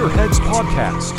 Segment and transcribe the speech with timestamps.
[0.00, 1.12] Gearheads Podcast.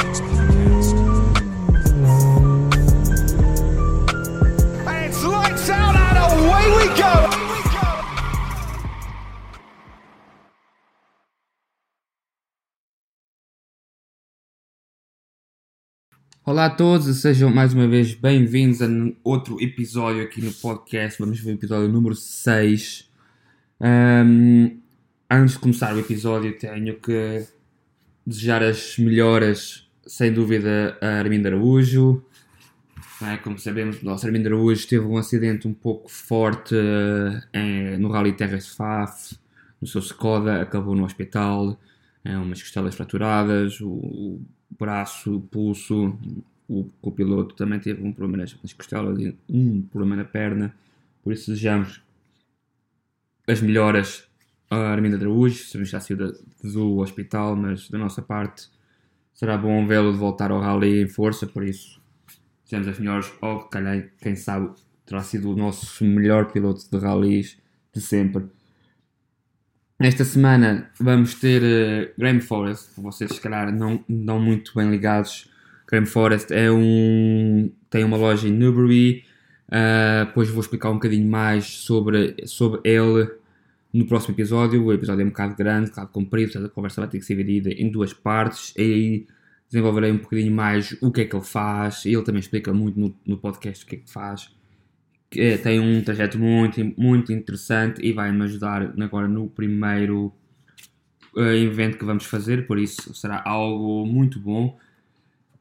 [4.88, 7.14] And it's lights out and away we go!
[16.44, 18.88] Olá a todos sejam mais uma vez bem-vindos a
[19.23, 21.22] outro episódio aqui no podcast.
[21.22, 23.08] Vamos ver o episódio número 6.
[23.80, 24.80] Ahm,
[25.30, 27.61] antes de começar o episódio, tenho que
[28.26, 32.24] desejar as melhoras, sem dúvida, a Armindo Araújo.
[33.22, 33.38] É?
[33.38, 38.10] Como sabemos, o nosso Armindo Araújo teve um acidente um pouco forte eh, em- no
[38.10, 39.36] Rally Terras Faf,
[39.80, 41.80] no seu Skoda, acabou no hospital,
[42.24, 44.42] é, umas costelas fraturadas, o, o
[44.80, 46.18] braço, o pulso,
[46.68, 50.74] o copiloto também teve um problema nas costelas e um problema na perna,
[51.24, 52.02] por isso desejamos
[53.48, 54.24] as melhoras
[54.72, 56.34] a Arminda Araújo, já saiu da-
[56.64, 58.70] do hospital, mas da nossa parte
[59.34, 62.02] será bom vê-lo voltar ao rally em força, por isso
[62.63, 64.73] desejamos as melhores, ou calhar, quem sabe,
[65.05, 67.58] terá sido o nosso melhor piloto de rallies
[67.94, 68.45] de sempre.
[70.00, 75.50] Esta semana vamos ter uh, Graham Forest, vocês se calhar não, não muito bem ligados.
[75.85, 79.25] Graham Forest é um, tem uma loja em Newbury.
[79.67, 83.41] Uh, depois vou explicar um bocadinho mais sobre, sobre ele
[83.94, 84.84] no próximo episódio.
[84.84, 87.36] O episódio é um bocado grande, um bocado comprido, a conversa vai ter que ser
[87.36, 88.73] dividida em duas partes.
[88.78, 89.28] E aí
[89.70, 92.06] desenvolverei um bocadinho mais o que é que ele faz.
[92.06, 94.50] Ele também explica muito no, no podcast o que é que faz
[95.38, 100.34] é, tem um trajeto muito, muito interessante e vai-me ajudar agora no primeiro
[101.38, 104.78] eh, evento que vamos fazer, por isso será algo muito bom.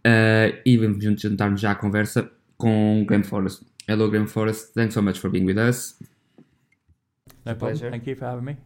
[0.05, 3.63] Eh, e vamos juntar-nos já à conversa com Graham Forrest.
[3.87, 4.73] Hello, Graham Forrest.
[4.75, 5.99] Thanks so much for being with us.
[7.45, 7.79] No problem.
[7.79, 7.91] pleasure.
[7.91, 8.57] Thank you for having me.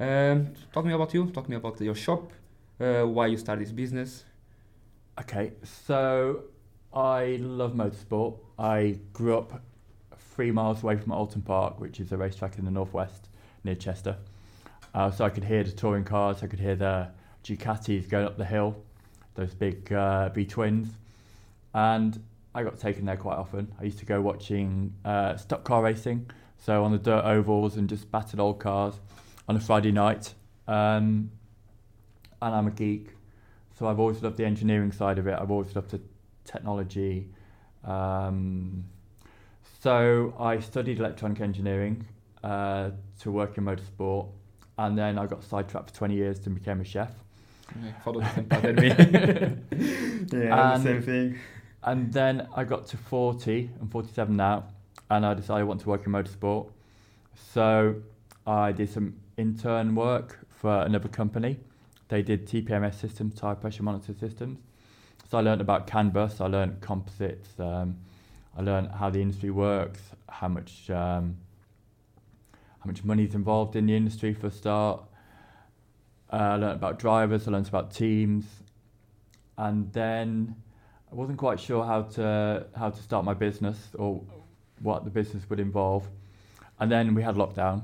[0.00, 1.26] Um, talk me about you.
[1.30, 2.32] Talk me about your shop.
[2.80, 4.24] Uh, why you start this business.
[5.20, 6.44] Okay, so
[6.92, 8.38] I love motorsport.
[8.58, 9.60] I grew up
[10.16, 13.28] three miles away from Oulton Park, which is a racetrack in the northwest
[13.64, 14.16] near Chester.
[14.94, 17.08] Uh, so I could hear the touring cars, I could hear the
[17.44, 18.76] Ducatis going up the hill,
[19.34, 20.88] those big uh, V twins,
[21.74, 22.22] and
[22.54, 23.72] I got taken there quite often.
[23.80, 27.88] I used to go watching uh, stock car racing, so on the dirt ovals and
[27.88, 28.94] just battered old cars
[29.48, 30.34] on a Friday night.
[30.66, 31.30] Um,
[32.40, 33.10] and I'm a geek,
[33.78, 35.38] so I've always loved the engineering side of it.
[35.40, 36.00] I've always loved the
[36.44, 37.28] technology.
[37.84, 38.84] Um,
[39.80, 42.06] so I studied electronic engineering
[42.44, 42.90] uh,
[43.20, 44.28] to work in motorsport,
[44.76, 47.12] and then I got sidetracked for 20 years and became a chef.
[48.04, 48.88] Follow the same me.
[50.46, 51.38] yeah, the same thing.
[51.82, 54.64] And then I got to 40, I'm 47 now,
[55.10, 56.70] and I decided I want to work in motorsport.
[57.52, 57.96] So
[58.46, 61.58] I did some intern work for another company.
[62.08, 64.58] They did TPMS systems, tire pressure monitor systems.
[65.30, 67.98] So I learned about CAN bus, I learned composites, um,
[68.56, 71.36] I learned how the industry works, how much um,
[72.80, 75.02] how much money is involved in the industry for a start.
[76.32, 78.46] Uh, I learned about drivers, I learned about teams,
[79.58, 80.56] and then
[81.12, 84.22] I wasn't quite sure how to how to start my business or
[84.82, 86.08] what the business would involve.
[86.80, 87.82] And then we had lockdown,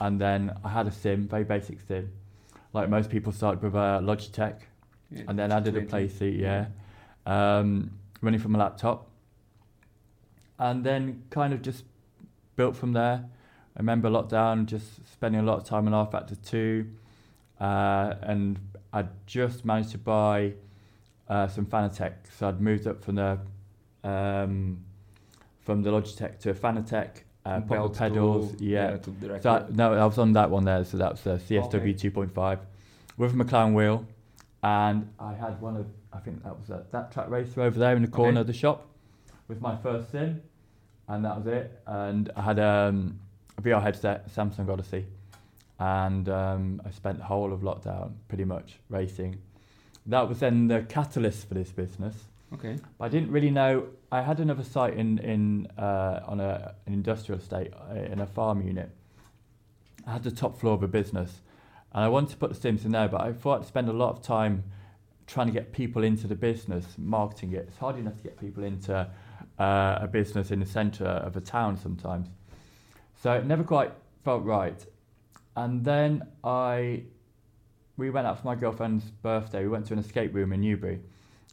[0.00, 2.12] and then I had a sim, very basic sim.
[2.72, 4.60] Like most people started with a Logitech,
[5.26, 6.66] and then added a play seat, yeah,
[7.26, 9.08] um, running from a laptop,
[10.58, 11.84] and then kind of just
[12.56, 13.24] built from there.
[13.76, 16.90] I remember lockdown, just spending a lot of time on rFactor two,
[17.60, 18.58] uh, and
[18.92, 20.54] I just managed to buy
[21.28, 22.12] uh, some Fanatec.
[22.38, 23.38] So I'd moved up from the
[24.04, 24.84] um,
[25.64, 28.98] from the Logitech to a Fanatec, uh, pedals, yeah.
[29.40, 30.84] So I, no, I was on that one there.
[30.84, 31.94] So that was the CSW Okay.
[31.94, 32.58] 2.5
[33.16, 34.06] with a McLaren wheel,
[34.62, 37.94] and I had one of I think that was a, that track racer over there
[37.96, 38.40] in the corner Okay.
[38.40, 38.86] of the shop
[39.48, 40.42] with my first sim,
[41.08, 41.80] and that was it.
[41.86, 43.18] And I had um,
[43.56, 45.06] a VR headset, Samsung Odyssey,
[45.78, 49.38] and um, I spent the whole of lockdown pretty much racing.
[50.06, 52.16] That was then the catalyst for this business.
[52.54, 52.76] Okay.
[52.98, 53.86] But I didn't really know.
[54.10, 58.26] I had another site in in uh, on a, an industrial estate uh, in a
[58.26, 58.90] farm unit.
[60.06, 61.42] I had the top floor of a business,
[61.92, 63.08] and I wanted to put the Sims in there.
[63.08, 64.64] But I thought I'd spend a lot of time
[65.26, 67.66] trying to get people into the business, marketing it.
[67.68, 69.08] It's hard enough to get people into
[69.58, 72.28] uh, a business in the centre of a town sometimes.
[73.22, 73.92] So it never quite
[74.24, 74.84] felt right.
[75.56, 77.02] And then I,
[77.96, 79.62] we went out for my girlfriend's birthday.
[79.62, 81.00] We went to an escape room in Newbury,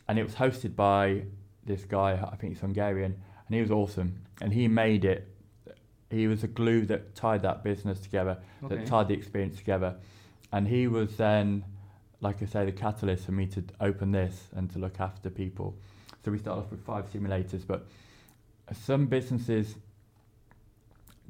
[0.07, 1.23] and it was hosted by
[1.65, 2.13] this guy.
[2.13, 3.15] I think he's Hungarian,
[3.47, 4.21] and he was awesome.
[4.41, 5.27] And he made it.
[6.09, 8.75] He was the glue that tied that business together, Okay.
[8.77, 9.95] that tied the experience together.
[10.51, 11.65] And he was then
[12.19, 15.77] like I say, the catalyst for me to open this and to look after people.
[16.25, 17.85] So we start off with five simulators, but
[18.73, 19.75] some businesses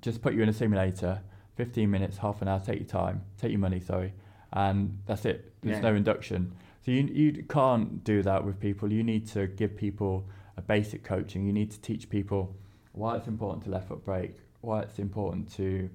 [0.02, 1.22] just put you in a simulator,
[1.56, 4.14] 15 minutes, half an hour, take your time, take your money, sorry,
[4.54, 5.54] and that's it.
[5.62, 5.90] There's Yeah.
[5.90, 6.54] no induction.
[6.88, 8.94] So you, you can't do that with people.
[8.94, 10.26] You need to give people
[10.56, 11.46] a basic coaching.
[11.46, 12.56] You need to teach people
[12.94, 15.90] why it's important to left foot brake, why it's important to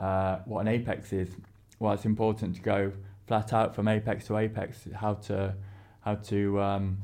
[0.00, 1.30] uh, what an apex is,
[1.78, 2.92] why it's important to go
[3.26, 5.54] flat out from apex to apex, how to
[6.00, 6.98] how to um,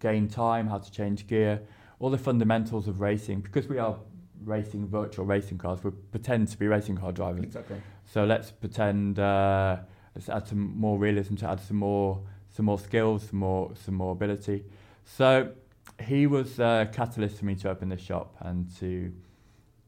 [0.00, 1.62] gain time, how to change gear,
[2.00, 3.40] all the fundamentals of racing.
[3.40, 3.94] Because we are
[4.42, 7.44] racing virtual racing cars, we pretend to be racing car drivers.
[7.44, 7.80] Exactly.
[8.04, 9.76] So let's pretend uh,
[10.14, 12.20] let's add some more realism to add some more
[12.50, 14.64] some more skills, some more some more ability.
[15.04, 15.52] So
[16.00, 19.12] he was a catalyst for me to open this shop and to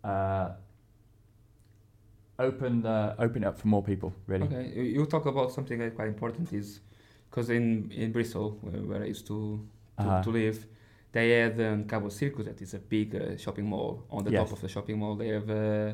[0.05, 0.51] uh,
[2.39, 4.13] open the, open it up for more people.
[4.27, 4.45] Really.
[4.47, 6.81] Okay, you- talk about something quite important is
[7.31, 9.67] because in in Bristol, where, where I used to
[9.99, 10.23] to, Uh-huh.
[10.23, 10.67] to live,
[11.13, 14.05] they have um, Cabot Circus, that is a big uh, shopping mall.
[14.11, 14.41] On the Yes.
[14.43, 15.93] top of the shopping mall, they have uh,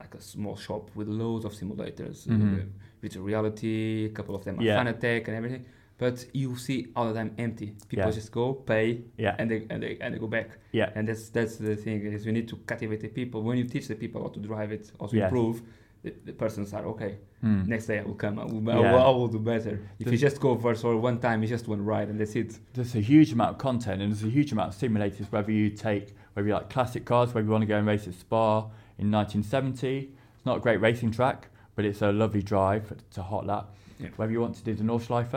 [0.00, 2.68] like a small shop with loads of simulators, Mhm.
[3.02, 4.06] Virtual reality.
[4.06, 4.82] A couple of them are Yeah.
[4.82, 5.64] Fanatec and everything.
[5.98, 7.74] But you see all the time empty.
[7.88, 8.10] People Yeah.
[8.10, 9.34] just go, pay, Yeah.
[9.38, 10.48] and they and they and they go back.
[10.72, 10.90] Yeah.
[10.94, 13.42] And that's that's the thing is we need to captivate the people.
[13.42, 15.24] When you teach the people how to drive it, how to Yes.
[15.30, 15.62] improve,
[16.02, 17.16] the, the persons are okay.
[17.40, 17.62] Hmm.
[17.66, 18.38] Next day I will come.
[18.38, 19.80] I will, I will, I will do better.
[19.98, 22.58] If you just go for for one time, it's just one ride and that's it.
[22.74, 25.70] there's a huge amount of content and there's a huge amount of simulators whether you
[25.70, 28.58] take whether you like classic cars whether you want to go and race at spa
[28.98, 33.46] in 1970 it's not a great racing track but it's a lovely drive to hot
[33.46, 33.66] lap
[34.00, 34.08] Yeah.
[34.16, 35.34] whether you want to do the Nordschleife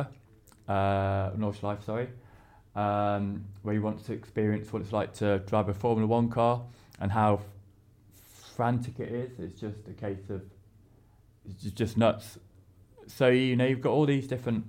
[0.68, 2.08] uh, Nordschleife sorry
[2.76, 6.62] um, where you want to experience what it's like to drive a Formula One car
[7.00, 7.42] and how
[8.56, 10.42] frantic it is it's just a case of
[11.50, 12.38] it's just nuts
[13.08, 14.66] so you know you've got all these different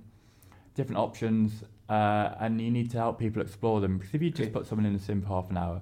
[0.75, 4.43] different options uh, and you need to help people explore them because if you just
[4.43, 4.51] Okay.
[4.51, 5.81] put someone in the sim for half an hour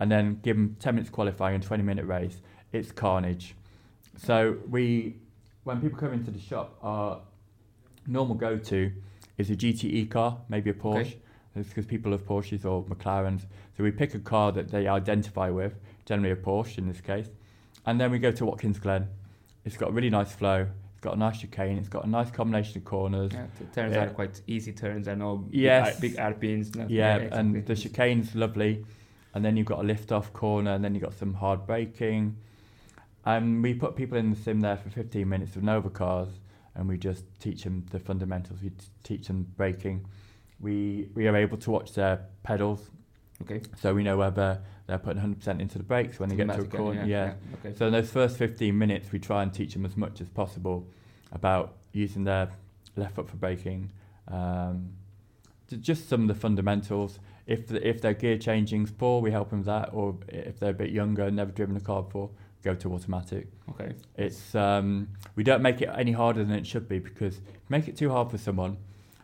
[0.00, 2.38] and then give them 10 minutes qualifying and 20 minute race
[2.72, 3.54] it's carnage
[4.16, 5.16] so we
[5.64, 7.20] when people come into the shop our
[8.06, 8.92] normal go-to
[9.38, 11.18] is a GTE car maybe a Porsche Okay.
[11.56, 13.42] it's because people love Porsches or McLarens
[13.76, 15.74] so we pick a car that they identify with
[16.04, 17.28] generally a Porsche in this case
[17.84, 19.08] and then we go to Watkins Glen
[19.64, 22.30] it's got a really nice flow it's got a nice chicane it's got a nice
[22.30, 24.04] combination of corners Yeah, the turns Yeah.
[24.04, 25.08] are quite easy turns.
[25.08, 25.44] I know.
[25.50, 26.00] Yes.
[26.00, 26.74] Big, R- big hairpins.
[26.74, 27.38] no- Yeah, exactly.
[27.38, 28.84] and the chicane's lovely.
[29.34, 32.36] And then you've got a lift off corner, and then you've got some hard braking.
[33.26, 36.28] And we put people in the sim there for 15 minutes with Nova cars,
[36.76, 38.62] and we just teach them the fundamentals.
[38.62, 40.06] We t- teach them braking.
[40.60, 42.88] We we are able to watch their pedals,
[43.42, 43.60] Okay.
[43.82, 46.64] so we know whether they're putting 100% into the brakes when they get to a
[46.64, 47.04] corner.
[47.04, 47.34] Yeah.
[47.58, 47.76] Okay.
[47.76, 50.86] So in those first 15 minutes, we try and teach them as much as possible
[51.32, 52.50] about using their
[52.94, 53.90] left foot for braking,
[54.28, 54.90] um,
[55.80, 57.18] just some of the fundamentals.
[57.46, 59.90] If the, if their gear changing's poor, we help them with that.
[59.92, 62.30] Or if they're a bit younger, never driven a car before,
[62.70, 63.44] go to automatic.
[63.72, 63.90] Okay.
[64.26, 67.34] It's um, we don't make it any harder than it should be because
[67.74, 68.76] make it too hard for someone,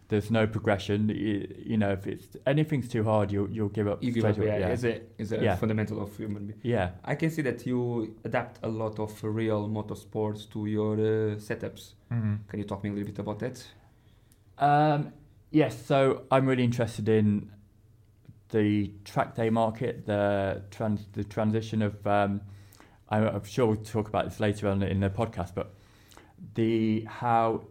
[0.09, 0.99] there's no progression.
[1.09, 1.37] You,
[1.73, 4.37] you know, if it's anything's too hard, you'll you'll give up You give up.
[4.39, 4.59] Yeah.
[4.59, 4.69] Yeah.
[4.79, 5.57] Is a is a Yeah.
[5.63, 6.61] fundamental of human being.
[6.77, 6.89] yeah.
[7.13, 7.81] I can see that you
[8.29, 11.83] adapt a lot of real motorsports to your uh, setups.
[12.49, 13.57] Can you talk me a little bit about that?
[14.59, 15.13] Um,
[15.51, 15.97] yes, so
[16.31, 17.51] I'm really interested in
[18.51, 21.95] the track day market, the trans the transition of.
[22.07, 22.41] Um,
[23.13, 25.75] I'm, sure we'll talk about this later on in the podcast, but
[26.55, 27.65] the how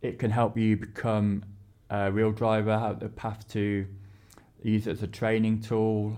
[0.00, 1.44] it can help you become
[1.90, 3.86] a real driver, how the path to
[4.62, 6.16] use it as a training tool,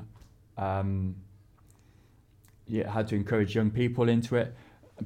[0.58, 1.16] um,
[2.66, 4.54] yeah, how to encourage young people into it.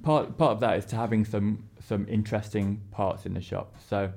[0.03, 3.77] Part part of that is to having some some interesting parts in the shop.
[3.89, 4.11] So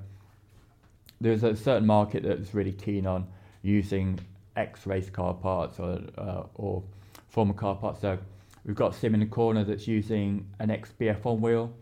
[1.20, 3.28] there's a certain market that's really keen on
[3.62, 4.18] using
[4.56, 6.82] ex race car parts or uh, or
[7.28, 8.00] former car parts.
[8.00, 8.18] So
[8.66, 11.72] we've got Sim in the corner that's using an XBF BF1 wheel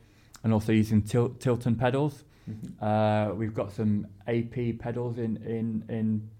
[0.42, 2.24] and also using til- Tilton pedals.
[2.80, 6.30] Uh, we've got some AP pedals in in in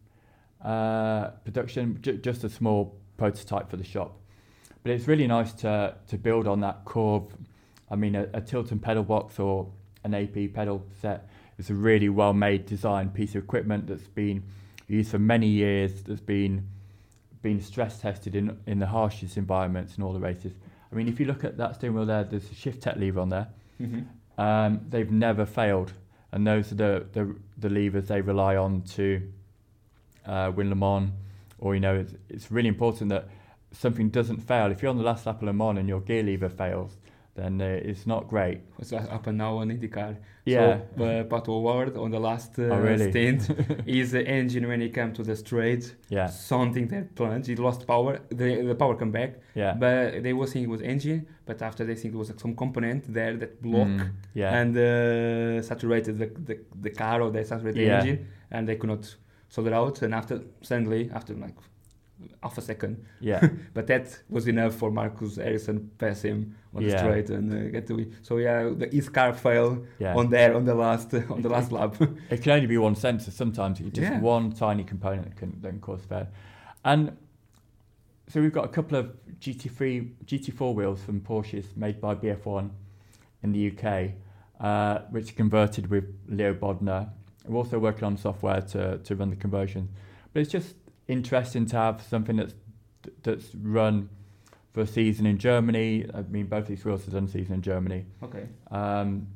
[0.68, 4.20] uh, production, j- just a small prototype for the shop.
[4.82, 7.26] But it's really nice to to build on that core.
[7.90, 9.70] I mean, a, a Tilton pedal box or
[10.04, 14.42] an AP pedal set is a really well made design piece of equipment that's been
[14.88, 16.02] used for many years.
[16.02, 16.68] That's been
[17.44, 20.52] been stress tested in in the harshest environments and all the races.
[20.90, 23.20] I mean, if you look at that steering wheel there, there's a shift tech lever
[23.20, 23.48] on there.
[23.80, 24.40] Mm-hmm.
[24.40, 25.92] Um, they've never failed,
[26.32, 29.22] and those are the, the, the levers they rely on to
[30.26, 31.10] uh, win Le Mans.
[31.58, 33.28] Or you know, it's, it's really important that
[33.72, 34.72] something doesn't fail.
[34.72, 36.96] If you're on the last lap of Le Mans and your gear lever fails,
[37.34, 38.60] then uh, it's not great.
[38.78, 40.16] was up and now on IndyCar.
[40.44, 40.80] Yeah.
[40.96, 43.10] So, uh, Ward on the last uh, Oh, really?
[43.10, 43.42] stint,
[43.86, 47.48] his engine when he came to the straight, Yeah, something that plunged.
[47.48, 48.20] He lost power.
[48.30, 51.26] The the power come back, yeah, but they were saying it was engine.
[51.46, 54.76] But after they think it was like, some component there that block Mm, yeah, and
[54.76, 57.88] uh, saturated the, the the car or they saturated Yeah.
[57.88, 59.16] the engine, and they could not
[59.48, 60.02] sort it out.
[60.02, 61.56] And after suddenly, after like
[62.42, 66.98] half a second, yeah, but that was enough for Marcus Harrison pass him on the
[66.98, 68.10] straight and uh, get to.
[68.22, 70.14] So yeah, the, his car fell yeah.
[70.14, 71.96] on there on the last on the last lap.
[72.30, 73.30] It can only be one sensor.
[73.30, 74.20] Sometimes it's just Yeah.
[74.20, 76.28] one tiny component that can, can cause failure.
[76.84, 77.16] And
[78.28, 82.70] so we've got a couple of GT3, GT4 wheels from Porsches made by BF1
[83.42, 84.12] in the UK,
[84.60, 87.10] uh, which converted with Leo Bodnar.
[87.46, 89.88] We're also working on software to, to run the conversion.
[90.32, 90.74] But it's just
[91.08, 92.54] interesting to have something that's
[93.22, 94.08] that's run
[94.72, 96.06] for a season in Germany.
[96.12, 98.06] I mean, both these wheels have done a season in Germany.
[98.22, 98.48] okay.
[98.70, 99.28] Um,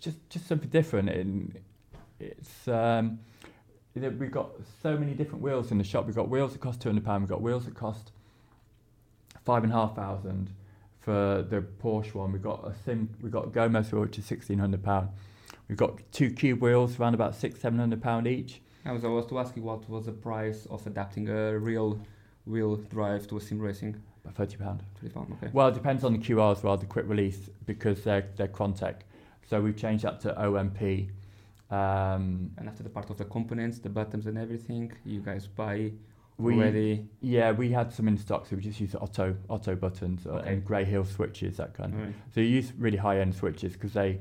[0.00, 1.08] just just something different.
[1.08, 1.56] In
[2.20, 3.18] it's um,
[3.94, 4.50] we've got
[4.82, 6.06] so many different wheels in the shop.
[6.06, 7.22] We've got wheels that cost two hundred pound.
[7.22, 8.12] We've got wheels that cost
[9.44, 10.50] five and a half thousand
[11.00, 12.32] for the Porsche one.
[12.32, 13.08] We've got a sim.
[13.20, 15.08] We've got Gomez wheel which is sixteen hundred pound.
[15.68, 18.60] We've got two cube wheels around about six seven hundred pound each.
[18.88, 22.00] I was I was to ask you what was the price of adapting a real
[22.46, 23.94] wheel drive to a sim racing.
[24.24, 24.82] About thirty pound.
[24.98, 25.26] Pretty fun.
[25.36, 25.50] Okay.
[25.52, 28.96] Well, it depends on the QRs rather the quick release because they're they're Quantec.
[29.48, 31.10] So we've changed that to OMP.
[31.70, 35.92] Um, And after the part of the components, the buttons and everything, you guys buy
[36.38, 37.06] we already.
[37.20, 40.52] Yeah, we had some in stock, so we just use Otto Otto buttons Okay.
[40.52, 42.00] and Grayhill switches, that kind of.
[42.00, 42.14] Alright.
[42.34, 44.20] So you use really high end switches because they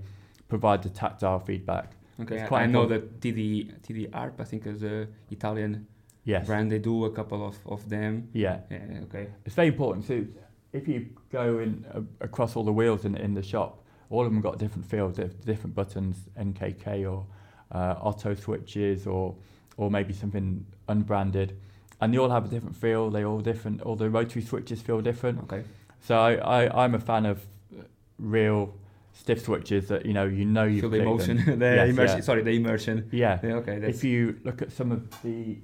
[0.50, 1.94] provide the tactile feedback.
[2.22, 2.44] Okay.
[2.44, 5.88] I, quite I know that TD TD ARP I think is a Italian
[6.24, 6.46] Yes.
[6.46, 6.70] brand.
[6.72, 8.28] They do a couple of of them.
[8.34, 9.04] Yeah, Yeah.
[9.04, 9.28] Okay.
[9.46, 10.06] it's very important.
[10.06, 10.26] So
[10.74, 14.32] if you go in uh, across all the wheels in in the shop, all of
[14.32, 17.26] them got different fields, diff- different buttons, NKK or
[17.72, 19.36] uh, Otto switches, or
[19.78, 21.54] or maybe something unbranded,
[22.02, 23.10] and they all have a different feel.
[23.10, 23.82] They all different.
[23.84, 25.40] All the rotary switches feel different.
[25.44, 25.64] Okay.
[26.02, 26.34] So I,
[26.66, 27.38] I I'm a fan of
[27.74, 27.84] uh,
[28.20, 28.74] real
[29.18, 31.38] stiff switches that you know you know you Feel the emotion.
[31.60, 32.18] the Yes, immersion.
[32.18, 32.24] yeah.
[32.24, 33.10] Sorry, the immersion.
[33.12, 33.40] Yeah.
[33.44, 33.54] Yeah.
[33.56, 33.80] Okay.
[33.80, 35.58] That's If you look at some of the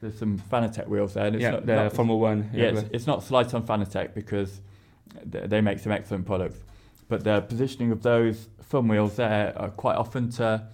[0.00, 1.34] there's some Fanatec wheels there.
[1.36, 1.50] Yeah.
[1.52, 2.50] not, the not- Formula One.
[2.52, 4.60] yeah, it's, it's not slight on Fanatec because
[5.30, 6.58] th- they make some excellent products,
[7.08, 10.66] but the positioning of those thumb wheels there are quite often to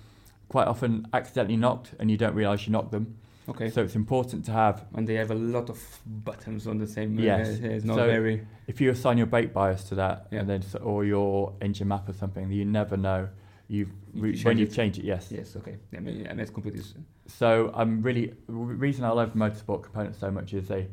[0.49, 3.17] quite often accidentally knocked, and you don't realise you knocked them.
[3.49, 3.71] Okay.
[3.71, 7.19] So it's important to have and they have a lot of buttons on the same.
[7.19, 7.85] uh, Yes.
[7.85, 8.47] not So- very.
[8.67, 10.41] if you assign your brake bias to that, Yeah.
[10.41, 13.29] and then s- or your engine map or something, you never know.
[13.71, 15.31] You've re- change when you change it, yes.
[15.31, 15.55] Yes.
[15.57, 15.77] Okay.
[15.97, 16.83] I mean, yeah, that's completely.
[17.27, 18.53] So I'm really the
[18.87, 20.89] reason I love motorsport components so much is they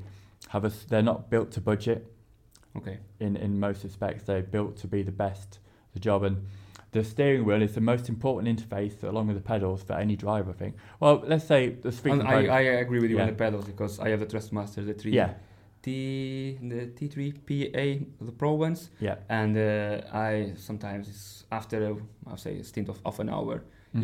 [0.49, 2.05] have a they're not built to budget
[2.75, 2.97] Okay.
[3.19, 4.23] in in most respects.
[4.25, 5.59] They're built to be the best
[5.93, 6.37] the job and
[6.97, 10.51] the steering wheel is the most important interface along with the pedals for any driver.
[10.55, 10.73] I think.
[11.01, 12.39] Well, let's say the three And I.
[12.59, 15.13] I agree with you on the pedals because I have the Thrustmaster, the three.
[15.21, 15.31] yeah,
[15.83, 19.15] T the T3 PA, the Pro ones, yeah.
[19.29, 21.95] and uh, I sometimes it's after a,
[22.27, 23.55] I'll say a stint of half an hour.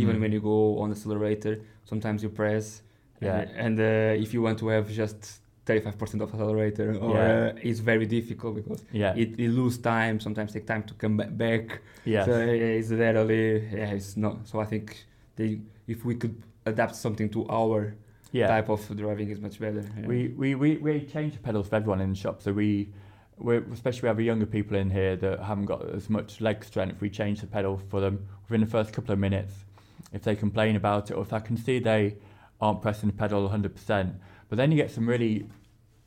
[0.03, 0.21] Even Mhm.
[0.21, 2.81] when you go on the accelerator, sometimes you press,
[3.19, 3.39] Yeah.
[3.41, 5.40] and, and uh, if you want to have just
[5.79, 7.53] 35% of accelerator, or Yeah.
[7.55, 10.19] uh, it's very difficult because yeah, it, it lose time.
[10.19, 11.81] Sometimes take time to come back.
[12.05, 12.25] yes.
[12.25, 14.47] So it's literally yeah, it's not.
[14.47, 16.35] So I think they, if we could
[16.65, 17.95] adapt something to our
[18.31, 18.47] yeah.
[18.47, 19.83] type of driving, is much better.
[19.99, 20.07] yeah.
[20.07, 22.41] We, we, we, we change the pedals for everyone in the shop.
[22.41, 22.89] So we,
[23.37, 27.01] we especially we have younger people in here that haven't got as much leg strength.
[27.01, 29.53] We change the pedal for them within the first couple of minutes.
[30.13, 32.15] If they complain about it, or if I can see they
[32.59, 34.13] aren't pressing the pedal 100%.
[34.49, 35.47] But then you get some really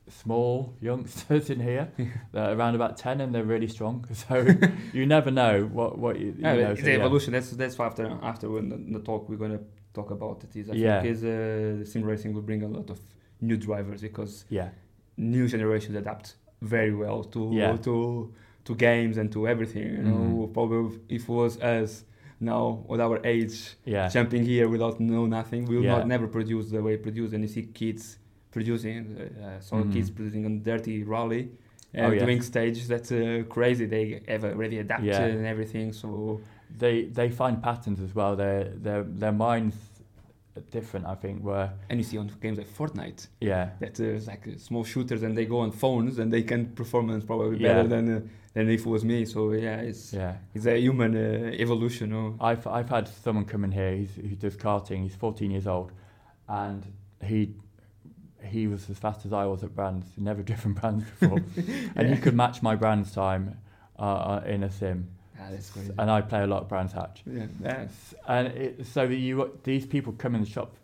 [0.08, 1.88] small youngsters in here
[2.32, 4.06] that are around about 10 and they're really strong.
[4.14, 4.46] So
[4.92, 6.70] you never know what, what you, you Yeah, know.
[6.72, 6.98] it's so the yeah.
[6.98, 7.32] evolution.
[7.32, 9.60] That's that's why after after when the, the talk we're gonna
[9.94, 11.00] talk about it is I Yeah.
[11.00, 13.00] think is uh, the sim racing will bring a lot of
[13.40, 14.68] new drivers because Yeah,
[15.16, 17.76] new generations adapt very well to Yeah.
[17.78, 18.32] to
[18.64, 19.86] to games and to everything.
[19.98, 20.52] You know, Mhm.
[20.54, 22.04] probably if it was us
[22.40, 26.70] now at our age yeah, jumping here without know nothing, we will not never produce
[26.70, 27.32] the way produce.
[27.34, 28.18] And you see kids
[28.58, 29.92] producing, uh, saw Mhm.
[29.92, 31.42] kids producing on DiRT Rally.
[31.96, 32.24] Uh, Oh, yeah.
[32.24, 33.86] doing stage that's uh, crazy.
[33.86, 35.36] They have already adapted Yeah.
[35.36, 35.92] and everything.
[35.92, 36.08] So
[36.82, 38.32] they they find patterns as well.
[38.36, 39.76] Their their their minds
[40.56, 41.06] are different.
[41.06, 44.44] I think where and you see on games like Fortnite yeah that uh, it's like
[44.48, 47.74] uh, small shooters and they go on phones and they can perform performance probably Yeah.
[47.74, 48.20] better than uh,
[48.54, 49.24] than if it was me.
[49.34, 50.34] So yeah, it's yeah.
[50.56, 52.06] it's a human uh, evolution.
[52.10, 52.22] No?
[52.50, 53.92] I've I've had someone come in here.
[54.00, 55.00] He's, who does karting.
[55.06, 55.90] He's 14 years old,
[56.48, 56.82] and
[57.30, 57.38] he
[58.44, 60.06] he was as fast as I was at brands.
[60.14, 61.40] He'd never driven brands before,
[61.96, 63.58] and he could match my brands time
[63.98, 65.08] uh, uh, in a sim,
[65.40, 65.50] Ah,
[65.98, 67.22] and I play a lot of Brands Hatch.
[67.26, 70.74] yeah, that's and it, so that you these people come in the shop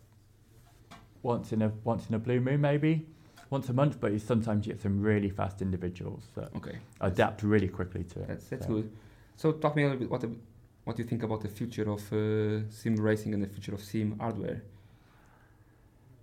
[1.23, 3.05] once in a once in a blue moon maybe
[3.49, 6.77] once a month but you sometimes you get some really fast individuals that okay.
[7.01, 8.91] adapt really quickly to it That's that's So- good.
[9.37, 10.23] So talk me a little bit what
[10.83, 14.17] what you think about the future of uh, sim racing and the future of sim
[14.19, 14.61] hardware.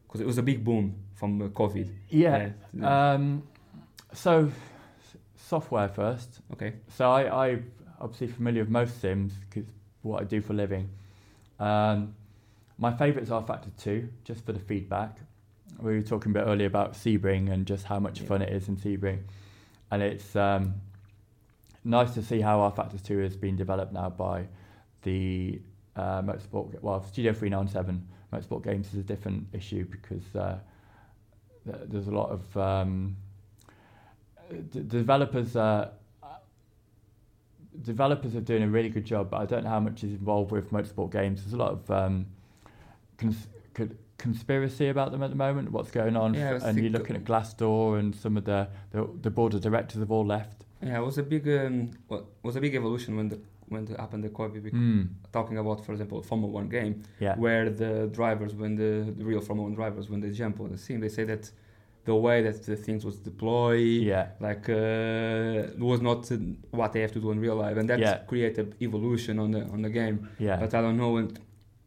[0.08, 1.88] Because it was a big boom from uh, COVID.
[2.08, 3.12] yeah, Yeah.
[3.12, 3.42] Um,
[4.14, 4.50] so
[5.36, 6.74] software first okay.
[6.88, 7.58] so I, I
[8.00, 9.68] obviously familiar with most sims because
[10.02, 10.88] what I do for a living
[11.60, 12.14] um,
[12.78, 15.16] my favourites are Factor 2 just for the feedback
[15.80, 18.28] we were talking a bit earlier about Sebring and just how much Yeah.
[18.28, 19.20] fun it is in Sebring
[19.90, 20.74] and it's um,
[21.84, 24.46] nice to see how rFactor 2 has been developed now by
[25.02, 25.60] the
[25.96, 30.58] uh, Motorsport well Studio 397 Motorsport Games is a different issue because uh,
[31.64, 33.16] there's a lot of um,
[34.50, 35.90] the developers uh,
[37.82, 40.50] developers are doing a really good job, but I don't know how much is involved
[40.50, 41.42] with motorsport games.
[41.42, 42.26] There's a lot of um,
[43.18, 45.70] cons- co- conspiracy about them at the moment.
[45.70, 46.34] What's going on?
[46.34, 50.00] Yeah, and you're looking at Glassdoor, and some of the, the the board of directors
[50.00, 50.64] have all left.
[50.82, 51.90] Yeah, it was a big um,
[52.42, 53.38] was a big evolution when the
[53.70, 54.72] when the happened the COVID.
[54.72, 59.24] Mm, Talking about, for example, Formula One game, yeah, where the drivers, when the, the
[59.24, 61.50] real Formula One drivers, when they jump on the scene, they say that
[62.04, 66.30] the way that the things was deployed, yeah, like uh, was not
[66.70, 68.18] what they have to do in real life, and that Yeah.
[68.26, 70.28] created evolution on the on the game.
[70.38, 70.56] yeah.
[70.60, 71.38] But I don't know and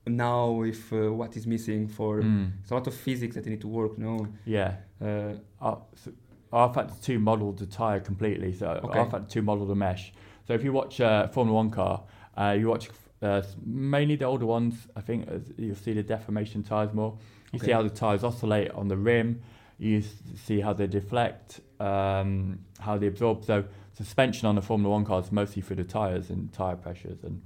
[0.08, 3.52] now if uh, what is missing for Mm, it's a lot of physics that they
[3.52, 3.98] need to work.
[3.98, 4.76] No, yeah.
[5.02, 6.12] uh, R, so
[6.52, 8.52] rFactor 2 modelled the tyre completely.
[8.54, 9.00] So Okay.
[9.00, 10.14] rFactor 2 modelled the mesh.
[10.51, 12.03] So if you watch a Formula One car,
[12.36, 12.89] uh, you watch
[13.22, 17.17] uh, mainly the older ones, I think uh, you'll see the deformation tyres more.
[17.53, 19.43] You see how the tyres oscillate on the rim.
[19.77, 20.03] You
[20.46, 23.46] see how they deflect, um, how they absorb.
[23.46, 27.24] So suspension on a Formula One car is mostly through the tyres and tyre pressures.
[27.24, 27.42] And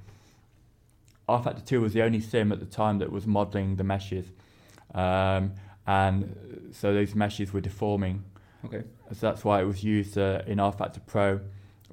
[1.30, 4.26] rFactor 2 was the only sim at the time that was modelling the meshes.
[4.96, 5.52] Um,
[5.86, 8.24] and so those meshes were deforming
[8.66, 11.40] okay, so that's why it was used uh, in rFactor Pro.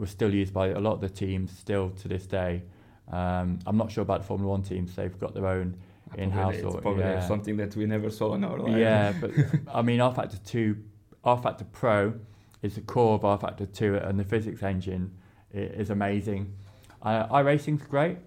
[0.02, 2.64] Was still used by a lot of the teams still to this day.
[3.12, 5.76] Um, I'm not sure about the Formula One teams; they've got their own.
[6.18, 7.28] In-house Probably, it's or- probably yeah.
[7.28, 8.76] something that we never saw in our life.
[8.76, 9.30] Yeah, but
[9.72, 10.82] I mean, rFactor Two,
[11.24, 12.14] rFactor Pro
[12.62, 15.14] is the core of rFactor Two, and the physics engine
[15.52, 16.52] is amazing.
[17.00, 18.18] Uh, iRacing's great.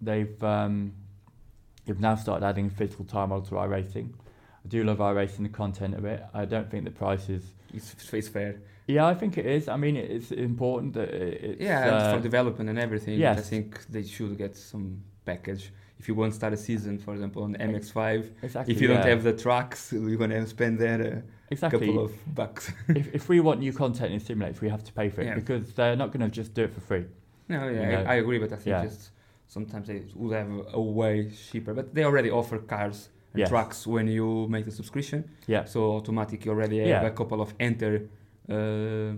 [0.00, 0.92] They've um,
[1.86, 4.12] they've now started adding physical time model to iRacing.
[4.64, 6.20] I do love iRacing, the content of it.
[6.34, 8.60] I don't think the price is it's, it's fair.
[8.86, 9.68] Yeah, I think it is.
[9.68, 11.60] I mean, it's important that it's.
[11.60, 13.18] yeah, uh, for development and everything.
[13.18, 13.38] yes.
[13.38, 15.72] I think they should get some package.
[15.98, 18.74] If you want to start a season, for example, on MX5, exactly.
[18.74, 21.86] if you don't have the tracks, you're gonna spend there a exactly.
[21.86, 22.72] couple of bucks.
[22.88, 25.34] if, if we want new content in simulators, we have to pay for it Yeah.
[25.36, 27.04] because they're not going to just do it for free.
[27.48, 28.84] no, yeah, You know, I, I agree, but I think yeah.
[28.84, 29.10] just
[29.46, 31.72] sometimes they would have a, a way cheaper.
[31.72, 33.48] But they already offer cars and Yes.
[33.50, 35.30] trucks when you make the subscription.
[35.46, 35.64] Yeah.
[35.66, 37.02] So automatic, you already have Yeah.
[37.06, 38.08] a couple of enter
[38.50, 39.12] uh,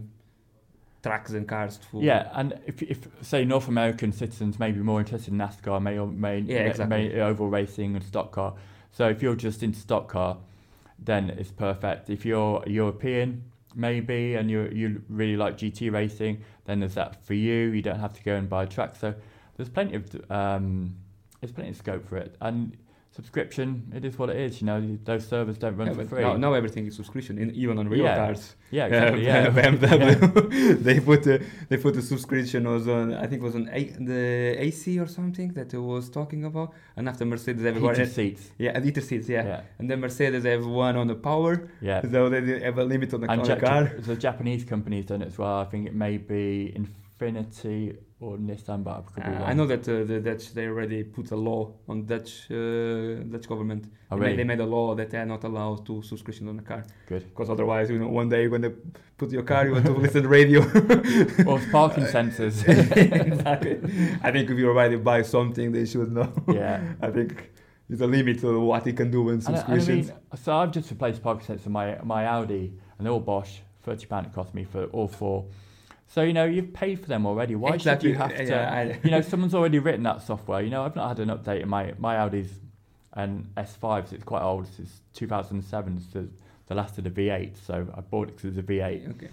[1.03, 1.79] tracks and cars.
[1.91, 5.81] To Yeah, and if, if say North American citizens may be more interested in NASCAR,
[5.83, 7.09] may or may, Yeah, may- exactly.
[7.09, 8.55] may oval racing and stock car.
[8.91, 10.39] So if you're just into stock car,
[10.99, 12.09] then it's perfect.
[12.11, 13.43] If you're European,
[13.75, 17.71] maybe, and you you really like GT racing, then there's that for you.
[17.71, 18.95] You don't have to go and buy a track.
[18.97, 19.15] So
[19.57, 20.95] there's plenty of um,
[21.41, 22.37] there's plenty of scope for it.
[22.41, 22.77] And
[23.19, 24.61] subscription, it is what it is.
[24.61, 26.23] You know, those servers don't run Yeah, for free.
[26.23, 28.17] now, now everything is subscription, in, even on real Yeah.
[28.17, 28.43] cars.
[28.71, 29.25] yeah, uh, exactly.
[29.31, 30.83] Yeah, BMW.
[30.87, 31.37] they put the
[31.69, 33.81] they put the subscription was on I think it was on A,
[34.13, 34.23] the
[34.67, 38.43] AC or something that it was talking about, and after Mercedes everyone Heated seats.
[38.65, 39.45] yeah and heater seats yeah.
[39.51, 42.01] Yeah, and then Mercedes have one on the power, yeah.
[42.15, 43.83] so they have a limit on the, and on the Ja- car.
[44.09, 45.57] the Japanese company's done it as well.
[45.65, 46.45] I think it may be
[46.79, 49.43] Infiniti or but I could be Uh, wrong.
[49.51, 51.61] I know that uh, the Dutch they already put a law
[51.91, 53.83] on Dutch uh, Dutch government.
[54.11, 56.63] They, made, they made a law that they are not allowed to subscription on the
[56.63, 57.23] car Good.
[57.31, 58.71] because otherwise you know one day when they
[59.21, 60.61] put your car you want to listen to radio.
[61.51, 62.57] Or parking sensors.
[63.33, 63.77] exactly.
[64.23, 66.33] I think if you already buy something, they should know.
[66.61, 66.81] yeah.
[67.03, 67.51] I think
[67.89, 70.09] there's a limit to what it can do in And, I- I subscriptions.
[70.09, 72.65] mean, so I've just replaced parking sensors in my my Audi,
[72.97, 73.53] and they're all Bosch.
[73.83, 75.45] Thirty pound it cost me for all four.
[76.07, 77.55] So you know you've paid for them already.
[77.55, 78.11] Why exactly.
[78.11, 78.45] should you have to?
[78.45, 80.63] yeah, you know, someone's already written that software.
[80.63, 82.61] You know, I've not had an update in my my Audi's
[83.15, 84.13] and S5s.
[84.13, 84.69] It's quite old.
[84.79, 85.97] It's 2007.
[85.97, 86.29] It's the,
[86.67, 87.57] the last of the V8.
[87.65, 89.11] So I bought it because it's a V8.
[89.11, 89.29] okay.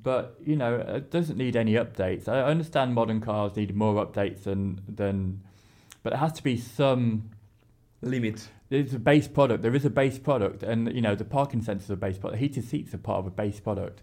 [0.00, 2.28] But you know, it doesn't need any updates.
[2.28, 5.42] I understand modern cars need more updates than than,
[6.02, 7.30] but it has to be some.
[8.00, 8.48] Limit.
[8.68, 9.62] There's a base product.
[9.62, 12.40] There is a base product, and you know the parking sensors are a base product.
[12.40, 14.02] The heated seats are part of a base product.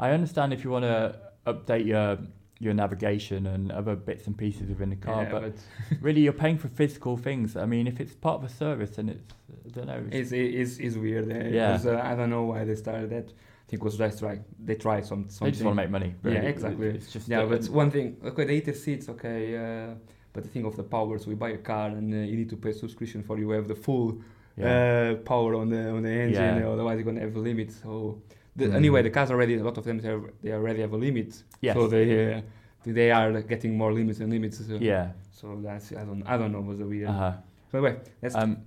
[0.00, 1.14] I understand if you want to
[1.46, 2.18] update your
[2.60, 5.22] your navigation and other bits and pieces within the car.
[5.22, 5.54] Yeah, but
[6.02, 7.56] really, you're paying for physical things.
[7.56, 9.22] I mean, if it's part of a service, then it's
[9.66, 10.04] I don't know.
[10.12, 11.30] It's it's, it's weird.
[11.30, 11.78] Uh, Yeah.
[11.84, 13.28] uh, I don't know why they started that.
[13.28, 15.46] I think it was just try they try some something.
[15.46, 16.14] they just want to make money.
[16.22, 16.36] Really.
[16.36, 16.88] Yeah, exactly.
[16.88, 18.16] It's just yeah, but one thing.
[18.24, 19.08] Okay, the heated seats.
[19.08, 19.94] Okay, uh,
[20.32, 21.18] but the thing of the power.
[21.18, 23.68] So we buy a car and uh, you need to pay subscription for you have
[23.68, 24.20] the full
[24.56, 25.12] yeah.
[25.12, 26.58] uh, power on the on the engine.
[26.58, 26.68] Yeah.
[26.68, 27.72] Otherwise, you're gonna have a limit.
[27.72, 28.20] So
[28.60, 28.74] the, Mm.
[28.80, 29.98] anyway, the cars already a lot of them
[30.42, 31.30] they already have a limit.
[31.60, 31.74] yes.
[31.76, 32.40] So they uh,
[32.84, 34.58] they are getting more limits and limits.
[34.66, 35.12] So, yeah.
[35.32, 37.08] So that's I don't I don't know what's the weird.
[37.10, 37.32] Uh-huh.
[37.72, 38.58] But wait, let's Um,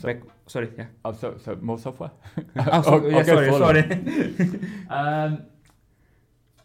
[0.00, 0.22] so, back.
[0.46, 0.86] Sorry, yeah.
[1.04, 2.10] oh, so, so more software.
[2.56, 3.82] oh, so, yeah, sorry, sorry.
[4.90, 5.42] Um,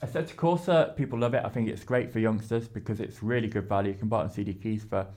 [0.04, 1.44] Assetto Corsa, people love it.
[1.44, 3.92] I think it's great for youngsters because it's really good value.
[3.94, 5.08] You can buy it on CD keys for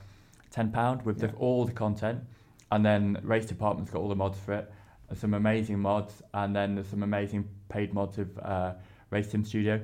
[0.49, 2.19] ten pound with the, all the content,
[2.71, 4.71] and then race department's got all the mods for it.
[5.11, 8.71] There's some amazing mods, and then there's some amazing paid mods of uh,
[9.09, 9.81] Race Sim Studio.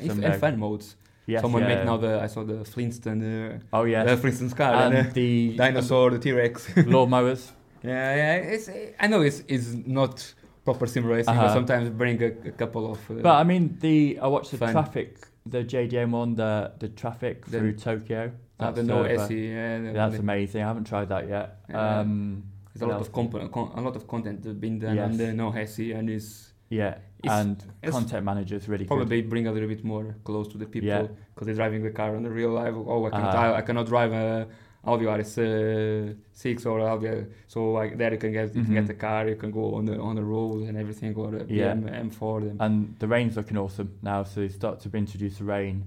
[0.00, 0.96] If, Some, and fun modes.
[1.26, 1.76] Yes, Someone yeah.
[1.76, 5.08] made now the I saw the Flintstone, uh, Oh yeah, the Flintstones car and and,
[5.08, 6.66] uh, the dinosaur, the T Rex.
[6.74, 7.52] lawnmowers.
[7.84, 8.34] yeah, yeah.
[8.54, 10.34] It's I know it's it's not
[10.64, 11.54] proper sim racing, but Uh-huh.
[11.54, 12.98] sometimes bring a, a couple of.
[13.08, 14.72] Uh, But I mean, the I watched the Fun.
[14.72, 18.32] traffic, the JDM one, the the traffic The- through Tokyo.
[18.58, 19.34] the That's, no uh, SE.
[19.34, 20.62] Yeah, That's amazing.
[20.64, 21.58] I haven't tried that yet.
[21.70, 22.00] Yeah.
[22.00, 22.42] Um,
[22.74, 25.18] There's a lot of comp- con- a lot of content that's been done on Yes.
[25.18, 28.88] the No Hesi and is yeah, and content managers really good.
[28.88, 31.06] probably bring a little bit more close to the people Yeah.
[31.34, 32.74] because they're driving the car on the real life.
[32.74, 33.52] Oh, I cannot, Uh-huh.
[33.54, 34.48] I, I cannot drive a
[34.86, 38.78] Audi RS uh, six or Audi, so like there you can get you can Mhm.
[38.80, 41.44] get the car, you can go on the on the road and everything or a
[41.46, 41.74] Yeah.
[41.74, 42.40] M4.
[42.40, 42.56] Them.
[42.60, 45.84] And the rain's looking awesome now, so they start to introduce the rain.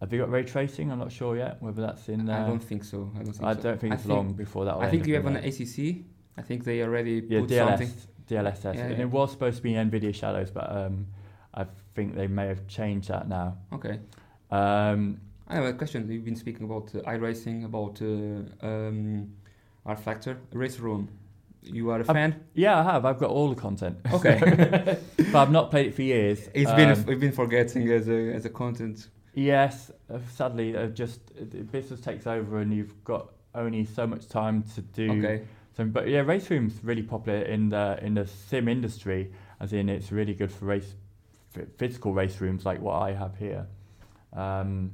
[0.00, 0.90] Have they got ray tracing?
[0.90, 2.38] I'm not sure yet whether that's in there.
[2.44, 3.10] I don't think so.
[3.14, 3.62] I don't think I so.
[3.62, 4.76] don't think I it's long before that.
[4.76, 5.36] will I think you have an.
[5.36, 6.04] ACC.
[6.36, 7.92] I think they already yeah put DLS something.
[8.28, 9.02] DLSS, Yeah, and yeah.
[9.02, 11.06] it was supposed to be Nvidia Shadows, but um,
[11.52, 13.56] I think they may have changed that now.
[13.72, 13.98] Okay.
[14.50, 16.08] Um, I have a question.
[16.10, 19.32] You've been speaking about uh, iRacing, about uh, um,
[19.86, 21.08] rFactor Race Room.
[21.62, 22.40] You are a I've- fan?
[22.54, 23.04] yeah, I have.
[23.04, 23.98] I've got all the content.
[24.12, 24.38] Okay.
[25.16, 26.48] but I've not played it for years.
[26.54, 29.08] It's been Um, we've been forgetting as a as a content.
[29.34, 34.28] Yes, uh, sadly, uh, just uh, business takes over and you've got only so much
[34.28, 35.10] time to do.
[35.12, 35.42] Okay.
[35.76, 39.88] Some, but yeah, race rooms really popular in the in the sim industry, as in
[39.88, 40.94] it's really good for race
[41.56, 43.66] f- physical race rooms like what I have here.
[44.32, 44.92] Um,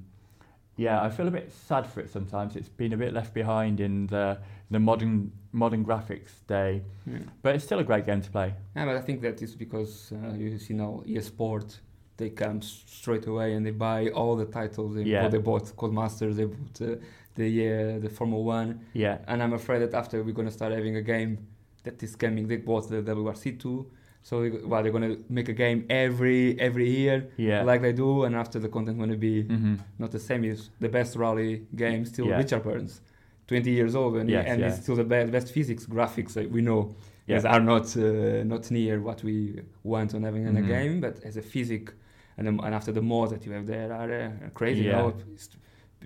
[0.77, 2.55] yeah, I feel a bit sad for it sometimes.
[2.57, 4.39] It's been a bit left behind in the
[4.71, 7.19] the modern modern graphics day, Yeah.
[7.43, 8.53] but it's still a great game to play.
[8.75, 11.81] Yeah, but I think that is because uh, you see now EA Sport,
[12.19, 14.95] they come straight away and they buy all the titles.
[14.97, 15.23] They, Yeah.
[15.23, 16.97] bought, they bought Codemasters, they bought uh,
[17.37, 20.97] the uh, the Formula One, Yeah, and I'm afraid that after we're gonna start having
[20.97, 21.39] a game
[21.85, 23.87] that is coming, they bought the WRC two.
[24.23, 27.63] So well, they're gonna make a game every every year, yeah.
[27.63, 30.43] like they do, and after the content gonna be hmm not the same.
[30.45, 32.39] Is the best rally game still Yeah.
[32.39, 33.01] Richard Burns,
[33.47, 34.67] 20 years old, and, Yes, and yeah.
[34.69, 36.97] it's still the best, best physics graphics that we know.
[37.29, 40.69] Yes, are not uh, not near what we want on having in a Mhm.
[40.77, 41.93] game, but as a physic,
[42.37, 44.83] and, and after the mods that you have there are uh, crazy.
[44.83, 44.91] Yeah.
[44.91, 45.15] You know?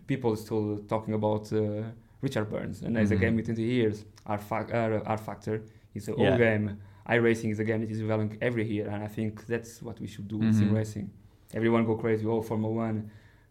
[0.06, 1.82] People still talking about uh,
[2.22, 3.20] Richard Burns, and as a Mhm.
[3.20, 5.62] game with 20 years, R, fac- R, rFactor
[5.94, 6.30] is an Yeah.
[6.30, 6.78] old game.
[7.08, 10.06] iRacing is a game that is developing every year, and I think that's what we
[10.06, 11.10] should do with sim racing.
[11.54, 12.24] Everyone go crazy.
[12.26, 13.10] Oh, Formula One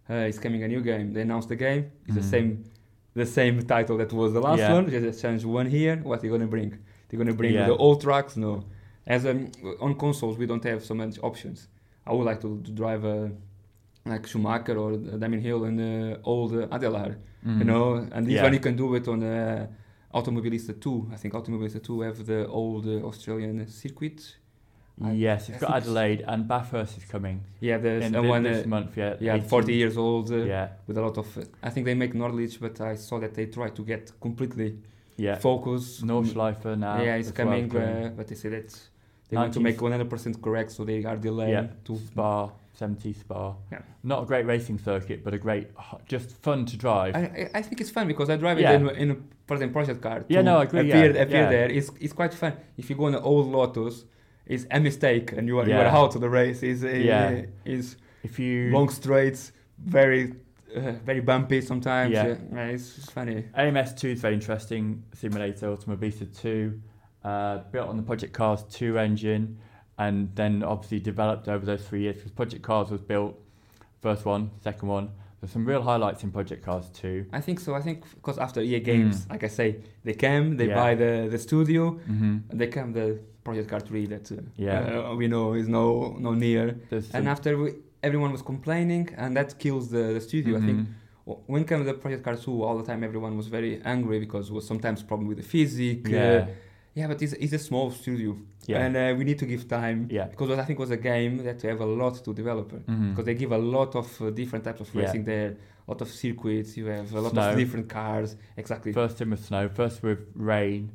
[0.10, 1.12] uh, is coming a new game.
[1.14, 1.92] They announced the game.
[2.06, 2.32] It's the Mhm.
[2.36, 2.64] same,
[3.16, 4.74] the same title that was the last Yeah.
[4.74, 4.90] one.
[4.90, 5.98] Just change one here.
[5.98, 6.72] What are you gonna bring?
[7.10, 7.68] They're gonna bring Yeah.
[7.68, 8.38] the old tracks?
[8.38, 8.64] No.
[9.06, 11.68] As um, on consoles, we don't have so much options.
[12.08, 13.32] I would like to, to drive a
[14.10, 17.96] like Schumacher or Damon Hill in the old uh, Adelaide, you know.
[18.12, 18.36] And this Mm.
[18.36, 18.44] Yeah.
[18.44, 19.68] one you can do it on uh,
[20.14, 21.10] Automobilista 2.
[21.14, 24.36] I think Automobilista 2 have the old uh, Australian circuit.
[25.02, 28.44] I- Yes, it's got Adelaide and Bathurst is coming Yeah, there's in uh, one.
[28.44, 28.98] this Uh, month.
[28.98, 30.30] Yeah, yeah, 18 40 years old.
[30.32, 33.20] Uh, Yeah, with a lot of uh, I think they make Norwich but I saw
[33.20, 34.76] that they try to get completely
[35.18, 35.36] yeah.
[35.40, 37.02] focus Nordschleifer now.
[37.02, 38.70] yeah it's well coming uh, but they say that
[39.30, 41.68] they want to make 100% correct so they are delaying Yeah.
[41.86, 43.56] to Spa, 70 Spa.
[43.72, 43.82] Yeah.
[44.04, 45.68] Not a great racing circuit, but a great,
[46.08, 47.14] just fun to drive.
[47.16, 48.72] I, I- think it's fun because I drive Yeah.
[48.72, 51.50] it in, in a project car Yeah, no, I agree, appear, yeah, appear yeah.
[51.50, 54.06] there it's, it's quite fun if you go on an old Lotus
[54.46, 57.46] it's a mistake and you are, you are out of the race is uh, Yeah.
[57.66, 59.52] is if you long straights
[59.84, 60.34] very
[60.76, 62.36] uh, very bumpy sometimes Yeah.
[62.54, 65.04] yeah, it's, it's funny AMS 2 is very interesting.
[65.16, 66.80] Simulator Automobilista 2,
[67.24, 69.58] uh, built on the Project Cars 2 engine,
[70.06, 72.16] and then obviously developed over those three years.
[72.18, 73.34] Because Project Cars was built,
[74.02, 75.08] first one, second one.
[75.40, 77.26] There's some real highlights in Project Cars too.
[77.40, 77.70] I think so.
[77.80, 79.30] I think because after EA Games, Mm.
[79.34, 79.70] like I say,
[80.08, 80.76] they came, they Yeah.
[80.84, 81.82] buy the, the studio,
[82.12, 82.58] Mm-hmm.
[82.60, 83.08] they come the
[83.48, 85.10] Project Car 3 that uh, Yeah.
[85.12, 85.84] uh, we know is no
[86.26, 86.66] no near.
[86.90, 87.70] There's And after we,
[88.04, 90.58] everyone was complaining, and that kills the, the studio.
[90.58, 91.38] I think Mhm.
[91.54, 94.54] when came the Project Car 2, all the time everyone was very angry because it
[94.60, 96.10] was sometimes problem with the physics.
[96.10, 96.48] Yeah.
[96.96, 98.86] Yeah, but it's, it's a small studio, Yeah.
[98.86, 100.08] and uh, we need to give time.
[100.12, 100.26] Yeah.
[100.26, 102.72] Because I think it was a game that to have a lot to develop.
[102.72, 103.12] Mhm.
[103.12, 105.04] Because they give a lot of uh, different types of Yeah.
[105.04, 105.56] racing there,
[105.88, 106.76] a lot of circuits.
[106.78, 107.50] You have a lot Snow.
[107.52, 108.36] of different cars.
[108.58, 108.92] Exactly.
[108.94, 110.92] First in with snow, first with rain.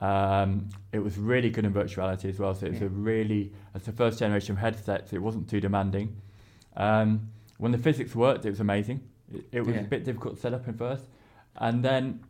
[0.00, 2.54] Um, it was really good in virtuality as well.
[2.54, 2.86] So it's Yeah.
[2.86, 6.16] a really, as the first generation of headsets, it wasn't too demanding.
[6.76, 9.00] Um, when the physics worked, it was amazing.
[9.32, 9.82] It, it was Yeah.
[9.82, 11.04] a bit difficult to set up in first,
[11.56, 12.20] and then,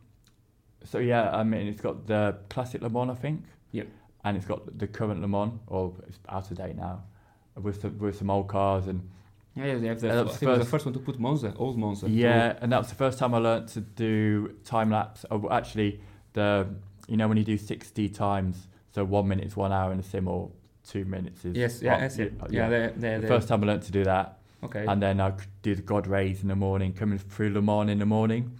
[0.89, 3.43] so yeah, I mean, it's got the classic Le Mans, I think.
[3.71, 3.87] Yep.
[4.23, 7.03] And it's got the current Le Mans, or it's out of date now,
[7.61, 9.07] with some, with some old cars and
[9.55, 12.09] Yeah, they have the, that was the first- first one to put Monza, old Monza.
[12.09, 15.25] Yeah, and that was the first time I learnt to do time lapse.
[15.31, 15.99] Oh, actually,
[16.33, 16.67] the
[17.07, 20.03] you know when you do sixty times, so one minute is one hour in a
[20.03, 20.51] sim, or
[20.87, 22.33] two minutes is Yes, yeah, that's it.
[22.49, 22.69] yeah.
[22.69, 24.85] Yeah, they, they, the first time I learnt to do that, Okay.
[24.85, 27.89] and then I could do the God rays in the morning, coming through Le Mans
[27.89, 28.51] in the morning,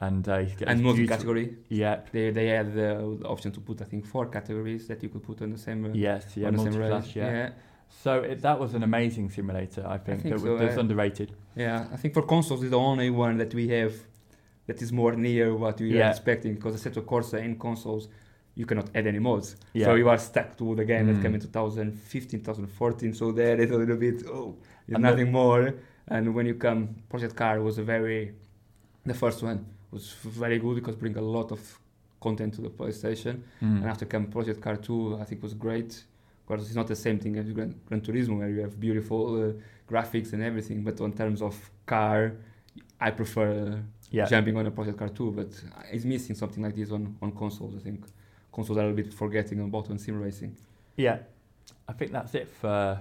[0.00, 1.56] and uh, and multi-category.
[1.68, 5.22] Yeah, They they had the option to put I think four categories that you could
[5.22, 5.84] put on the same.
[5.86, 7.16] Uh, yes, yeah, on the same race.
[7.16, 7.30] yeah.
[7.30, 7.50] yeah.
[7.88, 9.86] So it, that was an amazing simulator.
[9.86, 11.32] I think, think that so, was, uh, underrated.
[11.54, 13.94] Yeah, I think for consoles is the only one that we have
[14.66, 18.08] that is more near what we are expecting because Assetto Corsa in consoles
[18.56, 19.56] you cannot add any mods.
[19.72, 19.86] Yeah.
[19.86, 21.22] So you are stuck to the game that Mm.
[21.22, 23.14] came in 2015, 2014.
[23.14, 24.56] So there is a little bit oh,
[24.88, 25.74] the- nothing more.
[26.08, 28.34] And when you come, Project Car was a very
[29.04, 31.60] the first one was very good because bring a lot of
[32.20, 33.42] content to the PlayStation.
[33.62, 33.80] Mm.
[33.80, 36.04] And after come Project Car 2, I think was great.
[36.46, 39.52] Because it's not the same thing as Gran, Gran Turismo, where you have beautiful uh,
[39.92, 40.82] graphics and everything.
[40.82, 41.54] But on terms of
[41.86, 42.34] car,
[43.00, 43.76] I prefer uh,
[44.10, 44.26] yeah.
[44.26, 45.32] jumping on a Project Car 2.
[45.32, 45.48] But
[45.90, 48.04] it's missing something like this on, on consoles, I think.
[48.52, 50.56] Consoles are a bit forgetting about on sim racing.
[50.96, 51.18] Yeah,
[51.88, 53.00] I think that's it for.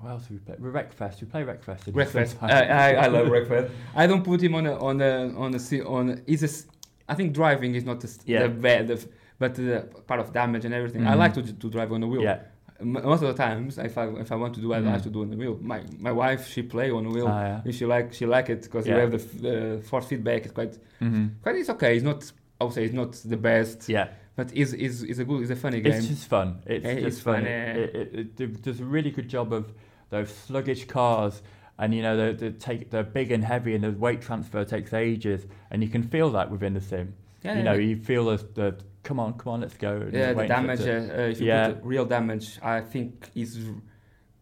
[0.00, 0.58] What else have we played?
[0.58, 1.20] Wreckfest.
[1.20, 1.84] We play Wreckfest.
[1.92, 2.36] Wreckfest.
[2.42, 3.70] I, I, I love Wreckfest.
[3.94, 6.22] I don't put him on a on a on a si- on.
[6.26, 6.66] He's a s-
[7.08, 8.42] I think driving is not the, s- Yeah.
[8.42, 11.06] the bad, the, but the part of damage and everything.
[11.06, 11.18] I Mhm.
[11.18, 12.22] like to to drive on the wheel.
[12.22, 12.40] Yeah.
[12.82, 14.92] Most of the times, if I if I want to do, I Mhm.
[14.92, 15.58] like to do on the wheel.
[15.62, 17.28] My my wife she play on the wheel.
[17.28, 17.60] Ah, yeah.
[17.64, 20.42] And she like she like it because you have the, f- the force feedback.
[20.44, 21.56] It's quite hmm quite.
[21.56, 21.94] It's okay.
[21.96, 22.30] It's not.
[22.60, 24.08] I would say it's not the best, Yeah.
[24.36, 25.42] But is is is a good.
[25.42, 25.92] It's a funny game.
[25.94, 26.60] It's just fun.
[26.66, 27.42] It's Yeah, just fun.
[27.42, 28.00] fun, It, yeah.
[28.00, 29.72] it, it, it does a really good job of
[30.10, 31.42] those sluggish cars,
[31.78, 35.46] and you know they, take they're big and heavy, and the weight transfer takes ages,
[35.70, 37.14] and you can feel that within the sim.
[37.42, 39.96] yeah, you know, you feel the, the come on, come on, let's go.
[39.96, 40.80] and yeah, the it damage.
[40.80, 41.68] to- Uh, uh, if you Yeah.
[41.68, 43.58] put real damage, I think is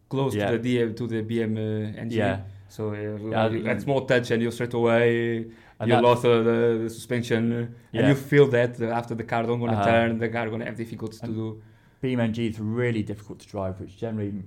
[0.09, 0.51] close Yeah.
[0.51, 2.17] to the DM, to the BM uh, engine.
[2.17, 2.95] yeah, So uh,
[3.29, 5.45] Yeah, that small touch and you straight away
[5.79, 9.23] and you lost uh, the, the suspension uh, and you feel that uh, after the
[9.23, 9.85] car don't gonna Uh-huh.
[9.85, 11.61] turn, the car gonna have difficulties to do.
[12.01, 14.43] BeamNG is really difficult to drive, which generally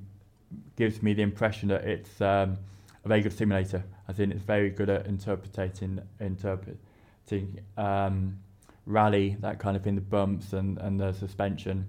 [0.77, 2.57] gives me the impression that it's um,
[3.05, 3.83] a very good simulator.
[4.09, 8.39] I think it's very good at interpreting interpreting um,
[8.87, 11.87] rally, that kind of thing, the bumps and, and the suspension.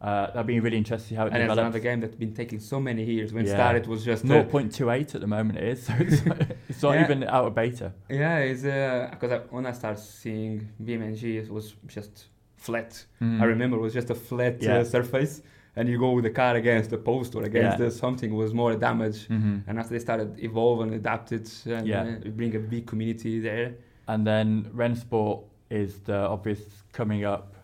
[0.00, 1.60] Uh, that'd be really interesting to see how it And it's develops.
[1.66, 3.32] another game that's been taking so many years.
[3.32, 3.54] When it Yeah.
[3.54, 6.22] started it was just uh, 0.28 at the moment it is, so it's,
[6.68, 7.04] it's not Yeah.
[7.04, 7.92] even out of beta.
[8.08, 8.62] yeah, it's
[9.10, 13.04] because I when I started seeing BeamNG, it was just flat.
[13.20, 13.40] Mm.
[13.42, 14.78] I remember it was just a flat Yeah.
[14.78, 15.42] uh, surface,
[15.76, 18.74] and you go with the car against the post or against the something was more
[18.76, 19.26] damage.
[19.26, 22.02] hmm And after they started evolve and adapted, and Yeah.
[22.24, 23.74] uh, bring a big community there.
[24.06, 26.60] And then Rennsport is the obvious
[26.92, 27.54] coming up,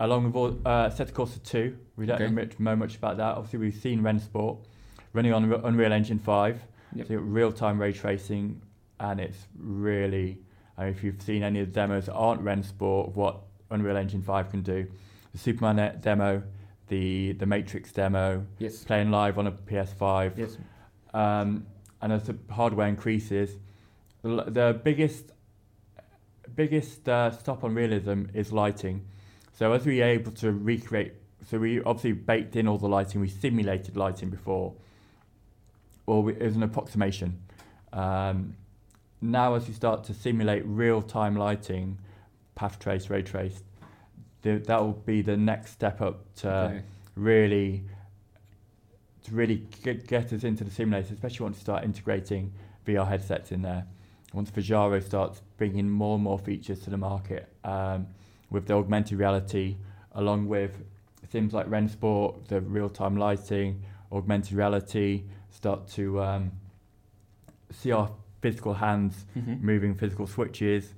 [0.00, 1.76] along with all, uh, Assetto Corsa 2.
[1.96, 2.26] We don't Okay.
[2.26, 3.36] know, much, know much about that.
[3.36, 4.58] Obviously, we've seen Rennsport
[5.12, 6.62] running on Unreal Engine 5,
[6.94, 7.06] Yep.
[7.08, 8.60] so real time ray tracing,
[9.00, 10.38] and it's really,
[10.76, 13.96] I mean, if you've seen any of the demos that aren't Rennsport, of what Unreal
[13.96, 14.86] Engine 5 can do,
[15.32, 16.42] the Superman demo,
[16.88, 18.84] the, the Matrix demo, Yes.
[18.84, 20.58] playing live on a PS5, Yes.
[21.14, 21.66] um,
[22.02, 23.56] and as the hardware increases,
[24.22, 25.32] the, the biggest
[26.54, 29.04] biggest uh, stop on realism is lighting.
[29.56, 31.14] So as we are able to recreate,
[31.48, 34.74] so we obviously baked in all the lighting, we simulated lighting before,
[36.06, 37.40] or we, it was an approximation.
[37.90, 38.54] Um,
[39.22, 41.98] now as you start to simulate real-time lighting,
[42.54, 43.62] path trace, ray trace,
[44.42, 46.82] the, that will be the next step up to Okay.
[47.14, 47.84] really
[49.24, 52.52] to really get, get us into the simulator, especially once you start integrating
[52.86, 53.86] VR headsets in there.
[54.34, 58.06] Once Varjo starts bringing more and more features to the market um,
[58.50, 59.76] with the augmented reality,
[60.12, 60.82] along with
[61.28, 63.82] things like Rennsport, the real-time lighting,
[64.12, 66.52] augmented reality, start to um,
[67.70, 69.60] see our physical hands Mhm.
[69.60, 70.94] moving physical switches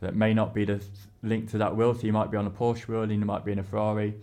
[0.00, 0.82] that may not be the
[1.22, 1.94] link to that wheel.
[1.94, 4.14] So you might be on a Porsche wheel and you might be in a Ferrari.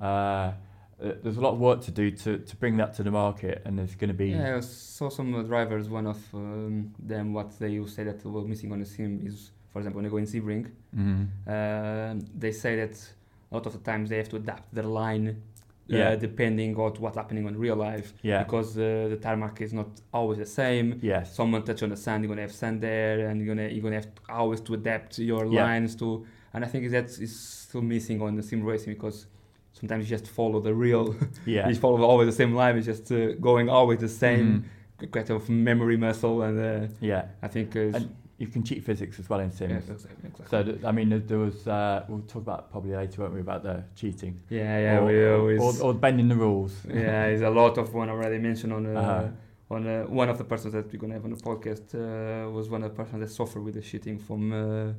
[0.00, 0.52] Uh,
[0.98, 3.76] there's a lot of work to do to, to bring that to the market, and
[3.78, 5.88] there's going to be Yeah, I saw some drivers.
[5.88, 9.78] One of um, them, what they say that were missing on the sim is, for
[9.80, 11.26] example, when they go in Sebring, Mhm.
[11.46, 12.94] uh, they say that
[13.50, 15.34] a lot of the times they have to adapt their line, uh,
[15.98, 16.16] Yeah.
[16.16, 20.38] depending on what's happening on real life, yeah, because uh, the tarmac is not always
[20.38, 20.98] the same.
[21.02, 23.82] yes, Someone touch on the sand, you're gonna have sand there, and you're gonna you're
[23.82, 25.62] gonna have to always to adapt your Yeah.
[25.64, 26.24] lines to.
[26.54, 27.34] And I think that is
[27.66, 29.26] still missing on the sim racing because
[29.72, 31.14] sometimes you just follow the real
[31.46, 32.76] yeah, you follow always the same line.
[32.76, 34.48] It's just uh, going always the same
[35.00, 35.10] Mhm.
[35.10, 37.22] kind of memory muscle, and uh, yeah.
[37.42, 38.06] I think uh, And
[38.42, 39.88] you can cheat physics as well in yeah, sims.
[39.88, 40.46] exactly, exactly.
[40.52, 43.40] So th- I mean, there- there was uh, we'll talk about probably later, won't we,
[43.48, 46.72] about the cheating yeah, yeah, or, we always or, or bending the rules.
[46.88, 49.28] yeah, there's a lot of one already mentioned on uh, Uh-huh.
[49.74, 52.64] on uh, one of the persons that we're gonna have on the podcast uh, was
[52.74, 54.92] one of the persons that suffered with the shitting from uh,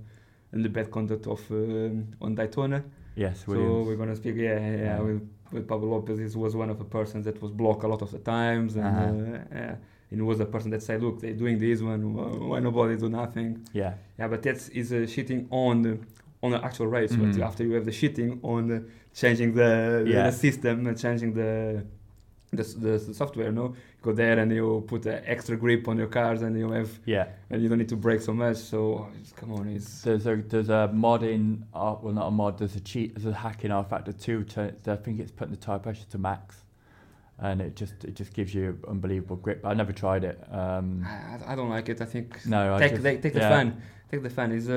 [0.54, 2.80] and the bad conduct of um, on Daytona.
[3.16, 5.00] Yes, So we're gonna speak, yeah, yeah, Yeah.
[5.08, 5.22] with,
[5.54, 6.18] with Pablo Lopez.
[6.18, 8.86] He was one of the persons that was blocked a lot of the times, and
[8.86, 9.04] Uh-huh.
[9.04, 9.76] uh, yeah,
[10.14, 12.02] and he was the person that said, "Look, they're doing this one.
[12.14, 15.94] wh- Why nobody do nothing?" yeah, Yeah, but that is uh, shitting on the
[16.44, 17.14] on the actual race.
[17.14, 17.22] Mhm.
[17.34, 18.80] But after you have the shitting on the
[19.22, 20.30] changing the, the- Yeah.
[20.30, 21.84] the system, and changing the
[22.52, 25.98] the, s- the software, no, you go there and you put uh, extra grip on
[25.98, 27.26] your cars, and you have yeah.
[27.50, 28.58] and you don't need to brake so much.
[28.58, 32.32] So it's- come on, it's There's a there's a mod in uh, well not a
[32.32, 32.60] mod.
[32.60, 33.16] There's a cheat.
[33.16, 34.44] There's a hack in rFactor two.
[34.54, 36.63] To, I think it's putting the tire pressure to max,
[37.48, 39.60] and it just it just gives you unbelievable grip.
[39.72, 40.38] I never tried it.
[40.62, 41.98] Um, I, I don't like it.
[42.06, 43.56] I think no, I take, just, take, take the yeah.
[43.56, 43.68] fan.
[44.12, 44.50] Take the fan.
[44.60, 44.68] Is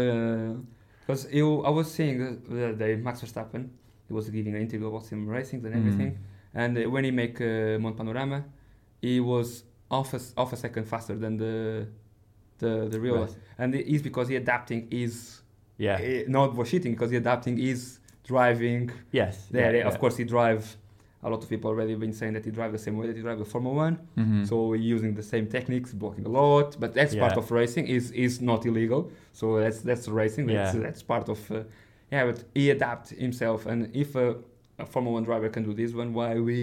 [1.07, 3.69] because you I was seeing uh, the day Max Verstappen.
[4.09, 5.79] He was giving an interview about sim racing and Mm.
[5.81, 6.13] everything.
[6.63, 8.39] And uh, when he make uh, Mount Panorama,
[9.03, 11.55] he was half a, half a second faster than the
[12.59, 13.19] the the real.
[13.23, 13.37] Right.
[13.59, 15.43] And it is because he adapting his
[15.79, 15.99] Yeah.
[16.01, 17.99] eh, not for cheating because he adapting his
[18.31, 18.91] driving.
[19.21, 19.35] yes.
[19.51, 20.65] There, yeah, of course, he drive.
[21.27, 23.23] A lot of people already been saying that he drive the same way that he
[23.29, 23.97] drive the Formula One.
[24.17, 24.47] Mhm.
[24.49, 27.85] So we're using the same techniques, blocking a lot, but that's part of racing.
[27.97, 29.01] is is not illegal.
[29.41, 30.45] So that's that's racing.
[30.47, 30.83] That's, Yeah.
[30.85, 31.39] that's part of.
[31.51, 31.57] Uh,
[32.15, 34.27] yeah, but he adapt himself, and if a,
[34.79, 36.59] a Formula One driver can do this one, why we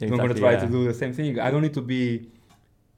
[0.00, 0.64] not gonna try yeah.
[0.64, 1.38] to do the same thing?
[1.46, 2.02] I don't need to be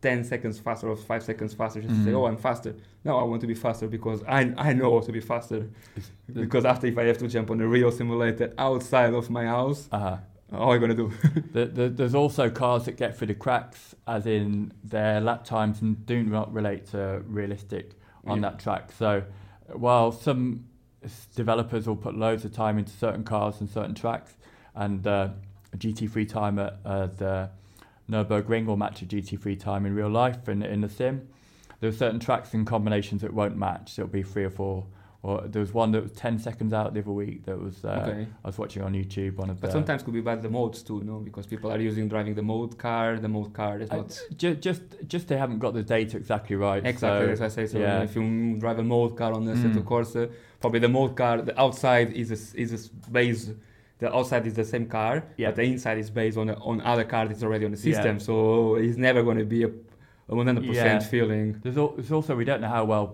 [0.06, 2.18] ten seconds faster or five seconds faster just to say, Mhm.
[2.20, 2.72] oh, I'm faster.
[3.04, 5.60] No, I want to be faster because I I know how to be faster.
[6.44, 9.82] Because after if I have to jump on a real simulator outside of my house,
[9.92, 10.16] Uh-huh.
[10.50, 11.12] How are you gonna do?
[11.52, 15.80] The, the, there's also cars that get through the cracks, as in their lap times
[15.80, 17.92] and do not relate to realistic
[18.26, 18.50] on Yeah.
[18.50, 18.92] that track.
[18.92, 19.22] So,
[19.72, 20.66] while some
[21.34, 24.34] developers will put loads of time into certain cars and certain tracks,
[24.74, 25.30] and uh,
[25.72, 27.50] a GT3 time at uh, the
[28.10, 31.28] Nürburgring will match a GT3 time in real life and in the sim,
[31.80, 33.94] there are certain tracks and combinations that won't match.
[33.94, 34.86] So it'll be three or four.
[35.26, 37.88] Or there was one that was 10 seconds out the other week that was uh,
[38.08, 38.28] okay.
[38.44, 39.34] I was watching on YouTube.
[39.42, 41.16] One of But the sometimes could be bad the modes too, no?
[41.28, 44.10] Because people are using driving the mode car, the mode car is Uh, not
[44.42, 46.82] ju- just just they haven't got the data exactly right.
[46.94, 47.64] exactly so, as I say.
[47.72, 48.02] So yeah.
[48.08, 48.22] if you
[48.64, 49.62] drive a mode car on the Mm.
[49.74, 50.22] Seto Corsa,
[50.60, 52.80] probably the mode car, the outside is a, is a
[53.18, 53.42] base.
[53.98, 55.48] The outside is the same car, Yeah.
[55.48, 57.88] but the inside is based on a, on other car that's already on the Yeah.
[57.94, 58.20] system.
[58.28, 58.34] So
[58.76, 59.70] it's never going to be a,
[60.28, 60.98] a 100% Yeah.
[61.00, 61.46] feeling.
[61.64, 63.06] There's, al- there's also we don't know how well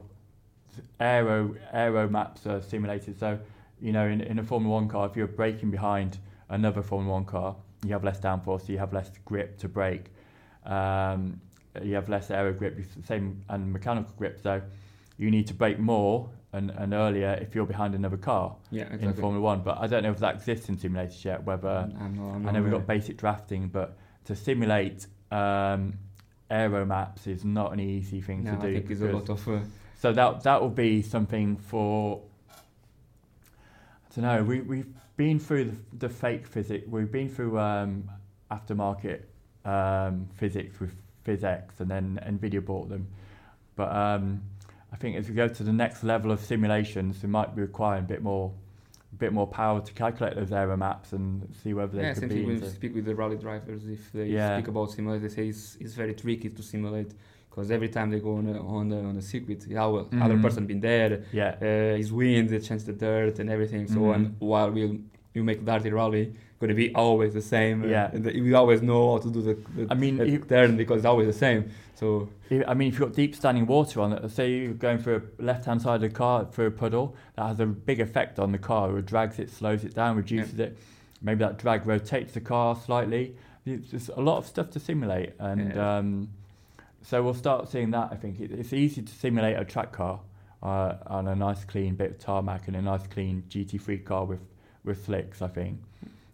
[1.00, 3.18] aero aero maps are simulated.
[3.18, 3.38] So
[3.80, 7.24] you know, in, in a Formula One car, if you're braking behind another Formula One
[7.24, 10.06] car, you have less downforce, so you have less grip to brake.
[10.64, 11.40] Um,
[11.82, 14.40] you have less aero grip, same and mechanical grip.
[14.40, 14.62] So
[15.18, 18.94] you need to brake more and, and earlier if you're behind another car Yeah, in
[18.94, 19.20] exactly.
[19.20, 19.62] Formula One.
[19.62, 21.42] But I don't know if that exists in simulators yet.
[21.44, 25.94] Whether I'm not, I'm I know we've got basic drafting, but to simulate um,
[26.50, 28.68] aero maps is not an easy thing no, to do.
[28.68, 29.48] I think it's a lot of.
[29.48, 29.58] Uh,
[30.02, 32.20] so that that will be something for.
[32.50, 34.42] I don't know.
[34.42, 36.88] We we've been through the, the fake physics.
[36.88, 38.10] We've been through um,
[38.50, 39.20] aftermarket
[39.64, 40.92] um, physics with
[41.24, 43.06] PhysX, and then Nvidia bought them.
[43.76, 44.42] But um,
[44.92, 48.02] I think as we go to the next level of simulations, we might be requiring
[48.02, 48.52] a bit more,
[49.12, 52.20] a bit more power to calculate those aero maps and see whether they yeah, could
[52.22, 52.34] same be.
[52.34, 53.86] thing when into- you speak with the rally drivers.
[53.86, 54.57] If they Yeah.
[54.59, 57.12] speak about simulate, they say it's, it's very tricky to simulate
[57.55, 60.38] because every time they go on a, on the on a circuit, yeah, well, other
[60.38, 63.86] person been there, yeah, uh, his wind, they change the dirt and everything.
[63.86, 64.14] So Mhm.
[64.14, 65.00] and while we
[65.34, 67.82] you make DiRT Rally, gonna be always the same.
[67.82, 68.11] uh, Yeah.
[68.14, 70.76] and the, we always know how to do the, the I mean, the you- turn
[70.76, 71.70] because it's always the same.
[71.94, 74.98] So If- I mean, if you've got deep standing water on it, say you're going
[74.98, 78.00] for a left hand side of the car through a puddle, that has a big
[78.00, 78.96] effect on the car.
[78.98, 80.76] It drags it, slows it down, reduces it.
[81.22, 83.34] Maybe that drag rotates the car slightly.
[83.66, 85.98] It's just a lot of stuff to simulate, and Yeah.
[85.98, 86.28] um,
[87.03, 88.09] so we'll start seeing that.
[88.12, 90.20] I think it, it's easy to simulate a track car
[90.62, 94.40] uh, on a nice clean bit of tarmac and a nice clean GT3 car with
[94.84, 95.42] with slicks.
[95.42, 95.78] I think,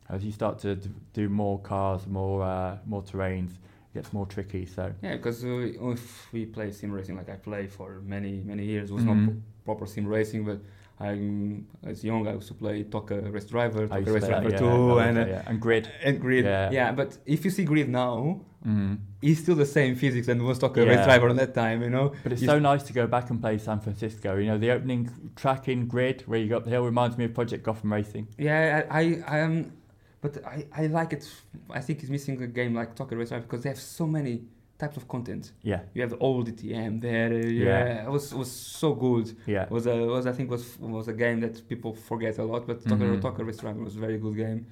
[0.09, 4.27] As you start to d- do more cars, more uh, more terrains, it gets more
[4.27, 4.65] tricky.
[4.67, 8.65] So Yeah, because uh, if we play sim racing like I play for many many
[8.65, 9.07] years, it was Mhm.
[9.07, 9.43] not pro-
[9.75, 10.61] proper sim racing, but
[11.01, 14.51] I'm as young I used to play TOCA Race Driver, I TOCA Race that, Driver
[14.51, 15.43] yeah, Two, and uh, yeah.
[15.47, 15.89] and grid.
[16.05, 16.45] and Grid.
[16.45, 16.71] Yeah.
[16.73, 16.93] Yeah.
[16.93, 20.85] but if you see Grid now, hmm it's still the same physics than was TOCA
[20.85, 20.91] Yeah.
[20.93, 22.13] Race Driver on that time, you know.
[22.23, 24.37] But it's You- so nice to go back and play San Francisco.
[24.37, 27.25] You know, the opening track in grid where you go up the hill reminds me
[27.25, 28.29] of Project Gotham Racing.
[28.39, 29.73] Yeah, I, I, I am,
[30.21, 31.29] but I, I like it.
[31.71, 34.43] I think it's missing a game like TOCA Race Driver because they have so many
[34.79, 35.51] types of content.
[35.63, 37.33] Yeah, You have the old DTM there.
[37.33, 37.65] Uh, Yeah.
[37.65, 39.27] yeah, it was was so good.
[39.47, 39.67] yeah.
[39.71, 42.79] was a was I think was was a game that people forget a lot, but
[42.85, 42.91] Mhm.
[42.91, 44.67] TOCA TOCA Race Driver was a very good game.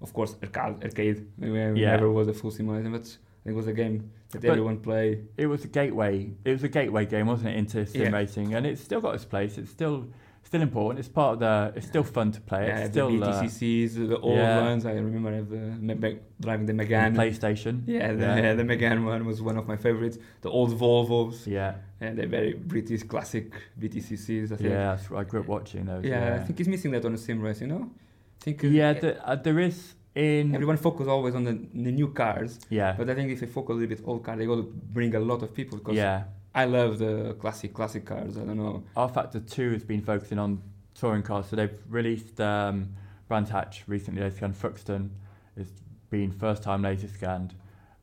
[0.00, 1.18] Of course, arcade arcade.
[1.42, 1.90] It Yeah.
[1.96, 3.08] never was a full simulation, but
[3.48, 5.22] it was a game that But- everyone play.
[5.36, 6.30] It was a gateway.
[6.44, 8.10] It was a gateway game, wasn't it, into sim Yeah.
[8.10, 9.58] racing, and it's still got its place.
[9.58, 10.06] It's still
[10.44, 10.98] still important.
[11.00, 11.72] It's part of the.
[11.76, 12.66] It's still fun to play.
[12.68, 14.62] Yeah, it's the still uh, BTCCs, the old yeah.
[14.62, 14.86] ones.
[14.86, 17.14] I remember the driving the Megane.
[17.14, 17.82] PlayStation.
[17.86, 18.54] Yeah, the, Yeah.
[18.54, 20.16] the Megane one was one of my favorites.
[20.40, 24.52] The old Volvos, Yeah, and the very British classic BTCCs.
[24.52, 24.70] I think.
[24.70, 24.98] yeah.
[25.14, 26.04] I grew up watching those.
[26.04, 27.60] Yeah, Yeah, I think it's missing that on the sim race.
[27.60, 27.90] You know,
[28.40, 28.92] I think uh, yeah.
[28.94, 30.54] The, uh, there is in.
[30.54, 32.58] everyone focus always on the, the new cars.
[32.70, 35.14] yeah, But I think if they focus a little bit old car, they to bring
[35.14, 36.24] a lot of people because yeah.
[36.54, 38.36] I love the classic classic cars.
[38.36, 38.84] I don't know.
[38.96, 40.62] rFactor 2 has been focusing on
[40.94, 41.46] touring cars.
[41.46, 42.94] So they've released um,
[43.28, 44.22] Brands Hatch recently.
[44.22, 45.10] They scanned Thruxton.
[45.56, 45.70] It's
[46.10, 47.54] been first time laser scanned.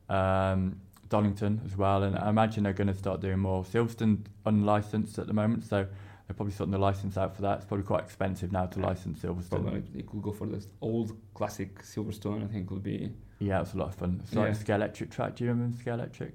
[0.08, 2.02] Um, Donington as well.
[2.02, 3.64] And I imagine they're going to start doing more.
[3.64, 5.64] Silverstone unlicensed at the moment.
[5.64, 5.86] So
[6.26, 7.56] they're probably sorting the license out for that.
[7.58, 9.50] It's probably quite expensive now to license Silverstone.
[9.62, 12.44] Probably they could go for this old classic Silverstone.
[12.44, 14.20] I think would be Yeah, it's a lot of fun.
[14.24, 14.54] It's like Yeah.
[14.54, 15.36] Scalextric track.
[15.36, 16.32] Do you remember Scalextric?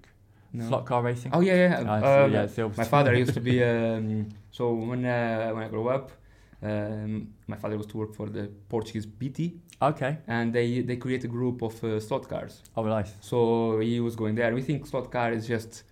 [0.54, 0.68] no.
[0.68, 1.32] Slot car racing?
[1.34, 1.84] Oh yeah, yeah.
[1.86, 2.78] Ah, uh, so, my- yeah, Silverstone.
[2.78, 3.62] my father used to be.
[3.72, 6.12] Um, so when uh, when I grew up,
[6.64, 10.18] um, my father was to work for the Portuguese BT, Okay.
[10.28, 12.62] and they they create a group of uh, slot cars.
[12.78, 13.14] Oh, nice.
[13.22, 14.54] So he was going there.
[14.54, 15.84] We think slot car is just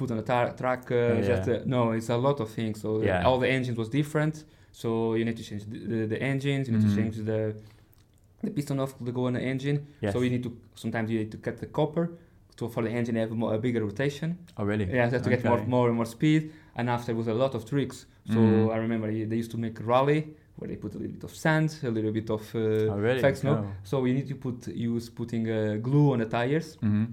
[0.00, 0.82] put on a tar- track.
[0.90, 2.76] Uh, Yeah, just uh, no, it's a lot of things.
[2.84, 3.26] So Yeah.
[3.28, 4.34] all the engines was different.
[4.82, 4.88] So
[5.18, 6.62] you need to change the, the, the engines.
[6.66, 6.90] You need Mhm.
[6.90, 7.40] to change the
[8.46, 9.78] the piston off to go on the engine.
[10.04, 10.12] Yes.
[10.14, 12.04] So you need to sometimes you need to cut the copper
[12.56, 14.28] to for the engine to have more, a bigger rotation.
[14.58, 14.86] oh, really?
[14.98, 16.42] Yeah, just to get more more and more speed.
[16.78, 17.98] And after was a lot of tricks.
[18.34, 18.74] So Mhm.
[18.74, 20.20] I remember they used to make rally
[20.56, 22.60] where they put a little bit of sand, a little bit of uh,
[22.92, 23.22] Oh, really?
[23.48, 23.52] no?
[23.52, 23.64] Oh.
[23.90, 24.56] So you need to put
[24.92, 27.04] use putting uh, glue on the tires hmm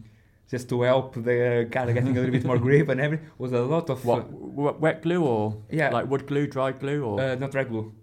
[0.49, 3.27] just to help the car getting a little bit more grip and everything.
[3.37, 7.03] Was a lot of What, uh, wet glue or yeah, like wood glue, dry glue
[7.03, 7.93] or uh, not dry glue,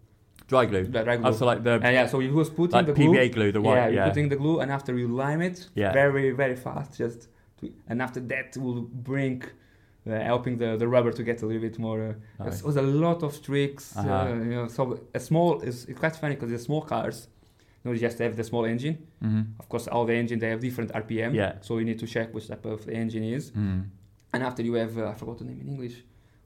[0.48, 0.84] dry glue?
[0.84, 1.26] dry glue.
[1.28, 3.12] Oh, so like the and yeah, so you was putting like the glue.
[3.14, 3.74] PVA glue, the white.
[3.76, 5.92] yeah, Yeah, you're putting the glue, and after you lime it, Yeah.
[5.92, 7.28] very very fast, just
[7.58, 9.42] to, and after that will bring.
[10.06, 11.98] Uh, helping the, the rubber to get a little bit more.
[12.38, 12.60] Uh, Nice.
[12.60, 13.96] It was a lot of tricks.
[13.96, 14.12] Uh-huh.
[14.14, 17.28] Uh, you know, so a small is it's quite funny because the small cars,
[17.84, 18.96] you know, just have the small engine.
[19.20, 21.34] hmm Of course, all the engine they have different RPM.
[21.34, 21.52] Yeah.
[21.60, 23.50] So you need to check which type of engine is.
[23.50, 23.84] Mm.
[24.32, 25.96] And after you have, uh, I forgot the name in English.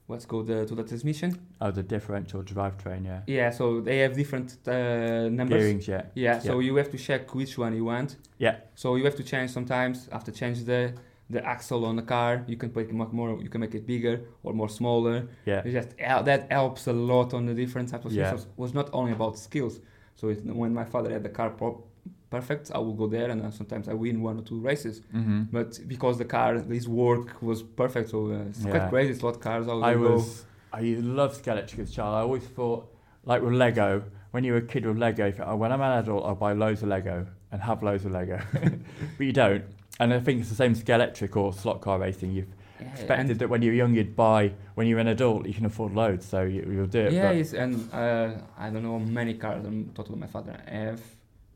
[0.07, 1.37] What's called uh, to the transmission?
[1.61, 3.05] Oh, the differential drivetrain.
[3.05, 3.21] Yeah.
[3.27, 3.49] Yeah.
[3.51, 5.61] So they have different uh, numbers.
[5.63, 5.87] Gearings.
[5.87, 6.03] Yeah.
[6.15, 6.39] Yeah.
[6.39, 6.65] So Yeah.
[6.67, 8.17] you have to check which one you want.
[8.39, 8.55] Yeah.
[8.75, 10.09] So you have to change sometimes.
[10.11, 10.93] After change the
[11.29, 13.39] the axle on the car, you can make it more.
[13.39, 15.27] You can make it bigger or more smaller.
[15.45, 15.61] Yeah.
[15.67, 15.89] It just
[16.25, 18.31] that helps a lot on the different types of Yeah.
[18.31, 18.45] systems.
[18.45, 19.79] It was not only about skills.
[20.19, 21.81] So it, when my father had the car pro-
[22.29, 25.01] perfect, I would go there and uh, sometimes I win one or two races.
[25.11, 28.71] hmm But because the car, his work was perfect, so uh, it's Yeah.
[28.71, 29.13] quite crazy.
[29.19, 30.15] Slot cars, how I go.
[30.15, 30.45] was.
[30.73, 30.81] I
[31.19, 32.13] loved Scalextric as a child.
[32.15, 32.81] I always thought,
[33.23, 35.81] like with Lego, when you were a kid with Lego, you thought, oh, when I'm
[35.81, 38.39] an adult, I'll buy loads of Lego and have loads of Lego.
[39.17, 39.63] but you don't.
[40.01, 42.31] And I think it's the same Scalextric or slot car racing.
[42.33, 44.53] You've Yeah, expected that when you're young, you'd buy.
[44.75, 47.13] When you're an adult, you can afford loads, so you, you'll do it.
[47.13, 51.01] yeah, it's, and uh, I don't know many cars in total my father have,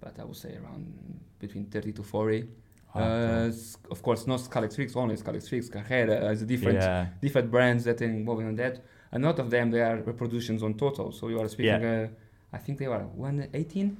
[0.01, 0.93] but I would say around
[1.39, 2.47] between 30 to 40.
[2.95, 3.51] Oh, uh,
[3.89, 7.07] of course, not Scalextrix only, Scalextrix, Carrera, has a different yeah.
[7.21, 8.83] different brands that are involved in that.
[9.11, 11.11] A lot of them they are reproductions on total.
[11.11, 11.83] So you are speaking.
[11.83, 12.07] Uh,
[12.51, 13.97] I think they were 118.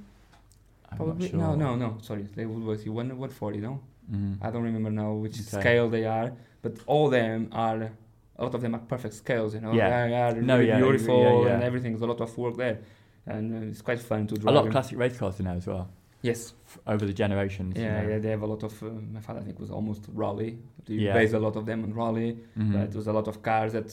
[0.90, 1.38] I'm Probably sure.
[1.38, 1.98] no, no, no.
[2.02, 3.58] Sorry, they would one 140.
[3.58, 3.80] No,
[4.12, 4.38] Mhm.
[4.42, 5.60] I don't remember now which Okay.
[5.60, 6.32] scale they are,
[6.62, 7.90] but all of them are.
[8.36, 9.72] A lot of them are perfect scales, you know.
[9.72, 10.06] Yeah.
[10.08, 11.54] They are No, really yeah, beautiful yeah, yeah.
[11.54, 11.92] and everything.
[11.92, 12.78] There's a lot of work there,
[13.26, 14.52] and uh, it's quite fun to drive.
[14.52, 15.88] A lot of classic race cars in there as well,
[16.22, 17.76] Yes, f- over the generations.
[17.76, 18.08] you yeah, know.
[18.08, 18.18] yeah.
[18.18, 18.82] They have a lot of.
[18.82, 20.58] Uh, my father, I think, was almost rally.
[20.86, 21.12] They Yeah.
[21.14, 22.38] based a lot of them on rally.
[22.58, 22.72] Mhm.
[22.72, 23.90] But it was a lot of cars that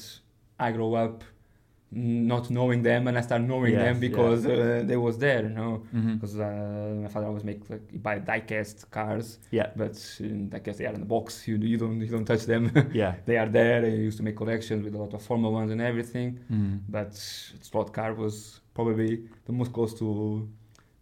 [0.59, 1.24] I grew up
[1.94, 5.50] not knowing them, and I started knowing Yes, them because uh, they was there, you
[5.50, 5.84] know.
[5.92, 9.70] Because uh, my father always make like he buy diecast cars, Yeah.
[9.76, 10.24] but uh,
[10.54, 11.48] diecast they are in the box.
[11.48, 12.72] You you don't you don't touch them.
[12.94, 13.16] Yeah.
[13.26, 13.86] they are there.
[13.86, 16.39] He used to make collections with a lot of Formula Ones and everything.
[16.50, 16.80] Mhm.
[16.88, 19.12] But slot car was probably
[19.46, 20.48] the most close to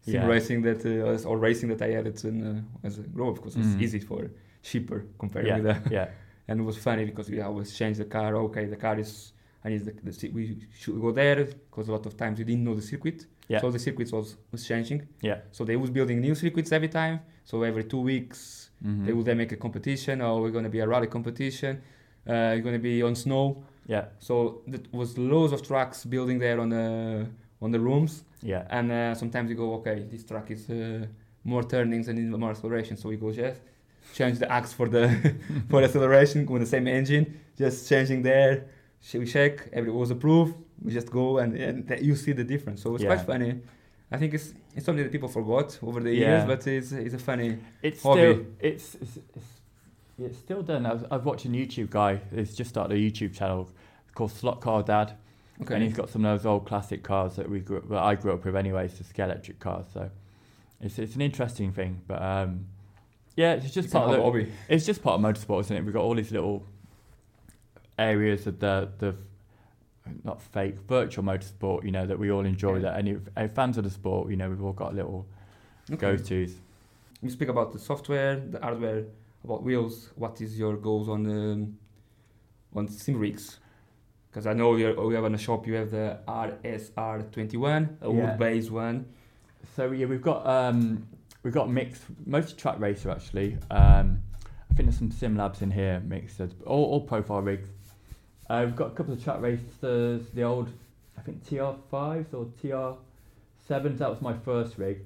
[0.01, 0.25] sim Yeah.
[0.27, 3.55] racing that uh, or racing that I had it in, uh, as a grow because
[3.57, 3.81] it's Mhm.
[3.83, 4.21] easy for
[4.63, 5.91] cheaper compared Yeah, with that.
[5.91, 6.07] yeah,
[6.47, 8.35] and it was funny because we always change the car.
[8.47, 9.33] Okay, the car is
[9.63, 12.63] I need the, the we should go there because a lot of times we didn't
[12.63, 13.25] know the circuit.
[13.47, 13.61] Yeah.
[13.61, 15.07] So the circuit was was changing.
[15.21, 15.39] yeah.
[15.51, 17.19] So they was building new circuits every time.
[17.45, 19.05] So every two weeks Mhm.
[19.05, 20.21] they would then make a competition.
[20.21, 21.81] or we're gonna be a rally competition.
[22.27, 23.63] Uh, you're gonna be on snow.
[23.87, 27.25] Yeah, So that was loads of tracks building there on the
[27.61, 28.23] on the rooms.
[28.41, 31.07] yeah, And uh, sometimes you go, okay, this track is uh,
[31.43, 32.95] more turnings and more acceleration.
[32.97, 33.59] So we go just
[34.13, 35.03] change the axe for the
[35.69, 37.25] for acceleration with the same engine,
[37.57, 38.53] just changing there.
[39.13, 40.55] We check, every was approved.
[40.81, 42.81] We just go and, and you see the difference.
[42.83, 43.15] So it's Yeah.
[43.15, 43.61] quite funny.
[44.11, 46.27] I think it's it's something that people forgot over the Yeah.
[46.29, 47.57] years, but it's it's a funny.
[47.81, 48.19] It's Hobby.
[48.19, 49.61] still it's, it's it's
[50.19, 50.85] it's still done.
[50.85, 52.19] I've, I was watching a YouTube guy.
[52.35, 53.69] He's just started a YouTube channel
[54.15, 55.13] called Slot Car Dad,
[55.69, 58.33] and he's got some of those old classic cars that we grew, that I grew
[58.33, 58.85] up with anyway.
[58.85, 60.09] It's the Scalextric cars, so
[60.81, 62.01] it's it's an interesting thing.
[62.07, 62.65] But um,
[63.35, 64.51] yeah, it's just It's part of the, hobby.
[64.67, 65.83] it's just part of motorsport, isn't it?
[65.85, 66.65] We've got all these little
[67.99, 69.15] areas of the the
[70.23, 72.75] not fake virtual motorsport, you know, that we all enjoy.
[72.75, 72.81] Yeah.
[72.81, 75.27] That any uh, fans of the sport, you know, we've all got little
[75.91, 75.97] Okay.
[75.97, 76.53] go tos.
[77.21, 79.03] We speak about the software, the hardware,
[79.43, 80.09] about wheels.
[80.15, 81.77] What is your goals on um,
[82.75, 83.59] on sim rigs?
[84.31, 85.65] Because I know you're, we have in the shop.
[85.67, 88.11] You have the RSR21, a Yeah.
[88.11, 89.05] wood-based one.
[89.75, 91.07] So yeah, we've got um,
[91.43, 93.57] we've got mixed, mostly Trak Racer actually.
[93.71, 94.21] Um,
[94.71, 97.69] I think there's some sim labs in here mixed, all, all profile rigs.
[98.49, 100.69] Uh, we've got a couple of Trak Racers, the old,
[101.17, 103.97] I think TR5s or TR7s.
[103.99, 105.01] That was my first rig.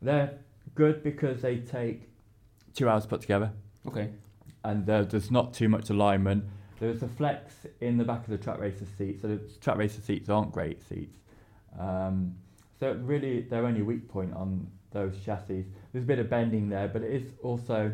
[0.00, 0.38] They're
[0.74, 2.08] good because they take
[2.74, 3.50] two hours to put together,
[3.88, 4.10] Okay.
[4.62, 6.44] and there, there's not too much alignment.
[6.78, 10.00] There's a flex in the back of the Trak Racer seat, so the Trak Racer
[10.02, 11.16] seats aren't great seats.
[11.78, 12.36] Um,
[12.78, 15.64] so really, their only weak point on those chassis.
[15.92, 17.92] There's a bit of bending there, but it is also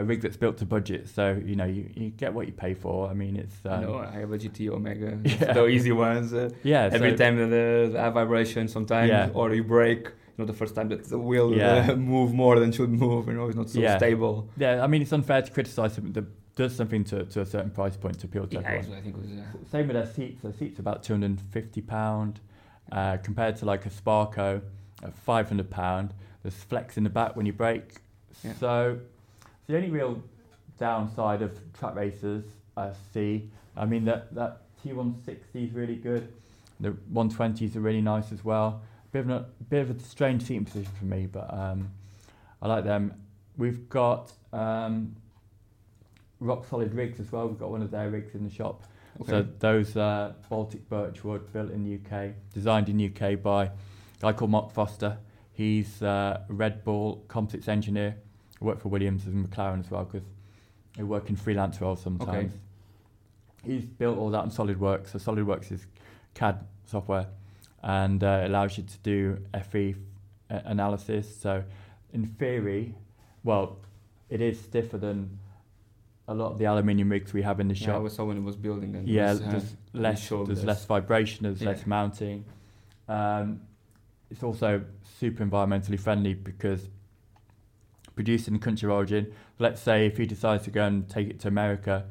[0.00, 1.08] a rig that's built to budget.
[1.08, 3.08] So you know, you, you get what you pay for.
[3.08, 5.18] I mean, it's I um, know I have a GT Omega.
[5.24, 5.52] Yeah.
[5.52, 6.32] the easy ones.
[6.32, 6.88] Uh, yeah.
[6.92, 9.30] every so- time the, the, the vibration, sometimes, Yeah.
[9.34, 10.06] or you brake.
[10.06, 11.88] You know, the first time that the wheel Yeah.
[11.90, 13.26] uh, move more than should move.
[13.28, 13.98] You know, it's not so Yeah.
[13.98, 14.48] stable.
[14.56, 16.24] Yeah, I mean, it's unfair to criticise something that
[16.56, 18.98] does something to, to a certain price point to appeal to Yeah, everyone.
[18.98, 19.26] I think was.
[19.26, 20.42] Uh, Same with their seats.
[20.42, 22.40] Their seats are about two hundred and fifty pound,
[22.92, 24.62] uh, compared to like a Sparco
[25.02, 26.14] at five hundred pound.
[26.42, 27.96] There's flex in the back when you brake.
[28.42, 28.54] Yeah.
[28.54, 28.98] So
[29.70, 30.22] the only real
[30.78, 32.44] downside of Trak Racers
[32.76, 33.50] I see.
[33.76, 36.32] I mean that that T160 is really good.
[36.80, 38.82] The 120s are really nice as well.
[39.12, 41.90] Bit of a bit of a strange seating position for me, but um,
[42.60, 43.14] I like them.
[43.56, 45.14] We've got um,
[46.40, 47.46] rock solid rigs as well.
[47.46, 48.82] We've got one of their rigs in the shop.
[49.20, 49.30] okay.
[49.30, 53.70] So those uh, Baltic birchwood built in the UK, designed in UK by a
[54.20, 55.18] guy called Mark Foster.
[55.52, 58.16] He's uh, a Red Bull composites engineer.
[58.60, 60.26] He worked for Williams and McLaren as well because
[60.96, 62.52] they work in freelance roles sometimes.
[62.52, 62.60] Okay.
[63.64, 65.08] He's built all that on SolidWorks.
[65.10, 65.86] So SolidWorks is
[66.34, 67.26] CAD software
[67.82, 69.38] and uh, allows you to do
[69.70, 69.94] FE
[70.50, 71.34] a- analysis.
[71.40, 71.64] So
[72.12, 72.94] in theory,
[73.44, 73.78] well,
[74.28, 75.38] it is stiffer than
[76.28, 78.02] a lot of the aluminium rigs we have in the yeah, I shop.
[78.02, 78.94] was someone it was building.
[78.94, 82.44] And it Yeah, was, uh, there's less there's less vibration, there's less mounting.
[83.08, 83.62] Um,
[84.30, 84.82] it's also
[85.18, 86.88] super environmentally friendly because
[88.14, 89.32] produced in the country of origin.
[89.58, 92.04] Let's say if he decides to go and take it to America,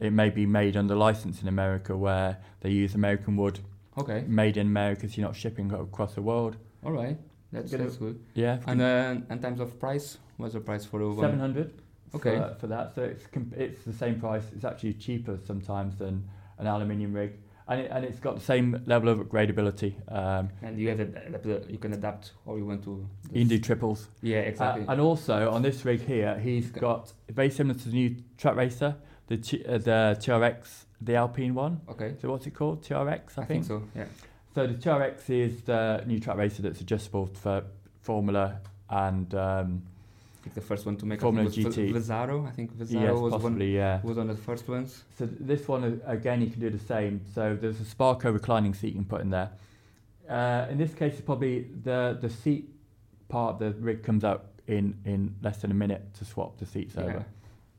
[0.00, 3.60] it may be made under license in America where they use American wood,
[3.96, 4.24] Okay.
[4.28, 6.56] made in America, so you're not shipping across the world.
[6.84, 7.18] All right.
[7.52, 8.20] That's, that's good.
[8.34, 11.18] Yeah, And uh, in terms of price, what's the price for a one?
[11.18, 11.72] seven hundred.
[12.14, 12.36] Okay.
[12.36, 13.24] For, for that, so it's
[13.56, 14.44] it's the same price.
[14.54, 16.28] It's actually cheaper sometimes than
[16.58, 17.32] an aluminium rig,
[17.68, 19.94] and it, and it's got the same level of upgradability.
[20.10, 23.06] Um, And you have adapt, you can adapt or you want to.
[23.32, 24.08] you can do triples.
[24.22, 24.86] Yeah, exactly.
[24.86, 28.56] Uh, and also on this rig here, he's got very similar to the new Trak
[28.56, 28.96] Racer,
[29.26, 31.80] the T- uh, the TRX, the Alpine one.
[31.90, 32.14] okay.
[32.20, 32.82] So what's it called?
[32.82, 33.82] TRX, I, I think so.
[33.94, 34.06] Yeah.
[34.54, 37.62] So the TRX is the new Trak Racer that's adjustable for
[38.00, 38.60] Formula
[38.90, 39.82] and um,
[40.48, 41.92] think the first one to make Formula I think was GT.
[41.92, 42.46] V- Vesaro.
[42.46, 44.00] I think Vesaro yes, was one yeah.
[44.02, 45.04] was one of the first ones.
[45.18, 47.20] So this one again, you can do the same.
[47.34, 49.50] So there's a Sparco reclining seat you can put in there.
[50.28, 52.68] Uh, in this case, it's probably the the seat
[53.28, 56.66] part of the rig comes out in in less than a minute to swap the
[56.66, 57.04] seats Yeah.
[57.04, 57.24] over.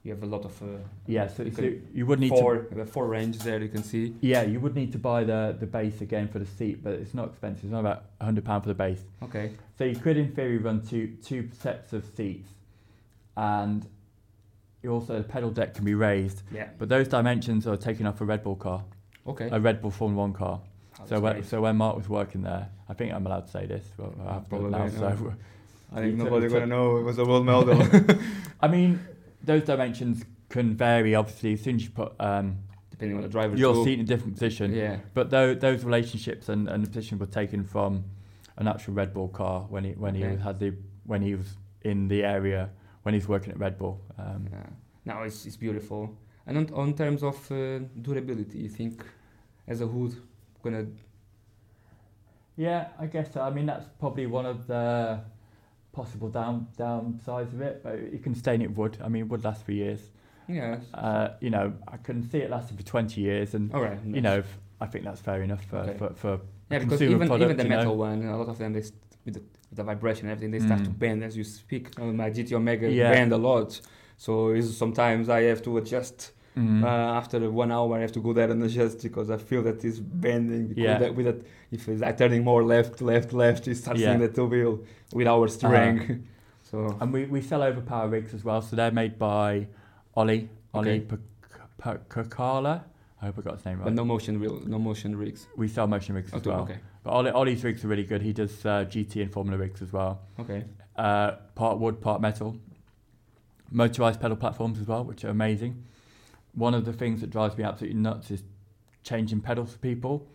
[0.02, 0.66] You have a lot of uh,
[1.08, 3.62] Yeah, so, You so you would need four to the four ranges there.
[3.62, 4.16] You can see.
[4.22, 7.14] yeah you would need to buy the the base again for the seat, but it's
[7.14, 7.66] not expensive.
[7.66, 9.02] It's not about hundred pound for the base.
[9.24, 9.52] Okay.
[9.78, 12.50] So you could in theory run two two sets of seats,
[13.40, 13.88] and
[14.84, 16.44] you also the pedal deck can be raised.
[16.54, 16.70] Yeah.
[16.78, 18.84] But those dimensions are taken off a Red Bull car,
[19.28, 19.50] Okay.
[19.52, 20.62] a Red Bull Formula One car.
[21.00, 21.46] Oh, So when, great.
[21.46, 23.86] so when Mark was working there, I think I'm allowed to say this.
[23.98, 24.86] Well, I have to Probably, now.
[24.86, 24.90] no.
[24.90, 25.34] So,
[25.94, 27.82] I think nobody's gonna know it was a world medal.
[28.62, 29.00] I mean,
[29.44, 31.16] those dimensions can vary.
[31.16, 32.58] Obviously, as soon as you put um,
[32.92, 33.56] Depending on the driver.
[33.56, 33.84] your too.
[33.86, 34.98] seat in a different position, Yeah.
[35.14, 38.04] But those, those relationships and, and the position were taken from
[38.58, 40.32] an actual Red Bull car when he when Okay.
[40.36, 40.74] he had the
[41.06, 41.48] when he was
[41.82, 42.70] in the area
[43.10, 44.00] when he's working at Red Bull.
[44.20, 44.68] Um, Yeah.
[45.06, 46.16] No, it's, it's beautiful.
[46.46, 49.04] And on, on terms of uh, durability, you think
[49.68, 50.14] as a hood
[50.64, 50.86] gonna
[52.56, 53.42] yeah, I guess so.
[53.42, 55.22] I mean that's probably one of the
[55.94, 57.82] possible down downsides of it.
[57.84, 58.98] But you can stain it wood.
[59.04, 60.02] I mean, wood lasts for years.
[60.48, 60.78] yeah.
[60.94, 63.98] Uh, you know, I can see it lasting for 20 years, and All right.
[64.06, 65.98] you know, f- I think that's fair enough for Okay.
[65.98, 66.40] for, for
[66.70, 67.78] Yeah, because even product, even the you know.
[67.78, 70.52] metal one, a lot of them they st- with the, with the vibration and everything,
[70.52, 71.00] they start to Mm.
[71.00, 72.00] bend as you speak.
[72.00, 73.12] Uh, my GT Omega Yeah.
[73.12, 73.80] bend a lot,
[74.18, 76.32] so sometimes I have to adjust.
[76.58, 76.84] Mm.
[76.84, 79.86] Uh, after one hour, I have to go there and adjust because I feel that
[79.86, 80.68] it's bending.
[80.68, 80.98] Because Yeah.
[80.98, 81.40] that, with that,
[81.72, 84.14] if it's like turning more left, left, left, it starts Yeah.
[84.14, 84.80] in the two wheel
[85.14, 86.26] with our steering.
[86.64, 88.62] so And we, we sell overpower rigs as well.
[88.62, 89.68] So they're made by
[90.16, 91.18] Ollie, Ollie Okay.
[92.10, 92.84] Kakala.
[93.22, 93.86] I hope I got his name right.
[93.86, 95.48] but no motion wheel, no motion rigs.
[95.58, 96.62] we sell motion rigs Oh, as well.
[96.62, 98.22] Okay, But Ollie, Ollie's rigs are really good.
[98.22, 100.22] He does uh, GT and Formula rigs as well.
[100.40, 100.66] okay.
[100.96, 102.58] Uh, part wood, part metal.
[103.72, 105.86] Motorized pedal platforms as well, which are amazing.
[106.54, 108.44] One of the things that drives me absolutely nuts is
[109.04, 110.28] changing pedals for people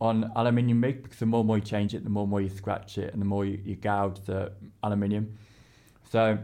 [0.00, 2.40] on aluminium rig because the more and more you change it, the more and more
[2.40, 4.52] you scratch it, and the more you, you gouge the
[4.82, 5.38] aluminium.
[6.10, 6.38] So,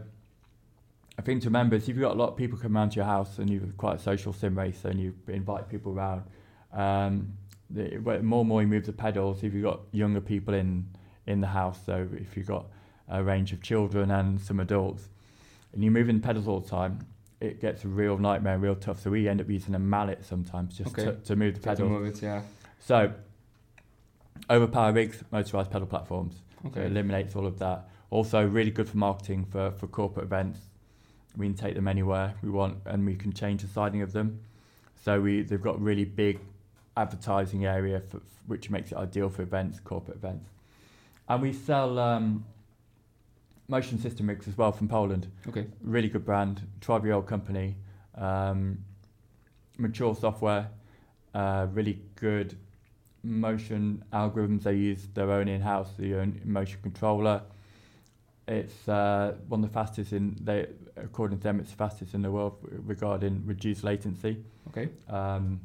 [1.17, 2.95] a thing to remember is if you've got a lot of people come around to
[2.95, 6.23] your house and you're quite a social sim racer and you invite people around,
[6.73, 7.33] um,
[7.73, 10.85] the, more and more you move the pedals, if you've got younger people in,
[11.27, 12.65] in the house, so if you've got
[13.09, 15.09] a range of children and some adults,
[15.73, 16.99] and you're moving the pedals all the time,
[17.39, 19.01] it gets a real nightmare, real tough.
[19.01, 21.05] So we end up using a mallet sometimes just Okay.
[21.05, 21.89] to, to move the pedals.
[21.89, 22.41] move it, yeah.
[22.79, 23.13] So,
[24.49, 26.35] overpower rigs, motorized pedal platforms.
[26.73, 27.89] So it eliminates all of that.
[28.11, 30.59] Also, really good for marketing for, for corporate events.
[31.35, 34.41] We can take them anywhere we want, and we can change the siding of them.
[35.03, 36.39] So we they've got really big
[37.01, 40.49] advertising area, for, which makes it ideal for events, corporate events.
[41.27, 42.45] And we sell um,
[43.67, 45.27] motion system rigs as well from Poland.
[45.47, 45.65] Okay.
[45.81, 47.75] Really good brand, 12 year old company,
[48.15, 48.77] um,
[49.77, 50.69] mature software,
[51.33, 52.57] uh, really good
[53.23, 54.63] motion algorithms.
[54.63, 57.41] They use their own in house, their own motion controller.
[58.47, 62.21] It's uh, one of the fastest in they according to them it's the fastest in
[62.21, 64.43] the world regarding reduced latency.
[64.69, 64.89] Okay.
[65.09, 65.61] Um,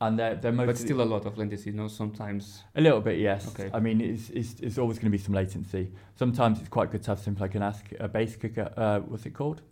[0.00, 2.64] and they're they're But still a lot of latency, you know, sometimes.
[2.74, 3.48] a little bit, yes.
[3.48, 3.70] Okay.
[3.72, 5.92] I mean, it's, it's, it's always going to be some latency.
[6.16, 8.72] Sometimes it's quite good to have something like an ask a base kicker.
[8.76, 9.62] Uh, what's it called?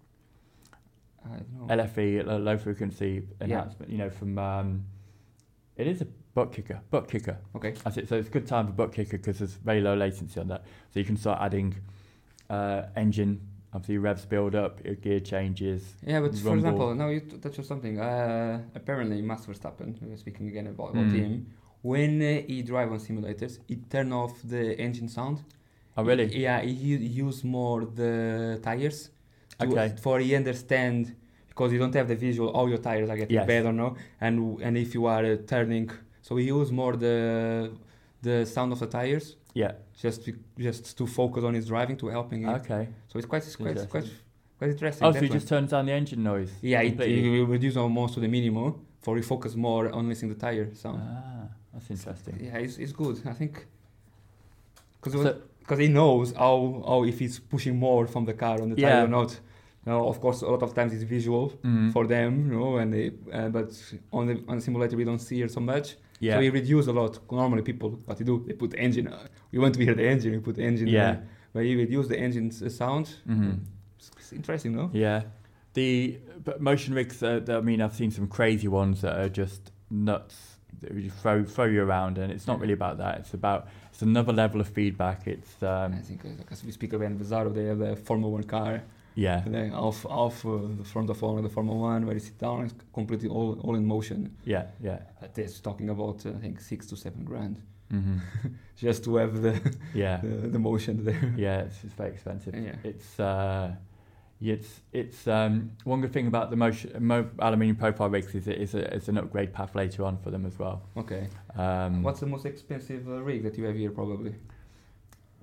[1.24, 1.84] I don't know.
[1.84, 3.90] LFE, a low frequency enhancement.
[3.90, 4.84] You know, from um,
[5.76, 7.38] it is a butt kicker, butt kicker.
[7.56, 7.74] Okay.
[7.84, 8.08] That's it.
[8.08, 10.64] So it's a good time for butt kicker because there's very low latency on that.
[10.92, 11.76] So you can start adding
[12.50, 13.40] uh, engine,
[13.74, 15.82] obviously revs build up, uh, gear changes.
[16.06, 17.98] Yeah, but for example, now you t- touched on something.
[17.98, 21.12] Uh, apparently, Max Verstappen, we were speaking again about, Mm.
[21.14, 21.46] him,
[21.82, 25.38] when uh, he drive on simulators, he turn off the engine sound.
[25.96, 26.28] Oh, really?
[26.28, 26.96] He- yeah, he
[27.26, 29.10] use more the tires.
[29.58, 29.94] to- Okay.
[30.04, 31.14] For he understand
[31.48, 33.46] because you don't have the visual, all your tires are getting Yes.
[33.46, 33.88] bad or no,
[34.20, 34.34] and
[34.66, 35.90] and if you are uh, turning,
[36.26, 37.16] so he use more the
[38.22, 39.72] the sound of the tires Yeah.
[40.00, 42.50] just to, just to focus on his driving to helping him.
[42.50, 42.88] Okay.
[43.08, 44.10] So it's quite it's quite it's quite,
[44.58, 45.06] quite interesting.
[45.06, 45.32] Oh, so he one.
[45.38, 46.50] just turns down the engine noise.
[46.62, 50.40] Yeah, it, will reduce almost to the minimum for you focus more on listening the
[50.40, 51.00] tire sound.
[51.04, 52.38] Ah, that's interesting.
[52.42, 53.20] Yeah, it's, it's good.
[53.26, 53.66] I think
[55.02, 58.70] because So- because he knows how how if he's pushing more from the car on
[58.70, 58.90] the Yeah.
[58.90, 59.38] tire or not.
[59.84, 61.92] Now, of course, a lot of times it's visual Mm.
[61.92, 63.68] for them, you know, and they, uh, but
[64.12, 65.96] on the on the simulator we don't see it so much.
[66.22, 66.34] Yeah.
[66.34, 67.18] So we reduce a lot.
[67.30, 69.08] Normally, people what they do they put the engine.
[69.08, 70.30] Uh, we want to hear the engine.
[70.32, 70.86] We put the engine.
[70.88, 71.12] Yeah.
[71.12, 71.28] there.
[71.52, 73.06] but you reduce the engine's uh, sound.
[73.28, 73.58] Mhm.
[73.98, 74.88] It's, it's interesting, no?
[74.92, 75.22] Yeah,
[75.74, 77.22] the but motion rigs.
[77.22, 80.36] Uh, I mean, I've seen some crazy ones that are just nuts.
[80.80, 83.14] That would throw throw you around, and it's not really about that.
[83.20, 85.26] It's about it's another level of feedback.
[85.26, 88.44] It's um, I think uh, as we speak about Vesaro, they have the Formula One
[88.44, 88.82] car.
[89.14, 92.20] Yeah, then half, half uh, the front of all of the Formula One, where you
[92.20, 94.34] sit down, it's completely all, all in motion.
[94.44, 94.98] yeah, yeah.
[95.20, 97.60] But it's talking about, uh, I think, six to seven grand
[97.90, 98.16] hmm
[98.76, 99.60] just to have the,
[99.94, 101.34] Yeah, the, the motion there.
[101.36, 101.60] yeah.
[101.62, 102.54] It's, it's very expensive.
[102.54, 102.76] Yeah.
[102.84, 103.74] It's uh,
[104.40, 108.58] it's it's um, one good thing about the motion mo- aluminium profile rigs is it
[108.58, 110.82] is a, it's an upgrade path later on for them as well.
[110.96, 111.28] Okay.
[111.54, 114.34] Um, What's the most expensive uh, rig that you have here, probably?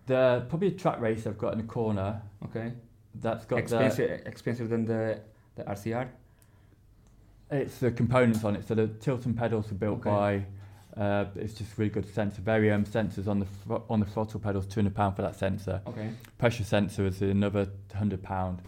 [0.07, 2.74] the probably a track race I've got in the corner Okay.
[3.16, 5.20] That's got the, Expensive, expensive than the,
[5.55, 6.07] the RCR?
[7.51, 8.68] It's the components on it.
[8.68, 10.10] So the tilt and pedals are built Okay.
[10.10, 10.45] by
[10.97, 12.41] Uh, it's just really good sensor.
[12.41, 15.36] Very um, sensors on the fro- on the throttle pedals, two hundred pound for that
[15.36, 15.82] sensor.
[15.88, 16.10] Okay.
[16.38, 18.62] Pressure sensor is another hundred pound.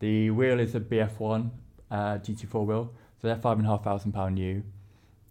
[0.00, 1.50] The wheel is a BF1
[1.90, 4.62] uh, GT4 wheel, so they're five and a half thousand pound new.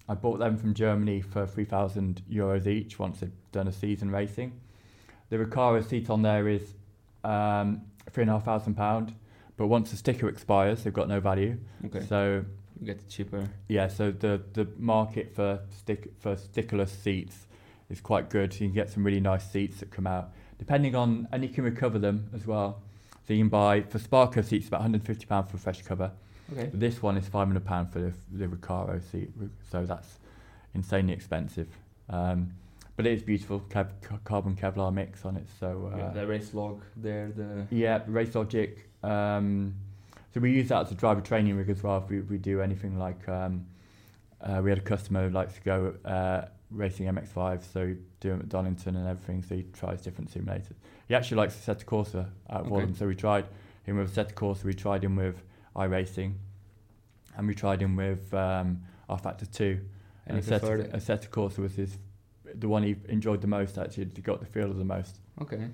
[0.08, 4.10] I bought them from Germany for three thousand euros each once they've done a season
[4.12, 4.54] racing.
[5.30, 6.74] The Recaro seat on there is
[7.24, 7.82] um,
[8.12, 9.16] three and a half thousand pound,
[9.58, 11.58] but once the sticker expires, they've got no value.
[11.86, 12.06] Okay.
[12.06, 12.44] So
[12.80, 13.48] You get it cheaper.
[13.68, 17.48] yeah, so the the market for stick for stickerless seats
[17.90, 18.54] is quite good.
[18.54, 21.64] You can get some really nice seats that come out, depending on, and you can
[21.64, 22.82] recover them as well.
[23.28, 26.12] So you can buy for Sparco seats about 150 pound for a fresh cover.
[26.52, 26.70] Okay.
[26.74, 29.30] This one is 500 pound for the the Recaro seat,
[29.72, 30.20] so that's
[30.74, 31.68] insanely expensive.
[32.10, 32.54] Um,
[33.00, 33.86] but it is beautiful, ca-
[34.26, 35.48] carbon Kevlar mix on it.
[35.58, 37.32] So uh, yeah, the race log there.
[37.34, 38.78] The yeah, Race Logic.
[39.02, 39.74] Um,
[40.34, 42.00] so we use that as a driver training rig as well.
[42.04, 43.66] If we, we do anything like, um,
[44.42, 48.34] uh, we had a customer who likes to go uh, racing MX5, so he do
[48.34, 49.44] it at Donington and everything.
[49.44, 50.76] So he tries different simulators.
[51.08, 52.94] He actually likes Assetto Corsa at Okay.
[52.96, 53.46] So we tried
[53.86, 54.66] him with set Assetto Corsa.
[54.66, 55.42] We tried him with
[55.74, 56.34] iRacing,
[57.38, 59.80] and we tried him with um, rFactor 2.
[60.26, 60.92] and you Assetto, preferred it.
[60.92, 61.98] Assetto Corsa was his
[62.56, 63.78] the one he enjoyed the most.
[63.78, 65.20] Actually, got the feel of the most.
[65.42, 65.68] Okay.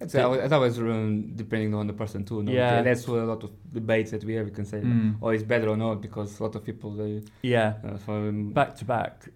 [0.00, 2.42] It's So- always, it's always um, depending on the person too.
[2.42, 2.50] No?
[2.52, 2.80] Yeah.
[2.82, 4.46] That's a lot of debates that we have.
[4.46, 5.16] You can say, Mm.
[5.20, 7.22] oh, it's better or not, because a lot of people they.
[7.42, 9.28] Yeah, Uh, so, um, back to back.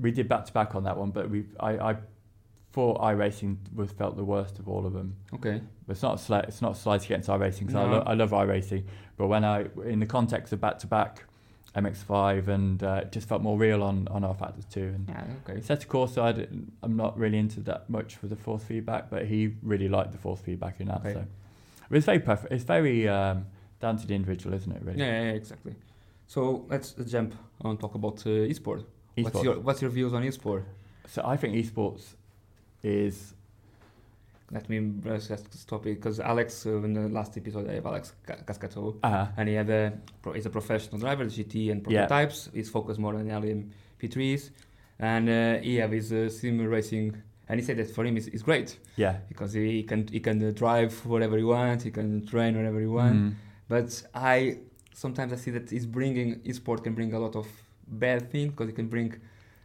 [0.00, 1.96] We did back to back on that one, but we I, I
[2.72, 5.14] thought iRacing was felt the worst of all of them.
[5.34, 5.60] okay.
[5.86, 7.92] But it's not a slight, it's not a slight against iRacing because I, No.
[7.98, 8.84] lo- I love iRacing.
[9.16, 11.24] But when I in the context of back to back
[11.76, 15.24] MX5 and uh, it just felt more real on on rFactor 2 and Yeah.
[15.48, 15.60] Okay.
[15.60, 19.08] Set of course I didn't- I'm not really into that much for the force feedback,
[19.10, 21.00] but he really liked the force feedback in that.
[21.00, 21.12] Okay.
[21.14, 21.24] So
[21.88, 23.46] but it's very prefer- it's very um,
[23.80, 24.82] down to the individual, isn't it?
[24.82, 24.98] Really.
[25.00, 25.74] Yeah, yeah, exactly.
[26.26, 28.84] So let's jump on talk about uh, esport.
[29.16, 29.44] What's Esports.
[29.44, 30.64] your What's your views on esports?
[31.08, 32.14] So I think esports
[32.82, 33.34] is
[34.52, 38.14] Let me brush this topic because Alex, uh, in the last episode, I have Alex
[38.26, 39.92] Ca- Cascato, uh, and he had a
[40.22, 42.06] pro- he's a professional driver, GT and Yeah.
[42.06, 42.50] prototypes.
[42.52, 44.50] He's focused more on LMP3s,
[44.98, 47.14] and uh, he have his uh, sim racing.
[47.48, 49.16] And he said that for him it's, is great yeah.
[49.28, 52.86] because he can he can uh, drive whatever he wants, he can train wherever he
[52.86, 53.18] wants.
[53.18, 53.34] Mhm.
[53.68, 54.58] But I
[54.94, 57.46] sometimes I see that he's bringing esport can bring a lot of
[57.88, 59.14] bad things because it can bring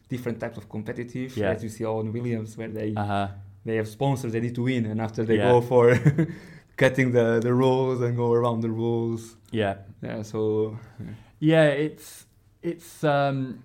[0.09, 1.35] different types of competitive.
[1.37, 1.51] Yeah.
[1.51, 3.27] As you see on Williams, where they Uh-huh.
[3.65, 5.51] They have sponsors they need to win, and after they Yeah.
[5.51, 5.97] go for
[6.77, 9.35] cutting the the rules and go around the rules.
[9.51, 9.77] Yeah.
[10.01, 10.77] Yeah, so
[11.39, 12.25] Yeah, it's
[12.61, 13.63] it's um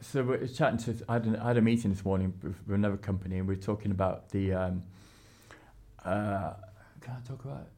[0.00, 2.74] so we're chatting to I had, an, I had a meeting this morning with, with
[2.74, 4.82] another company and we are talking about the um
[6.04, 6.52] uh
[7.00, 7.72] can I talk about it?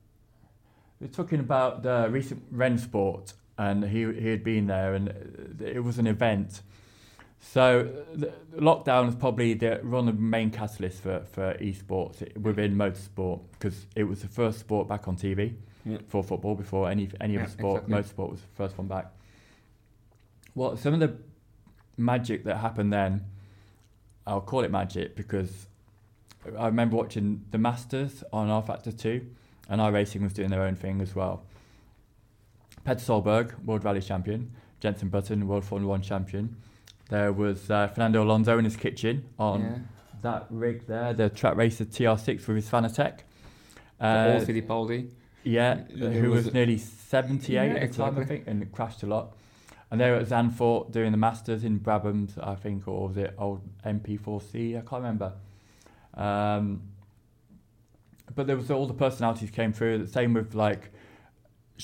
[1.00, 5.08] We are talking about the recent Rennsport and he he had been there and
[5.60, 6.62] it was an event.
[7.40, 8.04] So
[8.54, 13.86] lockdown is probably the one of the main catalysts for for esports within motorsport because
[13.96, 15.98] it was the first sport back on TV Yeah.
[16.08, 17.84] for football before any any Yeah, other sport.
[17.84, 17.94] exactly.
[18.24, 19.06] Motorsport was the first one back.
[20.54, 21.16] Well, some of the
[21.96, 23.24] magic that happened then,
[24.26, 25.66] I'll call it magic because
[26.58, 29.26] I remember watching the Masters on rFactor 2
[29.68, 31.42] and iRacing was doing their own thing as well.
[32.84, 36.56] Petter Solberg, World Rally Champion, Jenson Button, World Formula One Champion.
[37.10, 39.78] There was uh, Fernando Alonso in his kitchen on yeah.
[40.22, 43.20] that rig there, the Trak Racer TR6 with his Fanatec.
[44.00, 45.10] Uh, Paul Fittipaldi.
[45.42, 48.22] yeah, who was, was- nearly 78 Yeah, at the time, exactly.
[48.22, 49.36] I think, and crashed a lot.
[49.90, 53.34] And they were at Zandvoort doing the Masters in Brabhams, I think, or was it
[53.36, 54.78] old MP4C?
[54.78, 55.32] I can't remember.
[56.14, 56.82] Um,
[58.36, 59.98] but there was all the personalities came through.
[59.98, 60.92] The same with like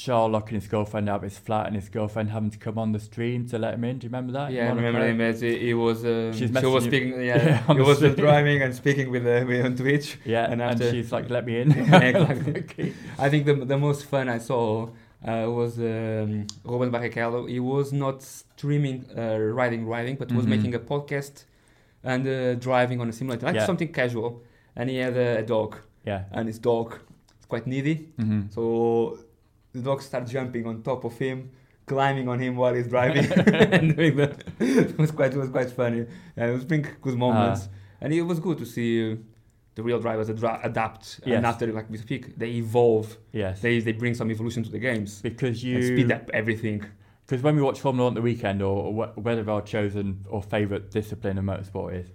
[0.04, 2.92] Charles locking his girlfriend out of his flat and his girlfriend having to come on
[2.92, 3.98] the stream to let him in.
[3.98, 4.48] Do you remember that?
[4.52, 6.04] Yeah, I remember him as he, he was.
[6.04, 7.12] Uh, She's she was speaking.
[7.30, 8.14] Yeah, Yeah, he was stream.
[8.14, 10.08] driving and speaking with uh, on Twitch.
[10.34, 11.68] Yeah, and and, after- she's like, let me in.
[12.26, 12.94] exactly.
[13.18, 14.66] I think the the most fun I saw
[15.30, 17.40] uh, was um, Ruben Barrichello.
[17.48, 20.54] He was not streaming uh, riding riding, but was Mhm.
[20.54, 21.44] making a podcast
[22.04, 23.66] and uh, driving on a simulator, like Yeah.
[23.66, 24.42] something casual.
[24.78, 25.70] And he had a, a dog,
[26.04, 26.24] yeah.
[26.36, 26.88] and his dog
[27.40, 29.18] is quite needy, hmm so
[29.76, 31.50] the dog start jumping on top of him.
[31.86, 33.24] Climbing on him while he's driving
[33.76, 34.42] and doing that.
[34.58, 36.04] It was quite, it was quite funny.
[36.36, 37.68] And it was bring good moments,
[38.00, 39.16] and it was good to see uh,
[39.76, 41.20] the real drivers adra- adapt.
[41.24, 41.36] Yes.
[41.36, 43.60] And after, like we speak, they evolve Yes.
[43.60, 46.84] they they bring some evolution to the games because you speed up everything.
[47.24, 50.42] Because when we watch Formula at the weekend, or, or wh- whether our chosen or
[50.42, 52.08] favourite discipline of motorsport is,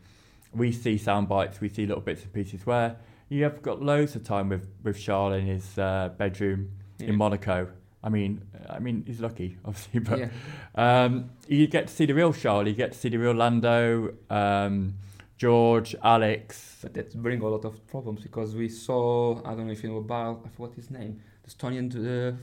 [0.53, 2.97] we see sound bites, we see little bits and pieces where
[3.29, 6.71] you have got loads of time with, with Charles in his uh, bedroom
[7.01, 7.09] Yeah.
[7.09, 7.67] in Monaco,
[8.03, 10.29] I mean, I mean, he's lucky, obviously, but yeah.
[10.75, 12.67] um, you get to see the real Charles.
[12.67, 14.95] You get to see the real Lando, um,
[15.37, 16.79] George, Alex.
[16.81, 19.89] But that bring a lot of problems because we saw I don't know if you
[19.89, 22.35] know about I forgot his name, the Estonian uh,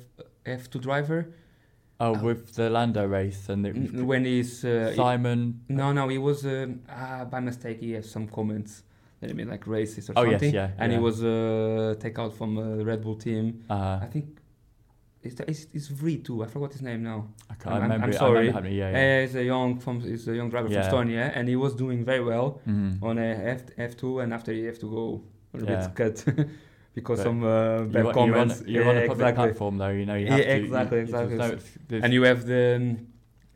[0.47, 1.29] F2 driver
[2.01, 2.23] Oh, Oh.
[2.23, 5.63] with the Lando race and it when he's uh, he- Simon.
[5.69, 8.85] no no he was um, ah, by mistake he has some comments
[9.21, 10.99] that made like racist or Oh, yes, something yeah, and yeah.
[10.99, 14.27] he was uh, take out from uh, the Red Bull team Uh, I think
[15.29, 17.21] it's it's, it's Vri too I forgot his name now
[17.53, 18.07] I can't I'm- I'm- remember.
[18.07, 18.47] I'm sorry.
[18.49, 18.99] remember yeah, yeah.
[18.99, 20.89] Uh, he's a young from he's a young driver Yeah.
[20.89, 23.03] from Estonia and he was doing very well Mhm.
[23.09, 23.63] on a F
[23.93, 25.05] F2 and after he have to go
[25.55, 25.87] a little Yeah.
[25.87, 26.17] bit cut
[26.99, 29.45] because But some uh, bad You're, comments You're on, you're on a public exactly.
[29.47, 29.95] platform, though.
[30.01, 30.63] You know, you have Yeah, to.
[30.65, 31.37] exactly, you- exactly.
[31.37, 32.87] no- and you have the um,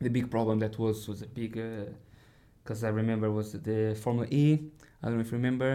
[0.05, 1.53] the big problem that was was a big
[2.63, 4.43] because I remember was the Formula E.
[5.01, 5.71] I don't know if you remember.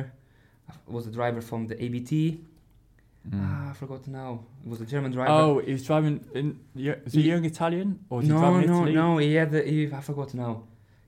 [0.87, 2.41] Was a driver from the ABT?
[3.29, 3.41] Mm.
[3.43, 4.41] Ah, I forgot now.
[4.65, 5.31] It was a German driver.
[5.33, 6.59] Oh, he was driving in.
[7.05, 8.95] Was he He- young Italian or was he no, driving in no, Italy?
[8.95, 9.19] no.
[9.19, 9.63] He had the.
[9.63, 10.63] He, I forgot now.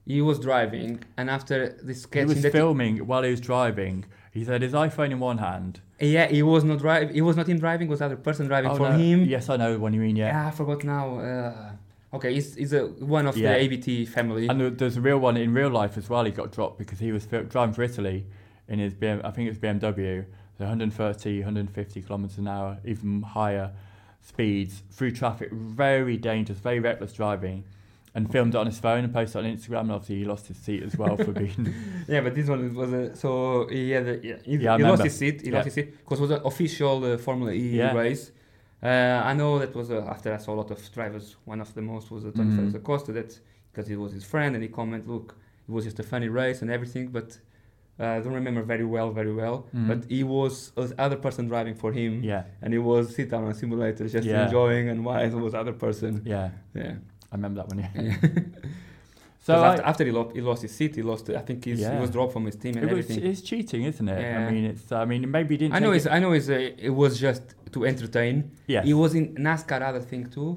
[0.07, 4.05] He was driving, and after this He was filming while he was driving.
[4.33, 5.81] He had his iPhone in one hand.
[6.01, 7.15] yeah, he was not driving.
[7.15, 7.89] He was not him driving.
[7.89, 8.97] Was other person driving Oh, for no.
[8.99, 9.25] him.
[9.25, 10.17] Yes, I know what you mean.
[10.17, 10.29] Yeah.
[10.29, 11.19] Yeah, I forgot now.
[11.19, 11.73] Uh,
[12.17, 12.87] okay, he's, he's a
[13.19, 13.53] one of Yeah.
[13.53, 14.49] the ABT family.
[14.49, 16.25] And there's a real one in real life as well.
[16.25, 18.27] He got dropped because he was driving for Italy
[18.69, 20.25] in his BM, I think it was BMW,
[20.65, 23.73] 130, 150 kilometers an hour, even higher
[24.23, 25.51] speeds through traffic.
[25.53, 27.65] Very dangerous, very reckless driving.
[28.13, 29.81] And filmed it on his phone and posted it on Instagram.
[29.83, 31.73] And obviously, he lost his seat as well for being.
[32.09, 35.05] Yeah, but this one was a so he had a, yeah, he, Yeah, he lost
[35.05, 35.43] his seat.
[35.43, 35.55] He Yeah.
[35.55, 37.93] lost his seat because it was an official uh, Formula E Yeah.
[37.93, 38.33] race.
[38.83, 38.89] Uh,
[39.25, 41.37] I know that was uh, after I saw a lot of drivers.
[41.45, 42.57] One of the most was uh, Tony Mhm.
[42.59, 43.13] Félix da Costa.
[43.13, 43.39] That
[43.71, 45.37] because he was his friend and he comment, look,
[45.69, 47.09] it was just a funny race and everything.
[47.13, 47.39] But uh,
[48.01, 49.67] I don't remember very well, very well.
[49.75, 49.89] Mhm.
[49.89, 53.45] But he was the other person driving for him, yeah, and he was sit down
[53.45, 54.45] on a simulator just Yeah.
[54.47, 56.23] enjoying, and while it was other person.
[56.25, 56.51] yeah.
[56.75, 56.95] Yeah.
[57.33, 57.79] I remember that one.
[57.79, 57.91] Yeah.
[58.03, 58.17] Yeah.
[59.43, 61.31] So I- after, after he, lost, he lost his seat, he lost.
[61.31, 63.31] I think he's, he was dropped from his team and it was, everything.
[63.31, 64.21] it's cheating, isn't it?
[64.21, 64.47] Yeah.
[64.47, 64.93] I mean, it's.
[64.93, 65.75] I mean, maybe he didn't.
[65.75, 66.07] I know it's.
[66.07, 66.51] I know it's.
[66.51, 67.43] Uh, it was just
[67.73, 68.51] to entertain.
[68.67, 68.83] Yeah.
[68.83, 70.51] He was in NASCAR other thing too.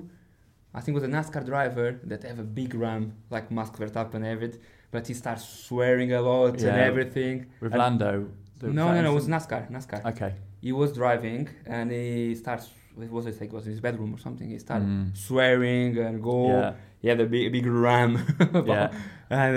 [0.74, 4.16] I think it was a NASCAR driver that have a big ram like Max Verstappen
[4.16, 4.60] and everything,
[4.94, 7.36] but he starts swearing a lot and everything.
[7.62, 8.14] with And- Lando.
[8.62, 9.12] No, no, no.
[9.12, 9.62] It was NASCAR.
[9.70, 10.00] NASCAR.
[10.12, 10.32] Okay.
[10.62, 12.66] He was driving and he starts.
[12.96, 13.34] What was it?
[13.42, 14.48] Like, it was in his bedroom or something.
[14.56, 15.18] He started Mm.
[15.28, 16.38] swearing and go.
[16.48, 16.74] Yeah.
[17.02, 18.12] He had a big, big ram.
[18.72, 18.92] Yeah.
[19.30, 19.54] and,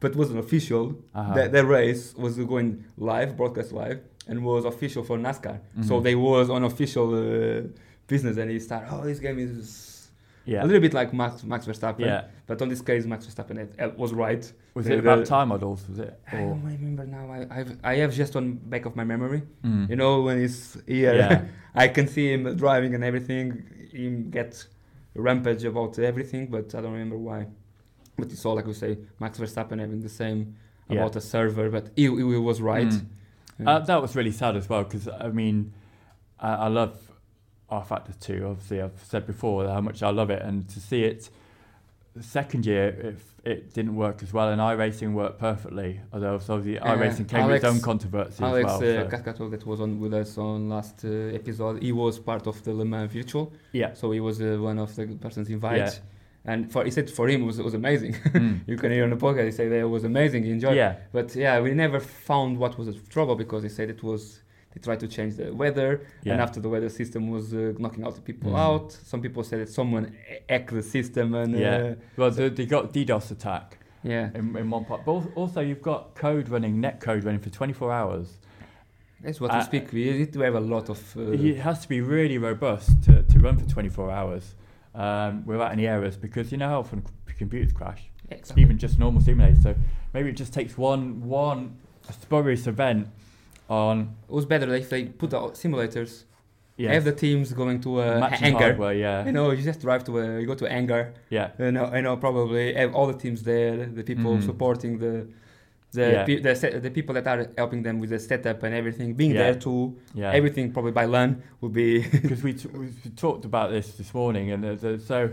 [0.00, 0.84] but it wasn't official.
[1.14, 1.34] Uh-huh.
[1.36, 5.56] The, the race was going live, broadcast live, and was official for NASCAR.
[5.88, 6.02] So Mhm.
[6.06, 7.62] they was on official uh,
[8.12, 8.88] business, and he started.
[8.92, 9.93] Oh, this game is
[10.46, 10.62] Yeah.
[10.62, 12.00] a little bit like Max Max Verstappen.
[12.00, 12.24] Yeah.
[12.46, 14.44] But on this case, Max Verstappen was right.
[14.74, 15.88] Was The- it about the- time models?
[15.88, 16.18] Was it?
[16.30, 17.30] I don't remember now.
[17.30, 19.42] I I've, I have just on back of my memory.
[19.64, 19.88] Mm.
[19.90, 21.44] You know when he's here, Yeah.
[21.74, 23.64] I can see him driving and everything.
[23.92, 24.66] Him get
[25.14, 27.46] rampage about everything, but I don't remember why.
[28.18, 30.56] But it's all like we say, Max Verstappen having the same
[30.88, 30.96] Yeah.
[31.00, 32.88] about a server, but he, he was right.
[32.88, 33.06] Mm.
[33.60, 33.70] Yeah.
[33.70, 35.72] Uh, that was really sad as well because I mean,
[36.40, 36.98] I, I love
[37.70, 38.46] rFactor 2.
[38.46, 41.30] Obviously, I've said before how much I love it, and to see it
[42.16, 43.18] the second year, it,
[43.50, 46.00] it didn't work as well, and iRacing worked perfectly.
[46.12, 48.98] Although obviously Yeah, iRacing came with its own controversy Alex as well.
[49.06, 52.46] uh, so- Cascato that was on with us on last uh, episode, he was part
[52.46, 55.98] of the Le Mans virtual, yeah, so he was uh, one of the persons invited.
[56.46, 58.12] And for he said for him it was, it was amazing.
[58.34, 58.60] Mm.
[58.66, 60.42] you can hear on the podcast he said that it was amazing.
[60.44, 60.76] He enjoyed.
[60.76, 64.40] yeah, But yeah, we never found what was the trouble because they said it was
[64.74, 66.32] they tried to change the weather, yeah.
[66.32, 68.58] and after the weather system was uh, knocking out the people Mm.
[68.58, 68.92] out.
[68.92, 70.16] Some people said that someone
[70.48, 71.76] hacked the system and Yeah.
[71.76, 74.30] uh, well, they, they got DDoS attack yeah.
[74.34, 77.92] in, in one part, but also you've got code running, net code running for 24
[77.92, 78.38] hours.
[79.22, 79.92] That's what Uh, we speak.
[79.92, 81.16] We need to have a lot of.
[81.16, 84.54] Uh, it has to be really robust to, to run for 24 hours
[84.94, 87.02] um, without any errors because you know how often
[87.38, 88.62] computers crash, exactly.
[88.62, 89.62] even just normal simulators.
[89.62, 89.74] So
[90.12, 91.76] maybe it just takes one one
[92.10, 93.08] spurious event
[93.68, 96.24] on It was better if they put the simulators.
[96.76, 98.58] yeah, Have the teams going to uh, a matching hangar.
[98.58, 98.94] hardware.
[98.94, 101.14] Yeah, You know, you just drive to a, you go to a hangar.
[101.30, 104.42] yeah, You know, you know, probably have all the teams there, the people Mhm.
[104.44, 105.26] supporting the,
[105.92, 106.24] the, Yeah.
[106.24, 109.30] pe- the, se- the people that are helping them with the setup and everything, being
[109.32, 109.42] Yeah.
[109.44, 109.96] there too.
[110.14, 110.32] yeah.
[110.32, 112.02] Everything probably by LAN would be.
[112.22, 115.30] because we, t- we talked about this this morning, and uh, there's a, so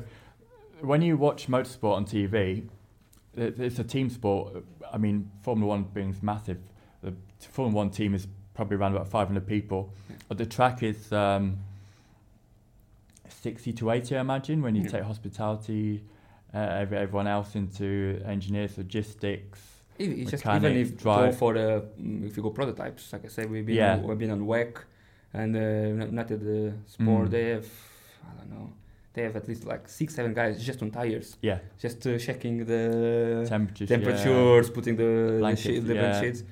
[0.82, 2.68] when you watch motorsport on TV,
[3.36, 4.64] it, it's a team sport.
[4.94, 6.58] I mean, Formula One being massive,
[7.50, 9.94] Formula One team is probably around about 500 people,
[10.28, 11.58] but the track is um,
[13.30, 14.90] 60 to 80, I imagine, when you Yeah.
[14.90, 16.04] take hospitality,
[16.54, 19.60] uh, every, everyone else into engineers, logistics.
[19.98, 21.32] If- It's just even if drive.
[21.32, 24.00] go for the mm, if you go prototypes, like I said, we've been Yeah.
[24.00, 24.78] we've been on WEC
[25.34, 27.28] and uh, not at the sport.
[27.28, 27.32] Mm.
[27.32, 27.68] They have
[28.28, 28.74] I don't know
[29.14, 31.60] they have at least like six, seven guys just on tires, Yeah.
[31.80, 33.90] just uh, checking the Temperatures.
[33.90, 33.98] yeah.
[33.98, 36.22] temperatures, putting the the, Blankets, shi- the yeah.
[36.22, 36.44] sheets.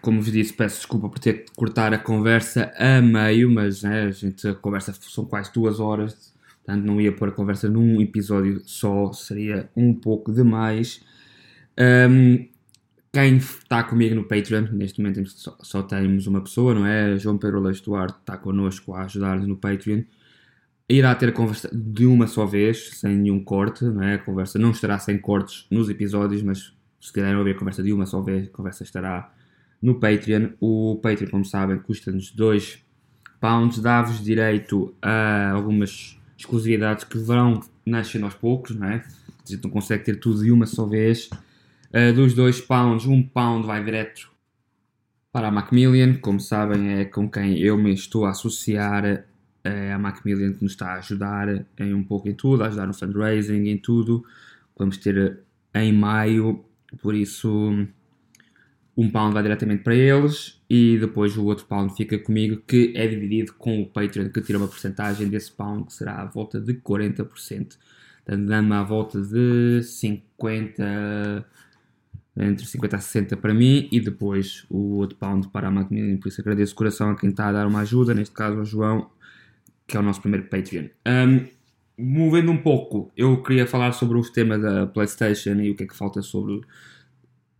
[0.00, 4.04] Como vos disse, peço desculpa por ter de cortar a conversa a meio, mas né,
[4.06, 8.00] a gente a conversa são quase duas horas, portanto não ia pôr a conversa num
[8.00, 11.00] episódio só, seria um pouco demais.
[11.78, 12.48] Ahm,
[13.12, 17.16] quem está comigo no Patreon, neste momento só, só temos uma pessoa, não é?
[17.16, 20.02] João Pedro Leix Duarte está connosco a ajudar-nos no Patreon.
[20.88, 24.14] Irá ter a conversa de uma só vez, sem nenhum corte, não é?
[24.14, 27.92] A conversa não estará sem cortes nos episódios, mas se quiserem ouvir a conversa de
[27.92, 29.32] uma só vez, a conversa estará
[29.80, 30.50] no Patreon.
[30.60, 32.84] O Patreon, como sabem, custa-nos 2
[33.40, 38.96] pounds, dá-vos direito a algumas exclusividades que vão nascendo aos poucos, não é?
[38.96, 41.30] A gente não consegue ter tudo de uma só vez.
[41.88, 44.30] Uh, dos 2 pounds, 1 um pound vai direto
[45.32, 46.14] para a Macmillan.
[46.14, 49.24] Como sabem, é com quem eu me estou a associar.
[49.64, 51.48] É a Macmillan que nos está a ajudar
[51.78, 54.24] em um pouco em tudo, a ajudar no fundraising, em tudo.
[54.76, 55.40] Vamos ter
[55.74, 56.64] em maio,
[57.02, 57.86] por isso
[58.98, 63.06] um pound vai diretamente para eles e depois o outro pound fica comigo, que é
[63.06, 66.74] dividido com o Patreon, que tira uma porcentagem desse pound, que será à volta de
[66.74, 67.24] 40%.
[67.28, 67.78] Portanto,
[68.26, 71.46] dando-me à volta de 50,
[72.38, 76.16] entre 50 a 60 para mim e depois o outro pound para a Macmillan.
[76.16, 78.64] Por isso agradeço de coração a quem está a dar uma ajuda, neste caso ao
[78.64, 79.08] João,
[79.86, 80.86] que é o nosso primeiro Patreon.
[81.06, 81.46] Um,
[81.96, 85.86] movendo um pouco, eu queria falar sobre os temas da PlayStation e o que é
[85.86, 86.62] que falta sobre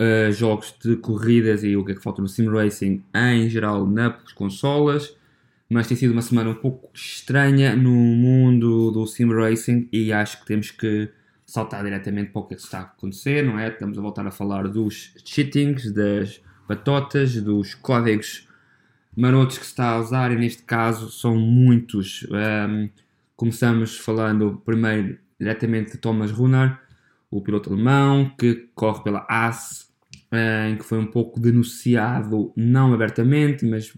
[0.00, 3.86] uh, jogos de corridas e o que é que falta no Sim Racing em geral
[3.86, 5.16] nas consolas.
[5.70, 10.40] Mas tem sido uma semana um pouco estranha no mundo do Sim Racing e acho
[10.40, 11.10] que temos que
[11.44, 13.68] saltar diretamente para o que é que está a acontecer, não é?
[13.68, 18.46] Estamos a voltar a falar dos cheatings, das batotas, dos códigos
[19.16, 22.26] marotos que se está a usar e neste caso são muitos.
[22.30, 22.88] Um,
[23.34, 26.78] começamos falando primeiro diretamente de Thomas Runner,
[27.30, 29.87] o piloto alemão que corre pela AS,
[30.32, 33.92] em que foi um pouco denunciado, não abertamente, mas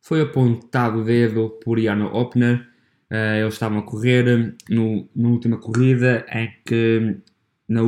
[0.00, 2.68] foi apontado o dedo por Jarno Opner.
[3.10, 7.18] Uh, eles estavam a correr no, na última corrida em que,
[7.68, 7.80] na,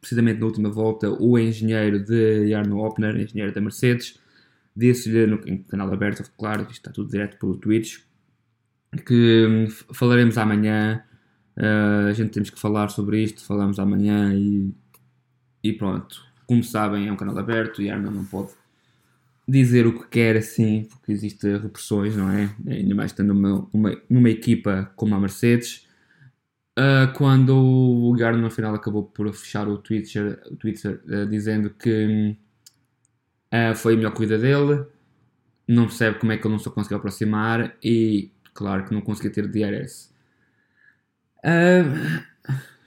[0.00, 4.18] precisamente na última volta, o engenheiro de Jarno Opner, engenheiro da Mercedes,
[4.74, 7.98] disse-lhe no canal aberto, claro, isto está tudo direto pelo Twitch,
[9.06, 11.04] que hum, falaremos amanhã.
[11.56, 14.72] Uh, a gente temos que falar sobre isto, falamos amanhã e,
[15.62, 16.29] e pronto.
[16.50, 18.50] Como sabem, é um canal aberto e Arnold não pode
[19.46, 22.52] dizer o que quer assim, porque existem repressões, não é?
[22.66, 25.86] Ainda mais estando numa, numa, equipa como a Mercedes.
[26.76, 31.70] Uh, quando o Garner no final acabou por fechar o Twitter, o Twitter uh, dizendo
[31.70, 32.36] que
[33.54, 34.84] uh, foi a melhor corrida dele,
[35.68, 39.30] não percebe como é que ele não se conseguiu aproximar e, claro, que não conseguia
[39.30, 40.12] ter DRS.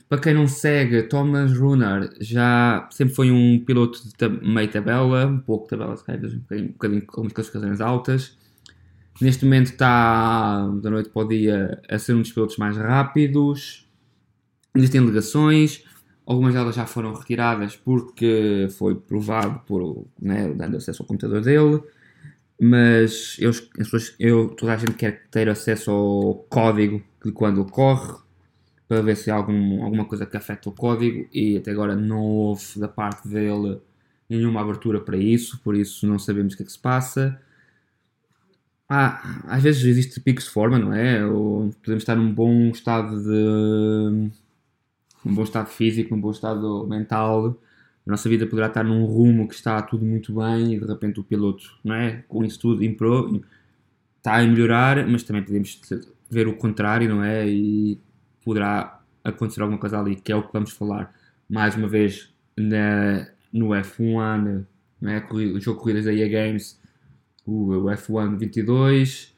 [0.09, 5.25] Para quem não segue, Thomas Runner já sempre foi um piloto de tab meio tabela,
[5.25, 8.37] um pouco tabela, se calhar, um bocadinho, com umas classificações altas.
[9.21, 13.87] Neste momento está, da noite para o dia, a ser um dos pilotos mais rápidos.
[14.75, 15.83] Existem alegações,
[16.25, 21.81] algumas delas já foram retiradas porque foi provado por, né, dando acesso ao computador dele.
[22.59, 23.51] Mas eu,
[24.19, 28.22] eu, toda a gente quer ter acesso ao código de quando ele corre,
[28.93, 32.21] para ver se há algum, alguma coisa que afeta o código e até agora não
[32.21, 33.79] houve da parte dele
[34.29, 37.41] nenhuma abertura para isso, por isso não sabemos o que é que se passa.
[38.87, 41.25] Ah, às vezes existe picos de forma, não é?
[41.25, 44.29] Ou podemos estar num bom estado de.
[45.25, 47.57] um bom estado físico, um bom estado mental.
[48.05, 51.19] A nossa vida poderá estar num rumo que está tudo muito bem e de repente
[51.19, 52.23] o piloto, não é?
[52.27, 53.41] Com isso tudo, impro,
[54.17, 55.81] está a melhorar, mas também podemos
[56.29, 57.47] ver o contrário, não é?
[57.47, 57.99] E
[58.43, 61.13] poderá acontecer alguma coisa ali, que é o que vamos falar
[61.49, 64.65] mais uma vez na, no F1,
[65.01, 66.79] né, o jogo corridas da EA Games,
[67.45, 69.33] o, o F1 22.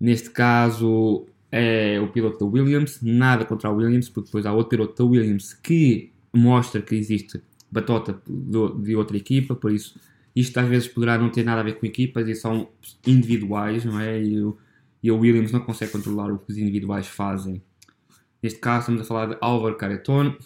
[0.00, 4.70] Neste caso é o piloto da Williams, nada contra a Williams, porque depois há outro
[4.70, 9.98] piloto da Williams que mostra que existe batota de outra equipa, por isso
[10.34, 12.68] isto às vezes poderá não ter nada a ver com equipas e são
[13.06, 14.22] individuais, não é?
[14.22, 14.56] E, o,
[15.02, 17.62] e a Williams não consegue controlar o que os individuais fazem.
[18.42, 20.36] Neste caso estamos a falar de Álvaro Careton.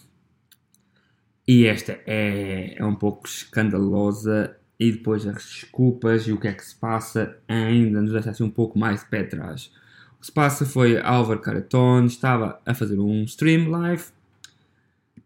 [1.48, 4.56] E esta é, é um pouco escandalosa.
[4.78, 8.44] E depois as desculpas e o que é que se passa ainda nos deixa assim
[8.44, 9.72] um pouco mais de pé atrás.
[10.16, 14.04] O que se passa foi Álvaro Careton estava a fazer um stream live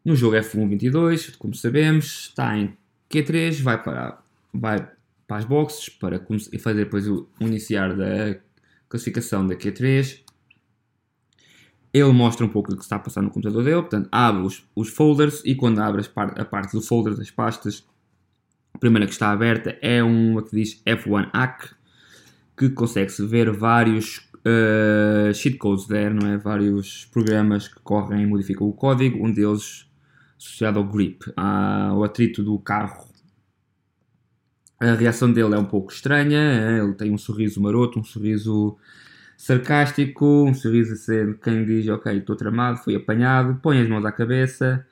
[0.05, 2.77] no jogo F1 22, como sabemos, está em
[3.11, 4.19] Q3, vai para,
[4.53, 4.89] vai
[5.27, 6.21] para as boxes, para
[6.59, 8.39] fazer depois o iniciar da
[8.89, 10.21] classificação da Q3.
[11.93, 14.65] Ele mostra um pouco o que está a passar no computador dele, portanto, abre os,
[14.77, 17.85] os folders e quando abre par- a parte do folder das pastas,
[18.73, 21.75] a primeira que está aberta é uma que diz F1 Hack,
[22.57, 26.39] que consegue-se ver vários uh, cheat codes there, não é?
[26.39, 29.87] Vários programas que correm e modificam o código, um deles
[30.39, 33.09] associado ao grip, ao atrito do carro.
[34.79, 38.79] A reação dele é um pouco estranha, é, ele tem um sorriso maroto, um sorriso
[39.41, 44.13] sarcástico, um sorriso sendo quem diz, ok, estou tramado, fui apanhado, põe as mãos à
[44.13, 44.87] cabeça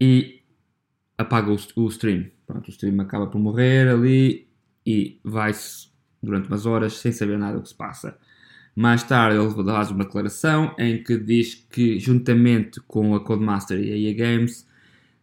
[0.00, 0.42] e
[1.16, 2.26] apaga o, o stream.
[2.44, 4.48] Pronto, o stream acaba por morrer ali
[4.84, 5.86] e vai-se
[6.20, 8.18] durante umas horas sem saber nada do que se passa.
[8.74, 13.92] Mais tarde ele faz uma declaração em que diz que juntamente com a Codemaster e
[13.92, 14.66] a EA Games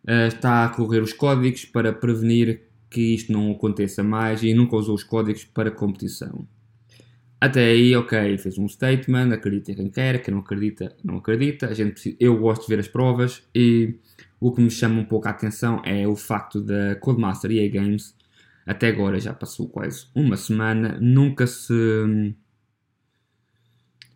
[0.08, 4.78] eh, está a correr os códigos para prevenir que isto não aconteça mais e nunca
[4.78, 6.48] usou os códigos para competição.
[7.42, 11.68] Até aí, ok, fez um statement, acredita em quem quer, quem não acredita, não acredita.
[11.70, 13.96] A gente eu gosto de ver as provas e
[14.40, 17.68] o que me chama um pouco a atenção é o facto da Codemaster e a
[17.68, 18.16] Games,
[18.64, 22.32] até agora já passou quase uma semana, nunca se hum,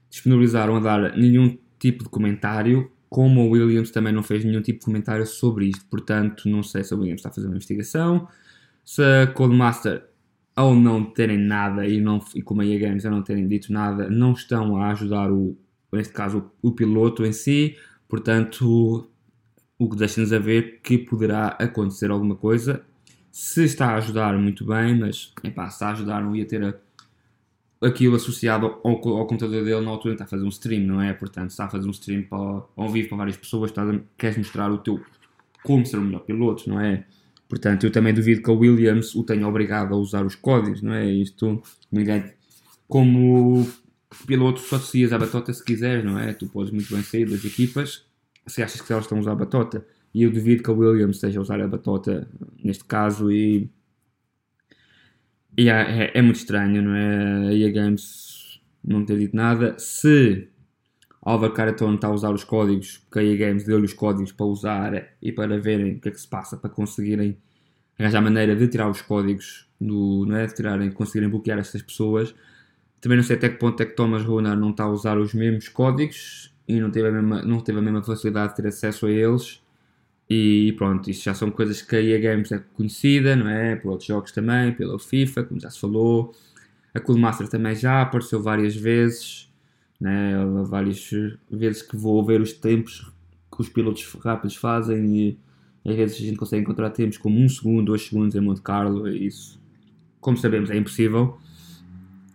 [0.07, 4.80] disponibilizaram a dar nenhum tipo de comentário, como o Williams também não fez nenhum tipo
[4.82, 5.86] de comentário sobre isto.
[5.89, 8.28] Portanto, não sei se o Williams está a fazer uma investigação,
[8.84, 10.03] se a Codemaster
[10.56, 13.72] ao não terem nada e, não, e como a EA Games a não terem dito
[13.74, 15.58] nada, não estão a ajudar o,
[15.91, 17.76] neste caso, o, piloto em si,
[18.08, 19.10] portanto,
[19.78, 22.82] o que deixa-nos a ver que poderá acontecer alguma coisa.
[23.32, 26.64] Se está a ajudar, muito bem, mas epá, se está a ajudar, não ia ter
[26.64, 26.76] a-
[27.82, 31.14] aquilo associado ao, ao computador dele na altura, está a fazer um stream, não é?
[31.14, 34.38] Portanto, está a fazer um stream para, ao vivo para várias pessoas, estás a- queres
[34.38, 35.01] mostrar o teu
[35.64, 37.06] como ser o melhor piloto, não é?
[37.47, 40.93] Portanto, eu também duvido que a Williams o tenha obrigado a usar os códigos, não
[40.93, 41.05] é?
[41.11, 42.23] Isto, ninguém,
[42.87, 43.67] como
[44.25, 46.33] piloto, só te seguias a batota se quiseres, não é?
[46.33, 48.05] Tu podes muito bem sair das equipas
[48.47, 49.85] se achas que elas estão a usar a batota.
[50.13, 52.27] E eu duvido que a Williams esteja a usar a batota
[52.63, 53.69] neste caso e.
[55.57, 57.47] e é, é- é muito estranho, não é?
[57.49, 59.75] A EA Games não ter dito nada.
[59.77, 60.47] Se
[61.26, 65.09] Álvaro Caraton está a usar os códigos, porque a Games deu-lhe os códigos para usar
[65.19, 67.36] e para verem o que é que se passa, para conseguirem
[67.97, 70.45] arranjar maneira de tirar os códigos, do, não é?
[70.45, 72.36] de tirarem, conseguirem bloquear estas pessoas.
[73.01, 75.34] Também não sei até que ponto é que Thomas Runar não está a usar os
[75.34, 79.07] mesmos códigos e não teve a mesma, não teve a mesma facilidade de ter acesso
[79.07, 79.61] a eles.
[80.30, 83.76] E pronto, isto já são coisas que a EA Games é conhecida, não é?
[83.76, 86.34] Por outros jogos também, pela FIFA, como já se falou.
[86.93, 89.51] A Coolmaster também já apareceu várias vezes,
[89.99, 90.35] né?
[90.35, 91.09] Há várias
[91.49, 93.11] vezes que vou ver os tempos
[93.53, 95.37] que os pilotos rápidos fazem e
[95.85, 99.07] às vezes a gente consegue encontrar tempos como 1 segundo, 2 segundos em Monte Carlo
[99.07, 99.59] e isso,
[100.19, 101.37] como sabemos, é impossível.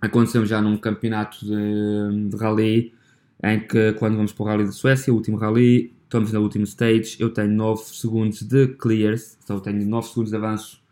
[0.00, 2.94] Aconteceu já num campeonato de, de rally
[3.42, 6.64] em que quando vamos para o Rally da Suécia, o último rally, estamos na última
[6.64, 10.82] stage, eu tenho 9 segundos de clears, então tenho 9 segundos de avanço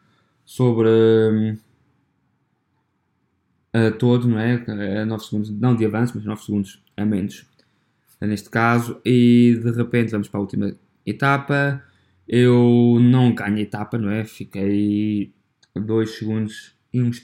[0.45, 1.59] sobre
[3.73, 4.63] a todo, não é?
[5.01, 7.47] É 9 segundos, não de avanço, mas 9 segundos a menos
[8.27, 10.75] neste caso, e de repente vamos para a última
[11.07, 11.83] etapa.
[12.27, 14.25] Eu não ganho a etapa, não é?
[14.25, 15.33] Fiquei
[15.75, 17.23] 2 segundos e uns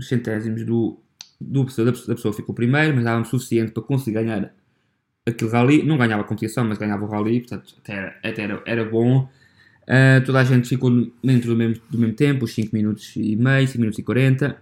[0.00, 1.00] centésimos do,
[1.40, 4.54] do da, pessoa, da pessoa ficou primeiro, mas dava-me suficiente para conseguir ganhar
[5.26, 5.82] aquele rally.
[5.82, 9.28] Não ganhava a competição, mas ganhava o rally, portanto até era, até era, era bom.
[9.84, 10.90] Uh, toda a gente ficou
[11.24, 14.58] dentro do mesmo, do mesmo tempo, os 5 minutos e meio, 5 minutos e 40,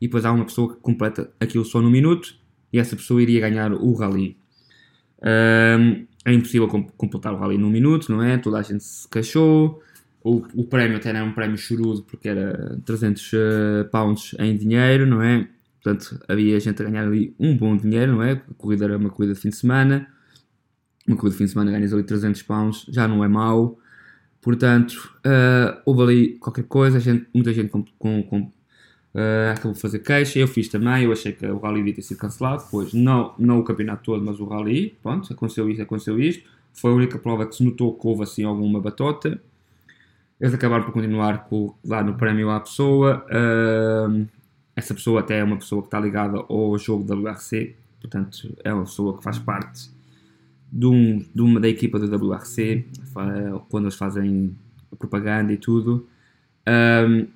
[0.00, 2.34] e depois há uma pessoa que completa aquilo só no minuto,
[2.72, 4.36] e essa pessoa iria ganhar o rally.
[5.22, 8.38] Um, é impossível com, completar o rally num minuto, não é?
[8.38, 9.82] Toda a gente se queixou.
[10.22, 13.36] O, o prémio até era um prémio chorudo porque era 300 uh,
[13.90, 15.48] pounds em dinheiro, não é?
[15.82, 18.32] Portanto, havia gente a ganhar ali um bom dinheiro, não é?
[18.32, 20.06] A corrida era uma corrida de fim de semana.
[21.06, 23.78] Uma corrida de fim de semana ganhas ali 300 pounds, já não é mau.
[24.40, 27.82] Portanto, uh, houve ali qualquer coisa, gente, muita gente com,
[28.22, 28.52] com,
[29.14, 30.38] uh, acabou de fazer queixa.
[30.38, 32.64] Eu fiz também, eu achei que o rally devia ter sido cancelado.
[32.70, 34.96] Pois, não, não o campeonato todo, mas o rally.
[35.02, 36.48] Pronto, aconteceu isto, aconteceu isto.
[36.72, 39.40] Foi a única prova que se notou que houve assim alguma batota.
[40.40, 43.26] Eles acabaram por continuar com dar no prémio à pessoa.
[43.26, 44.26] Uh,
[44.76, 48.72] essa pessoa até é uma pessoa que está ligada ao jogo da WRC, portanto, é
[48.72, 49.90] uma pessoa que faz parte
[50.70, 52.86] de, um, de uma da equipa do WRC,
[53.68, 54.54] quando eles fazem
[54.96, 56.06] propaganda e tudo.
[56.68, 57.26] Um,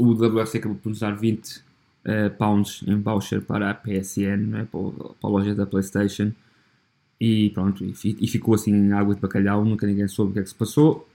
[0.00, 4.68] o WRC acabou por nos dar 20 uh, pounds em voucher para a PSN, né,
[4.70, 6.32] para, para, a loja da PlayStation.
[7.20, 10.38] E pronto, e, e, ficou assim em água de bacalhau, nunca ninguém soube o que
[10.38, 11.06] é que se passou.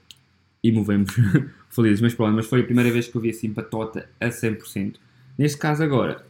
[0.62, 1.10] e movemos
[1.68, 2.00] felizes.
[2.00, 4.94] Mas pronto, mas foi a primeira vez que eu vi assim batota a 100%.
[5.36, 6.24] Neste caso agora,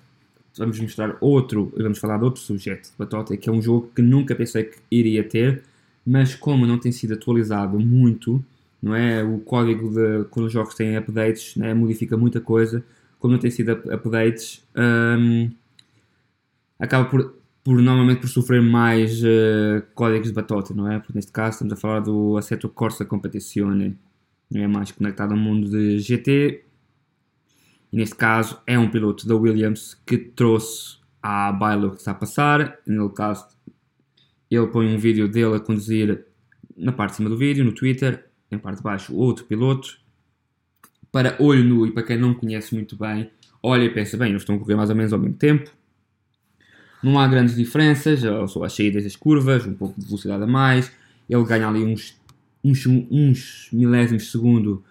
[0.57, 4.01] vamos mostrar outro, vamos falar de outro sujeito de batota, que é um jogo que
[4.01, 5.62] nunca pensei que iria ter,
[6.07, 8.43] mas como não tem sido atualizado muito,
[8.87, 9.25] não é?
[9.25, 11.75] O código de quando os jogos têm updates, né?
[11.75, 12.85] modifica muita coisa,
[13.19, 15.51] como não tem sido updates, um,
[16.79, 17.35] acaba por,
[17.65, 21.01] por normalmente por sofrer mais uh, códigos de batota, não é?
[21.01, 23.99] Porque neste caso estamos a falar do Assetto Corsa Competizione,
[24.49, 26.63] não é mais conectado ao mundo de GT,
[27.93, 32.13] e neste caso é um piloto da Williams que trouxe à baila o que está
[32.13, 33.49] a passar, no caso
[34.49, 36.25] ele põe um vídeo dele a conduzir
[36.77, 39.98] na parte de cima do vídeo, no Twitter, em parte de baixo outro piloto,
[41.10, 43.31] para olho nu e para quem não conhece muito bem,
[43.62, 45.70] olha e pensa, bem, eles estão a correr mais ou menos ao mesmo tempo,
[47.02, 48.20] não há grandes diferenças,
[48.51, 50.90] só as saídas das curvas, um pouco de velocidade a mais,
[51.28, 52.20] ele ganha ali uns,
[52.62, 54.85] uns, uns milésimos de segundo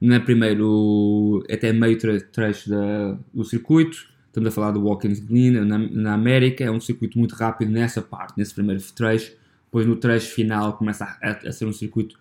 [0.00, 5.78] na primeiro, até meio trecho da, do circuito, estamos a falar do Watkins Glen na,
[5.78, 9.32] na América, é um circuito muito rápido nessa parte, nesse primeiro trecho,
[9.64, 12.18] depois no trecho final começa a, a, a ser um circuito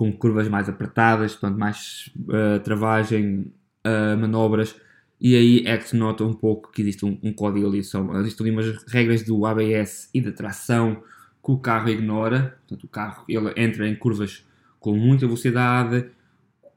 [0.00, 3.52] com curvas mais apertadas, portanto mais uh, travagem,
[3.86, 4.74] uh, manobras,
[5.20, 8.18] e aí é que se nota um pouco que existe um, um código ali, são,
[8.18, 11.02] existem ali umas regras do ABS e da tração
[11.44, 14.42] que o carro ignora, portanto o carro ele entra em curvas
[14.78, 16.06] com muita velocidade,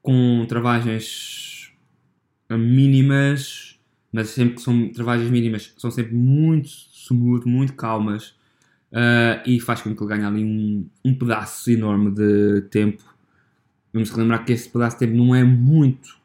[0.02, 1.72] com travagens
[2.50, 3.80] mínimas,
[4.12, 8.36] mas sempre que são travagens mínimas, são sempre muito smooth, muito calmas,
[8.92, 13.13] uh, e faz com que ele ganhe ali um, um pedaço enorme de tempo
[13.94, 16.18] Vamos relembrar que esse pedaço de tempo não é muito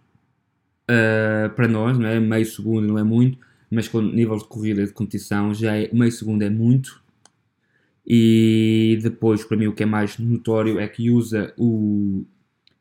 [0.89, 2.19] uh, para nós, não é?
[2.19, 3.39] Meio segundo não é muito,
[3.71, 7.03] mas com nível de corrida de competição já é meio segundo é muito.
[8.07, 12.25] E depois, para mim, o que é mais notório é que usa o,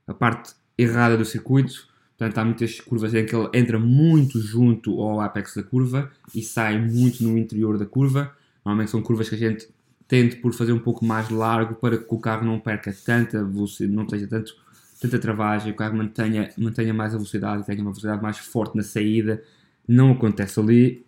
[0.08, 1.86] a parte errada do circuito.
[2.18, 6.42] Portanto, há muitas curvas em que ele entra muito junto ao apex da curva e
[6.42, 8.34] sai muito no interior da curva.
[8.64, 9.68] Normalmente são curvas que a gente
[10.08, 13.94] tende por fazer um pouco mais largo para que o carro não perca tanta velocidade,
[13.94, 14.56] não esteja tanto
[15.00, 18.84] tanta travagem, o carro mantenha, mantenha mais a velocidade, tenha uma velocidade mais forte na
[18.84, 19.44] saída,
[19.88, 21.06] não acontece ali.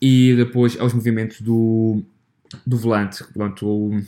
[0.00, 2.02] E depois aos movimentos do,
[2.66, 4.02] do volante, Portanto, o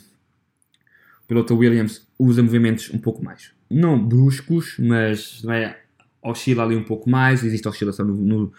[1.29, 5.79] piloto Williams usa movimentos um pouco mais, não bruscos, mas é,
[6.23, 8.53] oscila ali um pouco mais, existe oscilação no, no,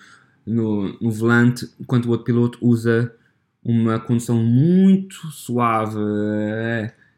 [0.46, 3.14] no, no volante, enquanto o outro piloto usa
[3.64, 5.98] uma condução muito suave,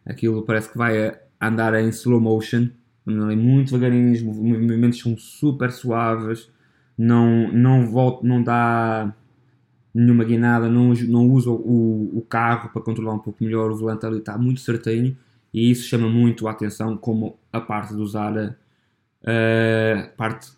[0.05, 2.69] aquilo parece que vai andar em slow motion,
[3.07, 6.49] é muito devagarinho, os movimentos são super suaves,
[6.97, 9.13] não, não, volta, não dá
[9.93, 14.05] nenhuma guinada, não, não usa o, o carro para controlar um pouco melhor, o volante
[14.05, 15.15] ali está muito certinho
[15.53, 18.55] e isso chama muito a atenção, como a parte de usar a,
[19.23, 20.51] a parte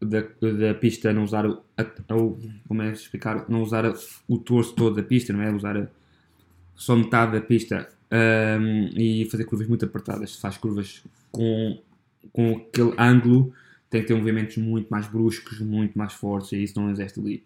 [0.00, 1.84] da, da pista, não usar o, a,
[2.66, 3.84] como é explicar, não usar
[4.28, 5.50] o torso todo da pista, não é?
[5.50, 5.90] Usar
[6.74, 10.32] só metade da pista um, e fazer curvas muito apertadas.
[10.32, 11.80] Se faz curvas com,
[12.32, 13.52] com aquele ângulo,
[13.90, 17.44] tem que ter movimentos muito mais bruscos, muito mais fortes, e isso não existe ali.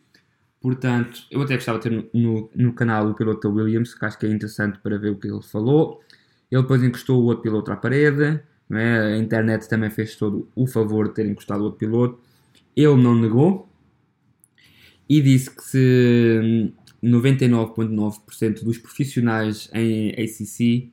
[0.61, 4.27] Portanto, eu até gostava de ter no, no, canal o piloto Williams, que acho que
[4.27, 6.01] é interessante para ver o que ele falou.
[6.51, 8.41] Ele depois encostou o outro piloto à parede,
[8.71, 8.99] é?
[9.15, 12.21] a internet também fez todo o favor de ter encostado o outro piloto.
[12.77, 13.69] Ele não negou
[15.09, 16.73] e disse que se
[17.03, 20.93] 99,9% dos profissionais em ACC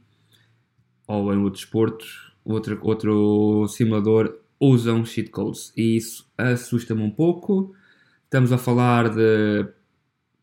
[1.08, 2.06] ou em outro desporto,
[2.44, 7.76] outro, outro simulador, usam cheat codes e isso assusta-me um pouco.
[8.24, 9.68] Estamos a falar de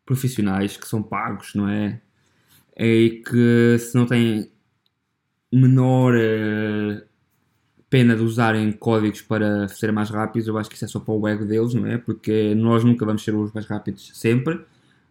[0.05, 2.01] profissionais que são pagos, não é?
[2.77, 4.51] E que se não têm
[5.53, 7.03] menor uh,
[7.89, 11.15] pena de usarem códigos para serem mais rápidos, eu acho que isso é só para
[11.15, 11.99] o ego deles, não é?
[11.99, 14.65] Porque nós nunca vamos ser os mais rápidos sempre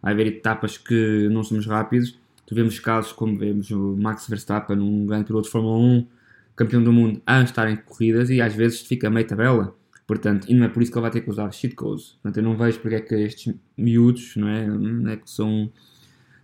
[0.06, 2.16] a haver etapas que não somos rápidos.
[2.46, 6.06] Tivemos casos como vemos o Max Verstappen, um grande piloto de Fórmula 1,
[6.54, 9.76] campeão do mundo, a estar em corridas e às vezes fica meio tabela.
[10.06, 12.10] Portanto, e não é por isso que ele vai ter que usar cheat codes.
[12.22, 14.64] Portanto, eu não vejo porque é que estes miúdos, não é?
[14.64, 15.68] Não é que são,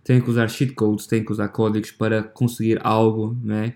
[0.03, 3.75] têm que usar cheat codes, têm que usar códigos para conseguir algo, não é?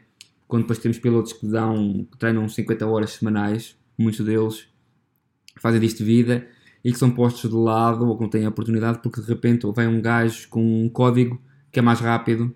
[0.49, 4.68] Quando depois temos pilotos que dão, que treinam 50 horas semanais, muitos deles
[5.55, 6.45] fazem disto vida
[6.88, 9.88] e que são postos de lado ou que não têm oportunidade porque de repente vem
[9.88, 11.38] um gajo com um código
[11.69, 12.55] que é mais rápido,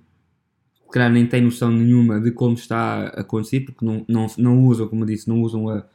[0.86, 4.64] que calhar nem tem noção nenhuma de como está a acontecer, porque não, não, não
[4.64, 5.86] usam, como disse, não usam a,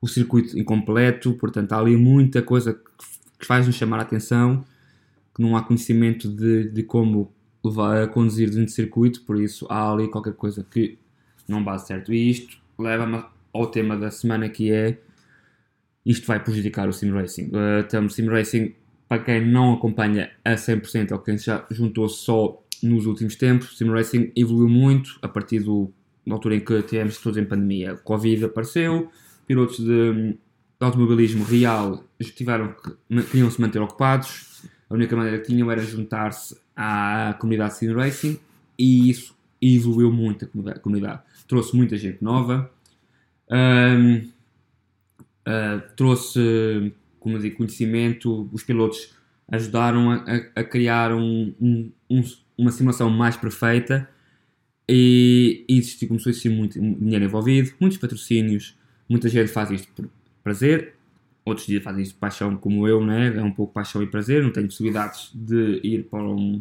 [0.00, 4.64] o circuito incompleto, portanto há ali muita coisa que, faz-nos chamar a atenção,
[5.34, 7.32] que não há conhecimento de, de como
[7.64, 10.96] levar a conduzir dentro do circuito, por isso há ali qualquer coisa que
[11.48, 12.12] não bate certo.
[12.12, 13.20] E isto leva-me
[13.52, 15.00] ao tema da semana que é
[16.04, 17.50] isto vai prejudicar o Sim Racing.
[17.50, 18.74] Uh, Sim Racing,
[19.08, 23.90] para quem não acompanha a 100% ou quem já juntou só nos últimos tempos, Sim
[23.90, 25.92] Racing evoluiu muito a partir do,
[26.26, 27.96] da altura em que tivemos todos em pandemia.
[27.96, 29.10] Covid apareceu,
[29.46, 30.38] pilotos de, de
[30.80, 32.04] automobilismo real
[32.34, 37.76] tiveram que, queriam se manter ocupados, a única maneira que tinham era juntar-se à comunidade
[37.76, 38.40] Sim Racing
[38.78, 41.20] e isso evoluiu muito a comunidade.
[41.46, 42.70] Trouxe muita gente nova,
[43.50, 44.28] um,
[45.46, 49.14] uh, trouxe, como digo, conhecimento, os pilotos
[49.48, 52.22] ajudaram a, a criar um, um,
[52.56, 54.08] uma simulação mais perfeita.
[54.92, 58.76] E, e começou a existir muito dinheiro envolvido, muitos patrocínios,
[59.08, 60.10] muita gente faz isto por
[60.42, 60.94] prazer,
[61.44, 63.36] outros dias fazem isto por paixão como eu, né?
[63.36, 66.60] é um pouco paixão e prazer, não tenho possibilidades de ir para, um,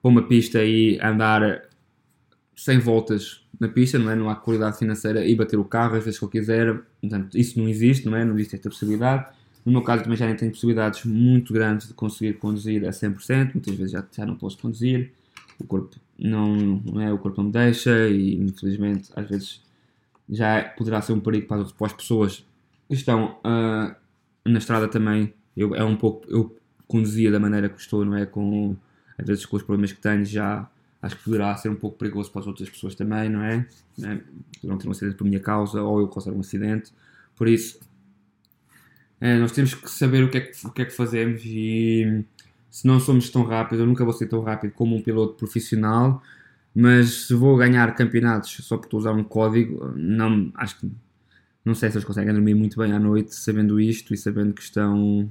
[0.00, 1.68] para uma pista e andar
[2.56, 4.16] 100 voltas na pista, não é?
[4.16, 7.58] Não há qualidade financeira e bater o carro às vezes que eu quiser, portanto, isso
[7.58, 8.24] não existe, não é?
[8.24, 9.26] Não existe esta possibilidade.
[9.64, 13.74] No meu caso também já tenho possibilidades muito grandes de conseguir conduzir a 100%, muitas
[13.74, 15.12] vezes já, já não posso conduzir,
[15.58, 19.62] o corpo não, não é, o corpo não me deixa e infelizmente às vezes
[20.28, 22.44] já poderá ser um perigo para, para as pessoas
[22.88, 23.94] que estão uh,
[24.44, 25.32] na estrada também.
[25.56, 26.56] Eu, é um pouco, eu
[26.86, 28.26] conduzia da maneira que estou, não é?
[28.26, 28.76] Com,
[29.18, 30.68] às vezes com os problemas que tenho já
[31.04, 33.66] acho que poderá ser um pouco perigoso para as outras pessoas também, não é?
[33.98, 34.20] Né?
[34.60, 36.92] Poderão ter um acidente por minha causa ou eu causar um acidente.
[37.36, 37.78] Por isso,
[39.20, 42.24] é, nós temos que saber o que, é que, o que é que fazemos e
[42.70, 46.22] se não somos tão rápidos, eu nunca vou ser tão rápido como um piloto profissional,
[46.74, 50.90] mas se vou ganhar campeonatos só por usar um código, não, acho que
[51.64, 54.62] não sei se eles conseguem dormir muito bem à noite sabendo isto e sabendo que
[54.62, 55.30] estão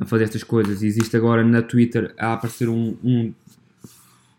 [0.00, 0.82] a fazer estas coisas.
[0.82, 3.32] E existe agora na Twitter a aparecer um, um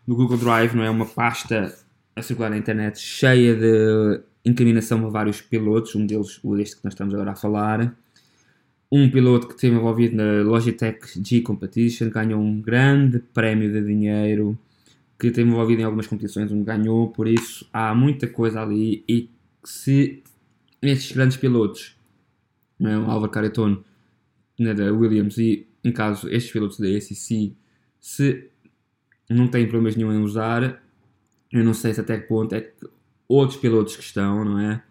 [0.06, 0.90] no Google Drive, não é?
[0.90, 1.74] Uma pasta
[2.14, 6.84] a circular na internet cheia de incriminação a vários pilotos, um deles, o deste que
[6.84, 7.94] nós estamos agora a falar.
[8.90, 14.58] Um piloto que esteve envolvido na Logitech G Competition ganhou um grande prémio de dinheiro,
[15.18, 19.04] que esteve envolvido em algumas competições onde ganhou, por isso há muita coisa ali.
[19.08, 19.30] E
[19.62, 20.22] se
[20.82, 21.96] estes grandes pilotos,
[22.78, 22.98] não é?
[22.98, 23.84] o Álvaro Caretone
[24.58, 27.54] né, da Williams e, em caso, estes pilotos da SEC,
[28.00, 28.48] se
[29.30, 30.82] não tem problemas nenhum em usar.
[31.52, 32.86] Eu não sei se até que ponto é que
[33.28, 34.82] outros pilotos que estão, não é?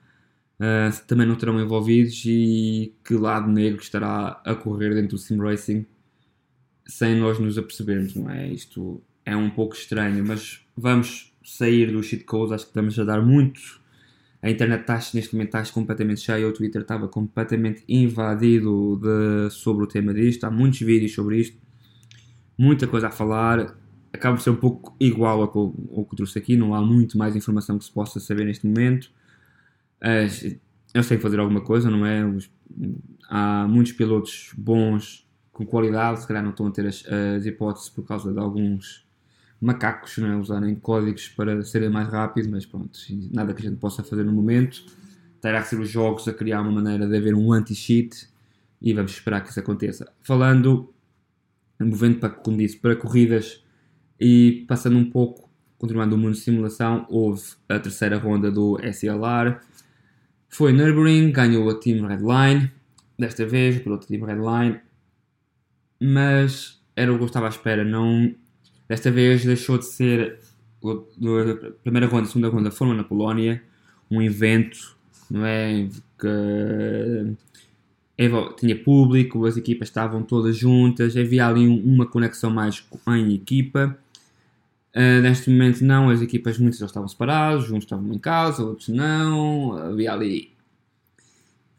[0.59, 5.37] Uh, também não terão envolvidos e que lado negro estará a correr dentro do sim
[5.37, 5.85] racing
[6.85, 8.47] sem nós nos apercebermos, não é?
[8.47, 13.21] Isto é um pouco estranho, mas vamos sair do shit acho que estamos a dar
[13.21, 13.79] muito.
[14.41, 19.83] A internet está neste momento está completamente cheia, o Twitter estava completamente invadido de, sobre
[19.83, 21.57] o tema disto, há muitos vídeos sobre isto,
[22.57, 23.77] muita coisa a falar
[24.11, 27.17] acaba por ser um pouco igual ao que, ao que trouxe aqui, não há muito
[27.17, 29.11] mais informação que se possa saber neste momento.
[30.93, 32.23] eu sei fazer alguma coisa, não é?
[33.29, 37.89] há muitos pilotos bons, com qualidade, se calhar não estão a ter as, as hipóteses
[37.89, 39.05] por causa de alguns
[39.61, 40.35] macacos não é?
[40.37, 42.97] usarem códigos para serem mais rápidos, mas pronto,
[43.31, 44.83] nada que a gente possa fazer no momento.
[45.41, 48.27] Terá que ser os jogos a criar uma maneira de haver um anti-cheat
[48.81, 50.11] e vamos esperar que isso aconteça.
[50.21, 50.93] Falando,
[51.79, 53.63] movendo para, como disse, para corridas
[54.19, 59.57] e passando um pouco, continuando o mundo de simulação, houve a terceira ronda do SLR.
[60.49, 62.71] Foi Nürburgring, ganhou a Team Redline,
[63.17, 64.79] desta vez, o piloto Team Redline,
[65.99, 67.85] mas era o que eu estava à espera.
[67.85, 68.33] Não,
[68.87, 70.39] desta vez deixou de ser
[70.83, 73.61] a primeira ronda, a segunda ronda foram na Polónia,
[74.09, 74.97] um evento,
[75.29, 75.87] não é?
[76.17, 77.35] Que
[78.57, 83.97] tinha público, as equipas estavam todas juntas, havia ali uma conexão mais em equipa.
[84.99, 89.71] Uh, neste momento não, as equipas muitas estavam separados, uns estavam em casa, outros não,
[89.71, 90.51] havia ali.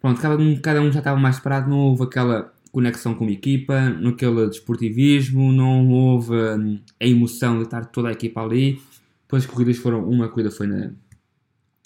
[0.01, 3.31] Pronto, cada um, cada um já estava mais separado, não houve aquela conexão com a
[3.31, 8.81] equipa, naquele desportivismo, não houve hum, a emoção de estar toda a equipa ali.
[9.25, 10.91] Depois as corridas foram, uma corrida foi na,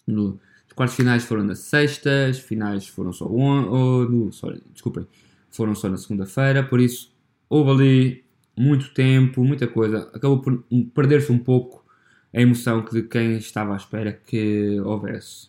[0.06, 0.38] no,
[0.68, 5.04] os quartos finais foram na sexta, as finais foram só on, oh, no, sorry, desculpem,
[5.50, 7.12] foram só na segunda-feira, por isso
[7.48, 8.23] houve ali
[8.56, 10.10] muito tempo, muita coisa.
[10.14, 10.64] Acabou por
[10.94, 11.84] perder-se um pouco
[12.32, 15.48] a emoção de quem estava à espera que houvesse.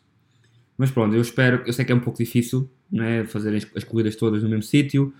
[0.77, 3.83] Mas pronto, eu espero, eu sei que é um pouco difícil né, fazer as, as
[3.83, 5.13] corridas todas no mesmo sítio,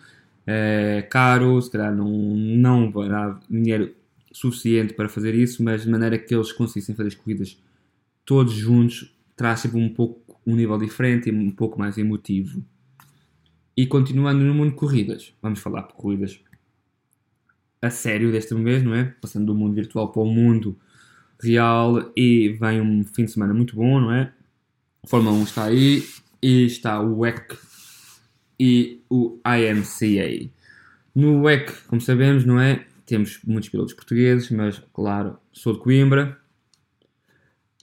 [0.46, 3.96] é caro, se calhar não, não dar dinheiro
[4.32, 7.58] suficiente para fazer isso, mas de maneira que eles conseguissem fazer as corridas
[8.26, 12.64] todos juntos, traz sempre um pouco um nível diferente e um pouco mais emotivo.
[13.76, 16.40] E continuando no mundo de corridas, vamos falar de corridas
[17.86, 19.06] a sério desta vez, não é?
[19.22, 20.78] Passando do mundo virtual para o mundo
[21.42, 24.32] real e vem um fim de semana muito bom, não é?
[25.06, 26.04] Fórmula 1 está aí
[26.42, 27.58] e está o WEC
[28.60, 30.50] e o IMCA.
[31.14, 32.86] No WEC, como sabemos, não é?
[33.06, 36.38] Temos muitos pilotos portugueses, mas claro, sou de Coimbra.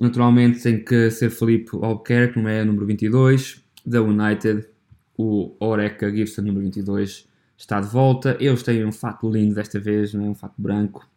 [0.00, 2.64] Naturalmente tem que ser Felipe Albuquerque, não é?
[2.64, 3.62] Número 22.
[3.84, 4.66] Da United,
[5.16, 7.28] o Oreca Gibson, número 22,
[7.62, 8.36] está de volta.
[8.40, 10.18] Eles têm um fato lindo desta vez, é?
[10.18, 11.08] Um fato branco.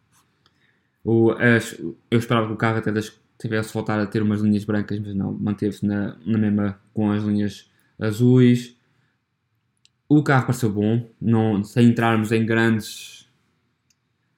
[1.04, 1.78] O, as,
[2.10, 5.14] eu esperava que o carro até das, tivesse voltar a ter umas linhas brancas, mas
[5.14, 8.76] não, manteve-se na, na mesma com as linhas azuis.
[10.08, 13.28] O carro pareceu bom, não, sem entrarmos em grandes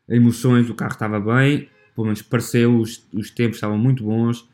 [0.08, 4.48] emoções, o carro estava bem, pelo menos pareceu, os, os tempos estavam muito bons.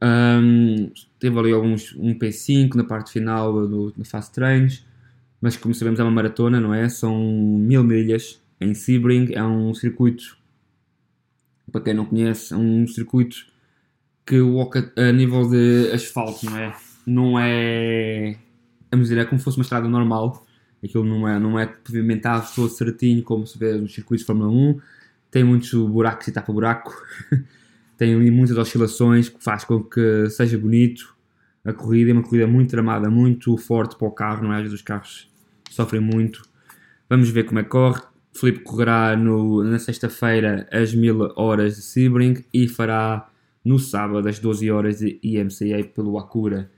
[0.00, 4.85] Um, teve ali alguns um P5 na parte final do, do Fast Trains,
[5.40, 6.88] mas como sabemos é uma maratona, não é?
[6.88, 10.36] São mil milhas em Sebring, é um circuito,
[11.70, 13.46] para quem não conhece, é um circuito
[14.24, 16.76] que o a nível de asfalto, não é?
[17.06, 18.36] Não é,
[18.90, 20.44] vamos dizer, é como se fosse uma estrada normal,
[20.82, 24.50] aquilo não é, não é pavimentado todo certinho como se vê nos circuitos de Fórmula
[24.50, 24.80] 1,
[25.30, 26.92] tem muitos buracos e tapa-buraco,
[27.96, 31.15] tem ali muitas oscilações que faz com que seja bonito
[31.66, 34.56] a corrida, é uma corrida muito tramada, muito forte para o carro, não é?
[34.56, 35.28] Às vezes os carros
[35.68, 36.42] sofrem muito.
[37.10, 38.00] Vamos ver como é que corre.
[38.32, 43.28] Felipe correrá no, na sexta-feira as mil horas de Sebring e fará
[43.64, 46.70] no sábado às 12 horas de IMCA pelo Acura.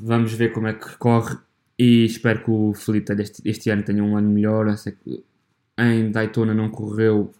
[0.00, 1.36] Vamos ver como é que corre
[1.78, 4.74] e espero que o Felipe este, este ano tenha um ano melhor.
[5.78, 7.30] Em Daytona não correu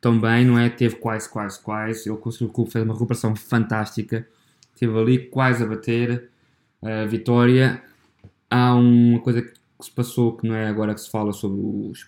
[0.00, 0.70] tão bem, não é?
[0.70, 2.08] Teve quase, quase, quase.
[2.08, 4.26] Ele conseguiu fez uma recuperação fantástica.
[4.76, 6.28] Esteve ali quase a bater
[6.82, 7.82] a vitória.
[8.50, 12.06] Há uma coisa que se passou que não é agora que se fala sobre os,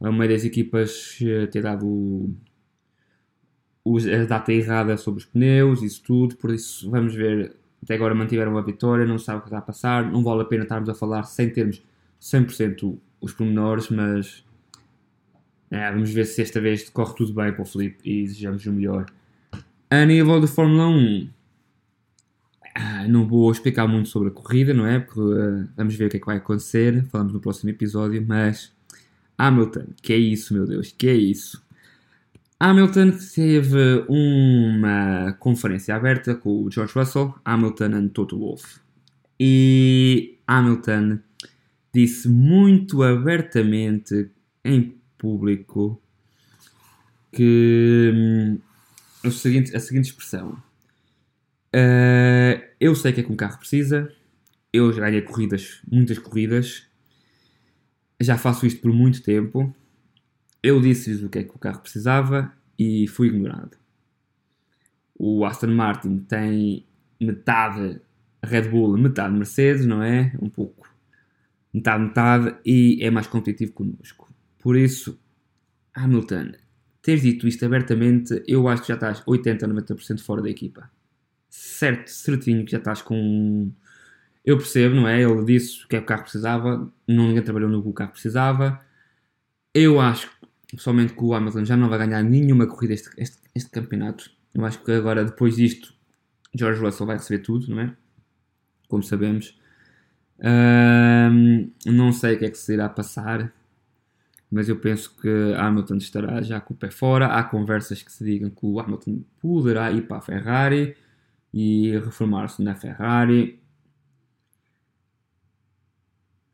[0.00, 2.30] a meio das equipas eh, ter dado
[3.84, 7.56] os, a data errada sobre os pneus, isso tudo, por isso vamos ver.
[7.82, 10.44] Até agora mantiveram a vitória, não sabe o que está a passar, não vale a
[10.44, 11.82] pena estarmos a falar sem termos
[12.20, 14.44] 100% os pormenores, mas
[15.68, 18.72] é, vamos ver se esta vez corre tudo bem para o Felipe e desejamos o
[18.72, 19.06] melhor.
[19.90, 21.41] A nível de Fórmula 1, ah,
[23.08, 24.98] não vou explicar muito sobre a corrida, não é?
[25.00, 28.72] Porque uh, vamos ver o que é que vai acontecer, falamos no próximo episódio, mas
[29.36, 31.62] Hamilton, que é isso, meu Deus, que é isso?
[32.58, 38.78] Hamilton teve uma conferência aberta com o George Russell, Hamilton e Toto Wolff.
[39.38, 41.18] E Hamilton
[41.92, 44.30] disse muito abertamente
[44.64, 46.00] em público
[47.32, 48.58] que hum,
[49.24, 50.56] a seguinte, a seguinte expressão:
[51.74, 54.12] uh, Eu sei que é que um carro precisa,
[54.72, 56.86] eu já ganhei corridas, muitas corridas,
[58.20, 59.74] já faço isto por muito tempo
[60.62, 63.76] eu disse-lhes o que é que o carro precisava e fui ignorado.
[65.18, 66.86] O Aston Martin tem
[67.20, 68.00] metade
[68.42, 70.32] Red Bull, metade Mercedes, não é?
[70.40, 70.88] Um pouco
[71.74, 74.32] metade, metade e é mais competitivo connosco.
[74.58, 75.18] Por isso,
[75.94, 76.52] Hamilton,
[77.00, 80.88] teres dito isto abertamente, eu acho que já estás 80, 90% fora da equipa.
[81.54, 83.70] Certo, certinho que já estás com.
[84.42, 85.20] Eu percebo, não é?
[85.20, 88.80] Ele disse que é o carro precisava, ninguém trabalhou no que o carro precisava.
[89.74, 90.30] Eu acho
[90.70, 94.30] pessoalmente que o Hamilton já não vai ganhar nenhuma corrida este, este, este campeonato.
[94.54, 95.92] Eu acho que agora, depois disto,
[96.54, 97.96] George Russell vai receber tudo, não é?
[98.88, 99.54] Como sabemos.
[100.40, 103.52] Um, não sei o que é que se irá passar,
[104.50, 107.26] mas eu penso que Hamilton estará já com o pé fora.
[107.26, 110.96] Há conversas que se digam que o Hamilton poderá ir para a Ferrari
[111.52, 113.60] e reformar-se na Ferrari.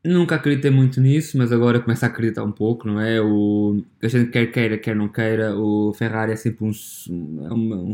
[0.03, 3.21] Nunca acreditei muito nisso, mas agora começo a acreditar um pouco, não é?
[3.21, 6.71] O, a gente quer queira, quer não queira, o Ferrari é sempre um,
[7.45, 7.93] é uma, um,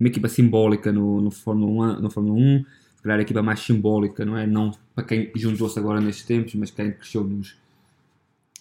[0.00, 2.64] uma equipa simbólica no, no, Fórmula 1, no Fórmula 1,
[2.96, 4.46] se calhar a equipa mais simbólica, não é?
[4.46, 7.56] Não para quem juntou-se agora nestes tempos, mas quem cresceu nos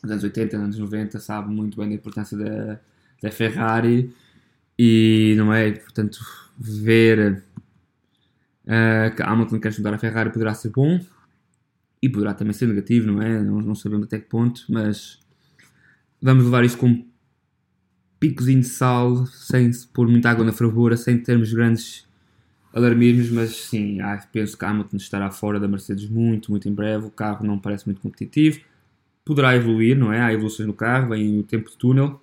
[0.03, 2.79] anos 80, anos 90, sabe muito bem da importância da,
[3.21, 4.13] da Ferrari
[4.77, 5.71] e, não é?
[5.71, 6.19] Portanto,
[6.57, 7.43] ver
[8.65, 10.99] uh, que Hamilton quer juntar a Ferrari poderá ser bom
[12.01, 13.41] e poderá também ser negativo, não é?
[13.41, 15.19] Não, não sabemos até que ponto, mas
[16.21, 17.05] vamos levar isto com
[18.19, 22.07] picozinho de sal, sem pôr muita água na fervura, sem termos grandes
[22.73, 23.99] alarmismos, mas sim,
[24.31, 27.05] penso que Hamilton estará fora da Mercedes muito, muito em breve.
[27.05, 28.61] O carro não parece muito competitivo.
[29.23, 30.21] Poderá evoluir, não é?
[30.21, 32.21] Há evoluções no carro, vem o tempo de túnel,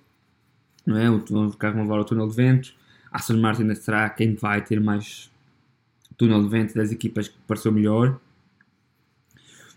[0.85, 1.09] não é?
[1.09, 2.73] O, o carro vai levar ao túnel de vento.
[3.11, 5.31] A Aston Martin será quem vai ter mais
[6.17, 8.19] túnel de vento das equipas que pareceu melhor.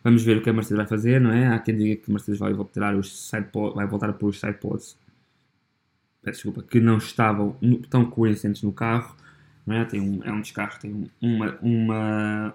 [0.02, 1.48] Vamos ver o que a Mercedes vai fazer, não é?
[1.48, 4.38] Há quem diga que a Mercedes vai voltar, os sidepods, vai voltar a pôr os
[4.38, 4.96] sidepods
[6.30, 7.56] desculpa, que não estavam
[7.90, 9.16] tão coincidentes no carro.
[9.66, 9.84] não é?
[9.84, 12.54] Tem um, é um descarro, tem uma, uma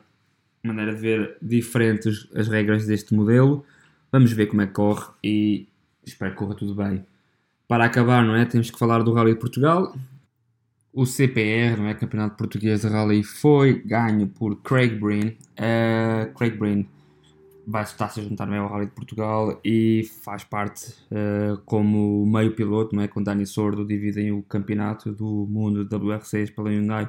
[0.64, 3.66] maneira de ver diferentes as regras deste modelo.
[4.12, 5.68] Vamos ver como é que corre e
[6.04, 7.06] espero que corra tudo bem.
[7.70, 8.46] Para acabar, não é?
[8.46, 9.96] Temos que falar do Rally de Portugal.
[10.92, 11.94] O CPR, não é?
[11.94, 15.38] Campeonato Português de Rally, foi ganho por Craig Breen.
[15.54, 16.90] Uh, Craig Breen
[17.68, 22.96] vai estar-se a juntar ao Rally de Portugal e faz parte uh, como meio piloto,
[22.96, 23.08] não é?
[23.08, 27.08] Com Dani Sordo dividem o campeonato do mundo WRCs pela Hyundai.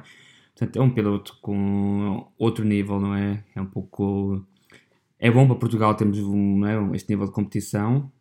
[0.53, 3.43] Portanto, é um piloto com outro nível, não é?
[3.55, 4.45] É um pouco.
[5.17, 6.95] É bom para Portugal termos um, é?
[6.95, 8.11] este nível de competição,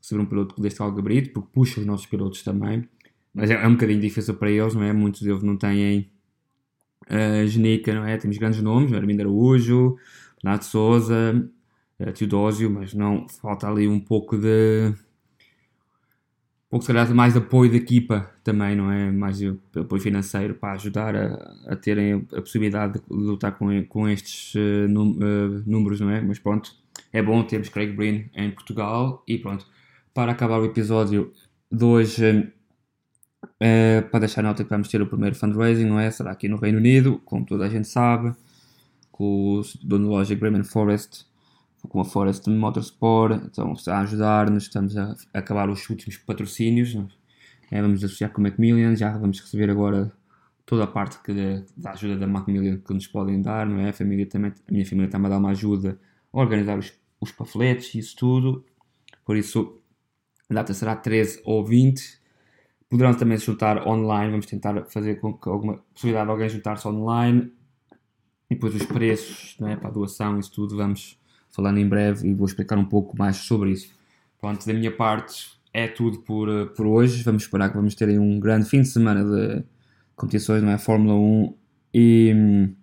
[0.00, 2.88] ser um piloto deste gabarito, porque puxa os nossos pilotos também.
[3.34, 4.92] Mas é, é, um bocadinho difícil para eles, não é?
[4.92, 6.10] Muitos deles não têm
[7.10, 8.16] uh, genica, não é?
[8.16, 9.96] Temos grandes nomes, Armindo Araújo,
[10.42, 11.50] Renato Souza,
[12.00, 14.92] uh, Teodósio, mas não falta ali um pouco de
[16.68, 19.10] um pouco se calhar mais apoio da equipa também, não é?
[19.10, 19.40] Mais
[19.74, 21.34] apoio financeiro para ajudar a,
[21.66, 26.20] a terem a possibilidade de lutar com, com estes uh, num, uh, números, não é?
[26.20, 26.70] Mas pronto,
[27.10, 29.66] é bom termos Craig Breen em Portugal e pronto.
[30.18, 31.32] Para acabar o episódio
[31.70, 32.52] de hoje,
[33.40, 36.10] uh, para deixar nota que vamos ter o primeiro fundraising, não é?
[36.10, 38.34] Será aqui no Reino Unido, como toda a gente sabe,
[39.12, 41.24] com o dono loja Graham Forest
[41.88, 46.98] com a Forest Motorsport, então está a ajudar-nos, estamos a, acabar os últimos patrocínios,
[47.70, 50.10] é, vamos associar com a Macmillan, já vamos receber agora
[50.66, 51.32] toda a parte que,
[51.76, 53.90] da ajuda da Macmillan que nos podem dar, não é?
[53.90, 55.96] A, família também, a minha família a dar uma ajuda
[56.32, 58.64] a organizar os, os panfletos e isso tudo,
[59.24, 59.77] por isso
[60.50, 62.18] a data será 13 ou 20,
[62.88, 66.88] poderão também se juntar online, vamos tentar fazer com que alguma possibilidade de alguém juntar-se
[66.88, 67.52] online,
[68.50, 69.76] e depois os preços, não é?
[69.76, 71.18] para a doação, isso tudo, vamos
[71.50, 73.90] falando em breve e vou explicar um pouco mais sobre isso.
[74.40, 77.22] Pronto, da minha parte é tudo por, eh, por hoje.
[77.22, 79.64] Vamos esperar que vamos ter um grande fim de semana de
[80.14, 80.78] competições, não é?
[80.78, 81.54] Fórmula 1
[81.94, 82.74] e um,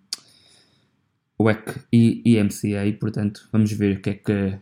[1.39, 2.97] WEC e, e MCA.
[2.99, 4.59] Portanto, vamos ver o que é que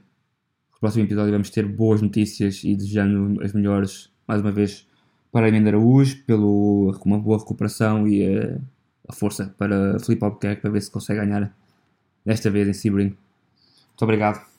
[0.84, 4.86] próximo episódio vamos ter boas notícias e desejando as melhores, mais uma vez,
[5.32, 8.60] para a Emenda Araújo, pelo uma boa recuperação e a,
[9.08, 11.56] a força para Felipe Albuquerque para ver se consegue ganhar
[12.26, 13.16] desta vez em Sebring.
[13.92, 14.53] Muito obrigado.